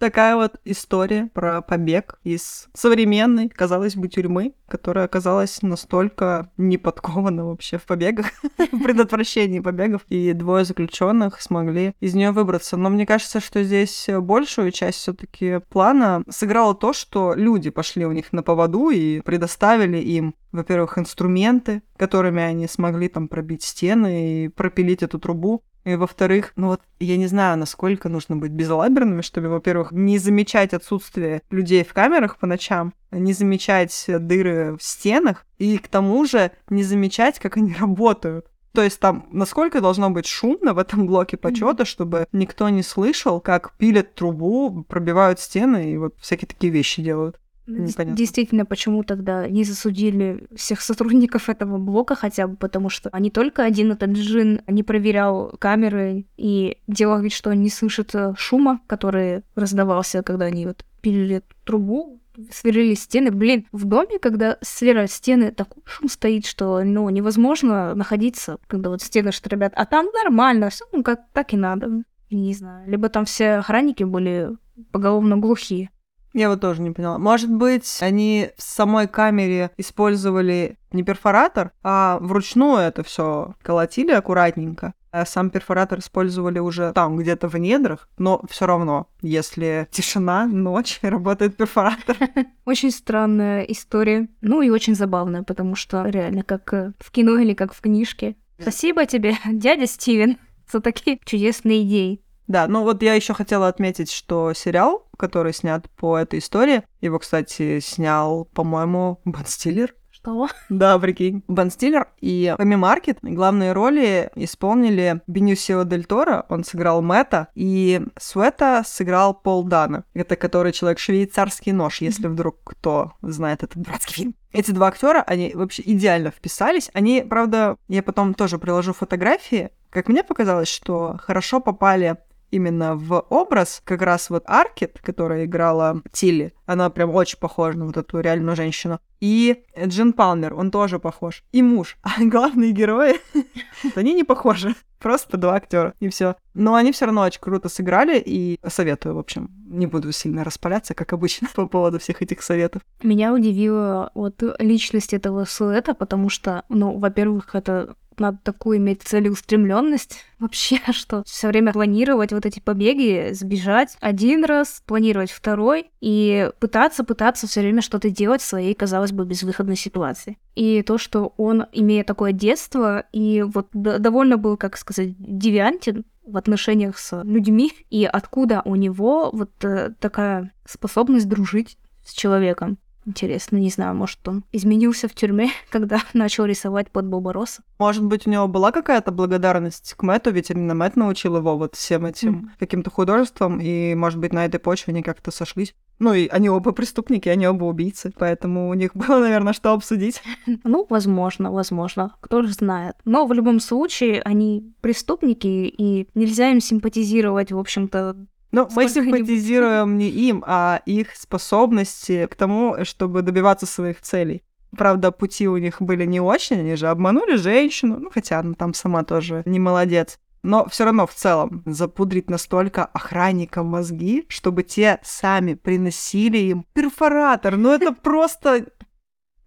Такая 0.00 0.34
вот 0.34 0.58
история 0.64 1.28
про 1.34 1.60
побег 1.60 2.18
из 2.24 2.68
современной, 2.72 3.50
казалось 3.50 3.96
бы, 3.96 4.08
тюрьмы, 4.08 4.54
которая 4.66 5.04
оказалась 5.04 5.60
настолько 5.60 6.50
неподкована 6.56 7.44
вообще 7.44 7.76
в 7.76 7.84
побегах, 7.84 8.28
в 8.72 8.82
предотвращении 8.82 9.60
побегов, 9.60 10.00
и 10.08 10.32
двое 10.32 10.64
заключенных 10.64 11.42
смогли 11.42 11.94
из 12.00 12.14
нее 12.14 12.30
выбраться. 12.30 12.78
Но 12.78 12.88
мне 12.88 13.04
кажется, 13.04 13.40
что 13.40 13.62
здесь 13.62 14.08
большую 14.08 14.70
часть 14.70 15.00
все-таки 15.00 15.60
плана 15.68 16.22
сыграло 16.30 16.74
то, 16.74 16.94
что 16.94 17.34
люди 17.34 17.68
пошли 17.68 18.06
у 18.06 18.12
них 18.12 18.32
на 18.32 18.42
поводу 18.42 18.88
и 18.88 19.20
предоставили 19.20 19.98
им 19.98 20.34
во-первых, 20.52 20.98
инструменты, 20.98 21.82
которыми 21.96 22.42
они 22.42 22.66
смогли 22.66 23.08
там 23.08 23.28
пробить 23.28 23.62
стены 23.62 24.44
и 24.44 24.48
пропилить 24.48 25.02
эту 25.02 25.18
трубу. 25.18 25.62
И 25.84 25.94
во-вторых, 25.94 26.52
ну 26.56 26.68
вот 26.68 26.82
я 26.98 27.16
не 27.16 27.26
знаю, 27.26 27.58
насколько 27.58 28.08
нужно 28.08 28.36
быть 28.36 28.52
безалаберными, 28.52 29.22
чтобы, 29.22 29.48
во-первых, 29.48 29.92
не 29.92 30.18
замечать 30.18 30.74
отсутствие 30.74 31.42
людей 31.50 31.84
в 31.84 31.92
камерах 31.94 32.36
по 32.36 32.46
ночам, 32.46 32.92
не 33.10 33.32
замечать 33.32 34.04
дыры 34.06 34.76
в 34.76 34.82
стенах, 34.82 35.46
и 35.58 35.78
к 35.78 35.88
тому 35.88 36.24
же 36.26 36.52
не 36.68 36.82
замечать, 36.82 37.38
как 37.38 37.56
они 37.56 37.74
работают. 37.78 38.46
То 38.72 38.82
есть 38.82 39.00
там 39.00 39.26
насколько 39.32 39.80
должно 39.80 40.10
быть 40.10 40.26
шумно 40.26 40.74
в 40.74 40.78
этом 40.78 41.06
блоке 41.06 41.36
почета, 41.36 41.82
mm-hmm. 41.82 41.86
чтобы 41.86 42.26
никто 42.32 42.68
не 42.68 42.82
слышал, 42.82 43.40
как 43.40 43.72
пилят 43.78 44.14
трубу, 44.14 44.84
пробивают 44.88 45.40
стены 45.40 45.92
и 45.92 45.96
вот 45.96 46.14
всякие 46.20 46.46
такие 46.46 46.72
вещи 46.72 47.02
делают. 47.02 47.39
Непонятно. 47.78 48.16
Действительно, 48.16 48.64
почему 48.64 49.02
тогда 49.02 49.48
не 49.48 49.64
засудили 49.64 50.46
всех 50.54 50.80
сотрудников 50.80 51.48
этого 51.48 51.78
блока 51.78 52.14
хотя 52.14 52.46
бы, 52.46 52.56
потому 52.56 52.88
что 52.88 53.10
не 53.18 53.30
только 53.30 53.64
один 53.64 53.92
этот 53.92 54.10
джин 54.10 54.62
не 54.66 54.82
проверял 54.82 55.54
камеры 55.58 56.26
и 56.36 56.78
делал 56.86 57.20
вид, 57.20 57.32
что 57.32 57.50
он 57.50 57.62
не 57.62 57.70
слышит 57.70 58.14
э, 58.14 58.34
шума, 58.36 58.80
который 58.86 59.42
раздавался, 59.54 60.22
когда 60.22 60.46
они 60.46 60.66
вот 60.66 60.84
пилили 61.00 61.42
трубу, 61.64 62.20
сверлили 62.50 62.94
стены. 62.94 63.30
Блин, 63.30 63.66
в 63.72 63.84
доме, 63.84 64.18
когда 64.18 64.58
сверлят 64.60 65.10
стены, 65.10 65.52
такой 65.52 65.82
шум 65.86 66.08
стоит, 66.08 66.46
что 66.46 66.82
ну, 66.82 67.08
невозможно 67.10 67.94
находиться, 67.94 68.58
когда 68.66 68.90
вот 68.90 69.02
стены 69.02 69.32
штробят. 69.32 69.72
А 69.76 69.86
там 69.86 70.06
нормально, 70.12 70.70
все 70.70 70.84
ну 70.92 71.02
как 71.02 71.20
так 71.32 71.52
и 71.52 71.56
надо. 71.56 72.02
Не 72.30 72.54
знаю. 72.54 72.88
Либо 72.88 73.08
там 73.08 73.24
все 73.24 73.54
охранники 73.54 74.04
были 74.04 74.50
поголовно 74.92 75.36
глухие. 75.36 75.90
Я 76.32 76.48
вот 76.48 76.60
тоже 76.60 76.80
не 76.80 76.90
поняла. 76.90 77.18
Может 77.18 77.50
быть, 77.50 77.98
они 78.00 78.50
в 78.56 78.62
самой 78.62 79.08
камере 79.08 79.70
использовали 79.76 80.78
не 80.92 81.02
перфоратор, 81.02 81.72
а 81.82 82.18
вручную 82.20 82.78
это 82.78 83.02
все 83.02 83.54
колотили 83.62 84.12
аккуратненько. 84.12 84.94
А 85.12 85.26
сам 85.26 85.50
перфоратор 85.50 85.98
использовали 85.98 86.60
уже 86.60 86.92
там, 86.92 87.16
где-то 87.16 87.48
в 87.48 87.56
недрах, 87.56 88.08
но 88.16 88.42
все 88.48 88.66
равно, 88.66 89.08
если 89.22 89.88
тишина, 89.90 90.46
ночь, 90.46 91.00
работает 91.02 91.56
перфоратор. 91.56 92.16
Очень 92.64 92.92
странная 92.92 93.62
история. 93.62 94.28
Ну 94.40 94.62
и 94.62 94.70
очень 94.70 94.94
забавная, 94.94 95.42
потому 95.42 95.74
что 95.74 96.04
реально 96.04 96.44
как 96.44 96.72
э, 96.72 96.92
в 97.00 97.10
кино 97.10 97.38
или 97.38 97.54
как 97.54 97.74
в 97.74 97.80
книжке. 97.80 98.36
Спасибо 98.60 99.06
тебе, 99.06 99.34
дядя 99.52 99.86
Стивен, 99.86 100.36
за 100.70 100.80
такие 100.80 101.18
чудесные 101.24 101.82
идеи. 101.82 102.22
Да, 102.50 102.66
ну 102.66 102.82
вот 102.82 103.00
я 103.00 103.14
еще 103.14 103.32
хотела 103.32 103.68
отметить, 103.68 104.10
что 104.10 104.54
сериал, 104.54 105.06
который 105.16 105.54
снят 105.54 105.88
по 105.90 106.18
этой 106.18 106.40
истории, 106.40 106.82
его, 107.00 107.20
кстати, 107.20 107.78
снял, 107.78 108.46
по-моему, 108.46 109.20
Бен 109.24 109.46
Стиллер. 109.46 109.94
Что? 110.10 110.48
Да, 110.68 110.98
прикинь. 110.98 111.44
Бен 111.46 111.70
Стиллер 111.70 112.08
и 112.20 112.52
Эми 112.58 112.74
Маркет 112.74 113.18
главные 113.22 113.72
роли 113.72 114.32
исполнили 114.34 115.22
Бенюсио 115.28 115.84
Дель 115.84 116.04
Торо, 116.04 116.44
он 116.48 116.64
сыграл 116.64 117.02
Мэтта, 117.02 117.46
и 117.54 118.02
Суэта 118.18 118.82
сыграл 118.84 119.32
Пол 119.32 119.62
Дана. 119.62 120.02
Это 120.12 120.34
который 120.34 120.72
человек 120.72 120.98
швейцарский 120.98 121.70
нож, 121.70 122.00
если 122.00 122.26
вдруг 122.26 122.56
кто 122.64 123.12
знает 123.22 123.62
этот 123.62 123.80
дурацкий 123.80 124.14
фильм. 124.14 124.34
Эти 124.50 124.72
два 124.72 124.88
актера, 124.88 125.22
они 125.22 125.52
вообще 125.54 125.84
идеально 125.86 126.32
вписались. 126.32 126.90
Они, 126.94 127.22
правда, 127.22 127.76
я 127.86 128.02
потом 128.02 128.34
тоже 128.34 128.58
приложу 128.58 128.92
фотографии. 128.92 129.70
Как 129.90 130.08
мне 130.08 130.24
показалось, 130.24 130.68
что 130.68 131.16
хорошо 131.22 131.60
попали 131.60 132.16
именно 132.50 132.96
в 132.96 133.24
образ, 133.30 133.82
как 133.84 134.02
раз 134.02 134.30
вот 134.30 134.44
Аркет, 134.46 134.98
которая 135.02 135.44
играла 135.44 136.02
Тилли, 136.12 136.52
она 136.66 136.90
прям 136.90 137.10
очень 137.10 137.38
похожа 137.38 137.78
на 137.78 137.86
вот 137.86 137.96
эту 137.96 138.20
реальную 138.20 138.56
женщину. 138.56 139.00
И 139.20 139.64
Джин 139.78 140.12
Палмер, 140.12 140.54
он 140.54 140.70
тоже 140.70 140.98
похож. 140.98 141.44
И 141.52 141.62
муж. 141.62 141.96
А 142.02 142.24
главные 142.24 142.72
герои, 142.72 143.16
они 143.94 144.14
не 144.14 144.24
похожи. 144.24 144.74
Просто 144.98 145.38
два 145.38 145.54
актера, 145.54 145.94
и 145.98 146.08
все. 146.10 146.36
Но 146.52 146.74
они 146.74 146.92
все 146.92 147.06
равно 147.06 147.22
очень 147.22 147.40
круто 147.40 147.68
сыграли, 147.68 148.22
и 148.24 148.58
советую, 148.66 149.14
в 149.14 149.18
общем. 149.18 149.50
Не 149.66 149.86
буду 149.86 150.12
сильно 150.12 150.44
распаляться, 150.44 150.94
как 150.94 151.12
обычно, 151.12 151.48
по 151.54 151.66
поводу 151.66 151.98
всех 151.98 152.22
этих 152.22 152.42
советов. 152.42 152.82
Меня 153.02 153.32
удивила 153.32 154.10
вот 154.14 154.42
личность 154.58 155.14
этого 155.14 155.44
Суэта, 155.44 155.94
потому 155.94 156.28
что, 156.28 156.64
ну, 156.68 156.98
во-первых, 156.98 157.54
это 157.54 157.94
надо 158.20 158.38
такую 158.42 158.78
иметь 158.78 159.02
целеустремленность 159.02 160.24
вообще, 160.38 160.78
что 160.92 161.22
все 161.26 161.48
время 161.48 161.72
планировать 161.72 162.32
вот 162.32 162.46
эти 162.46 162.60
побеги, 162.60 163.32
сбежать 163.32 163.96
один 164.00 164.44
раз, 164.44 164.82
планировать 164.86 165.30
второй 165.30 165.90
и 166.00 166.50
пытаться, 166.60 167.04
пытаться 167.04 167.46
все 167.46 167.60
время 167.60 167.82
что-то 167.82 168.10
делать 168.10 168.42
в 168.42 168.46
своей, 168.46 168.74
казалось 168.74 169.12
бы, 169.12 169.24
безвыходной 169.24 169.76
ситуации. 169.76 170.38
И 170.54 170.82
то, 170.82 170.98
что 170.98 171.32
он, 171.36 171.66
имея 171.72 172.04
такое 172.04 172.32
детство, 172.32 173.04
и 173.12 173.42
вот 173.42 173.68
довольно 173.72 174.36
был, 174.36 174.56
как 174.56 174.76
сказать, 174.76 175.14
девиантен, 175.18 176.04
в 176.30 176.36
отношениях 176.36 176.98
с 176.98 177.22
людьми, 177.24 177.72
и 177.90 178.04
откуда 178.04 178.62
у 178.64 178.76
него 178.76 179.30
вот 179.32 179.50
э, 179.64 179.92
такая 179.98 180.52
способность 180.64 181.28
дружить 181.28 181.76
с 182.04 182.12
человеком. 182.12 182.78
Интересно, 183.06 183.56
не 183.56 183.70
знаю, 183.70 183.94
может, 183.94 184.26
он 184.28 184.44
изменился 184.52 185.08
в 185.08 185.14
тюрьме, 185.14 185.50
когда 185.70 186.00
начал 186.12 186.44
рисовать 186.44 186.90
под 186.90 187.06
Боба 187.06 187.32
Росса. 187.32 187.62
Может 187.78 188.04
быть, 188.04 188.26
у 188.26 188.30
него 188.30 188.46
была 188.46 188.72
какая-то 188.72 189.10
благодарность 189.10 189.94
к 189.94 190.02
Мэтту, 190.02 190.30
ведь 190.30 190.50
именно 190.50 190.74
Мэтт 190.74 190.96
научил 190.96 191.36
его 191.36 191.56
вот 191.56 191.76
всем 191.76 192.04
этим 192.06 192.34
mm-hmm. 192.34 192.58
каким-то 192.58 192.90
художеством, 192.90 193.58
и, 193.60 193.94
может 193.94 194.18
быть, 194.18 194.32
на 194.32 194.44
этой 194.44 194.58
почве 194.58 194.92
они 194.92 195.02
как-то 195.02 195.30
сошлись. 195.30 195.74
Ну, 195.98 196.14
и 196.14 196.28
они 196.28 196.48
оба 196.48 196.72
преступники, 196.72 197.28
они 197.28 197.46
оба 197.46 197.64
убийцы, 197.64 198.12
поэтому 198.16 198.68
у 198.68 198.74
них 198.74 198.90
было, 198.94 199.20
наверное, 199.20 199.52
что 199.52 199.72
обсудить. 199.72 200.22
Ну, 200.64 200.86
возможно, 200.88 201.50
возможно, 201.50 202.14
кто 202.20 202.42
же 202.42 202.52
знает. 202.52 202.96
Но 203.04 203.26
в 203.26 203.32
любом 203.32 203.60
случае, 203.60 204.20
они 204.22 204.72
преступники, 204.80 205.46
и 205.46 206.08
нельзя 206.14 206.50
им 206.50 206.60
симпатизировать, 206.60 207.50
в 207.50 207.58
общем-то, 207.58 208.16
ну, 208.52 208.68
мы 208.74 208.88
симпатизируем 208.88 209.96
не 209.96 210.08
им, 210.08 210.42
а 210.46 210.82
их 210.86 211.14
способности 211.14 212.26
к 212.26 212.34
тому, 212.34 212.84
чтобы 212.84 213.22
добиваться 213.22 213.66
своих 213.66 214.00
целей. 214.00 214.42
Правда, 214.76 215.10
пути 215.10 215.48
у 215.48 215.56
них 215.56 215.80
были 215.80 216.04
не 216.04 216.20
очень, 216.20 216.60
они 216.60 216.76
же 216.76 216.88
обманули 216.88 217.36
женщину, 217.36 217.98
ну, 217.98 218.10
хотя 218.10 218.38
она 218.40 218.54
там 218.54 218.74
сама 218.74 219.04
тоже 219.04 219.42
не 219.44 219.58
молодец. 219.58 220.18
Но 220.42 220.66
все 220.68 220.84
равно 220.84 221.06
в 221.06 221.14
целом 221.14 221.62
запудрить 221.66 222.30
настолько 222.30 222.86
охранникам 222.86 223.66
мозги, 223.66 224.24
чтобы 224.28 224.62
те 224.62 224.98
сами 225.02 225.54
приносили 225.54 226.38
им 226.38 226.64
перфоратор. 226.72 227.56
Ну 227.56 227.70
это 227.70 227.92
просто... 228.02 228.66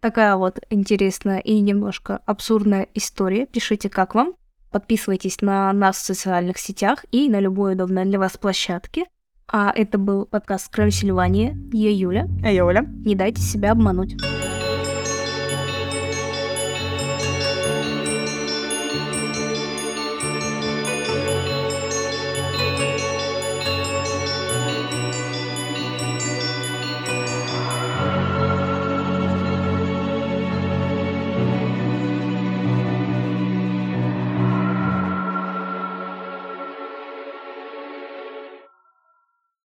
Такая 0.01 0.35
вот 0.35 0.59
интересная 0.69 1.39
и 1.39 1.59
немножко 1.61 2.19
абсурдная 2.25 2.87
история. 2.93 3.45
Пишите, 3.45 3.89
как 3.89 4.15
вам. 4.15 4.35
Подписывайтесь 4.73 5.39
на 5.41 5.71
нас 5.71 5.97
в 5.97 6.05
социальных 6.05 6.57
сетях 6.57 7.05
и 7.11 7.29
на 7.29 7.39
любой 7.39 7.73
удобной 7.73 8.05
для 8.05 8.17
вас 8.17 8.37
площадке. 8.37 9.05
А 9.47 9.71
это 9.73 9.99
был 9.99 10.25
подкаст 10.25 10.73
«Кровь 10.73 10.95
Сильвания». 10.95 11.55
Я 11.71 11.91
Юля. 11.91 12.27
А 12.43 12.51
я 12.51 12.65
Оля. 12.65 12.81
Не 12.81 13.13
дайте 13.13 13.39
себя 13.39 13.73
обмануть. 13.73 14.15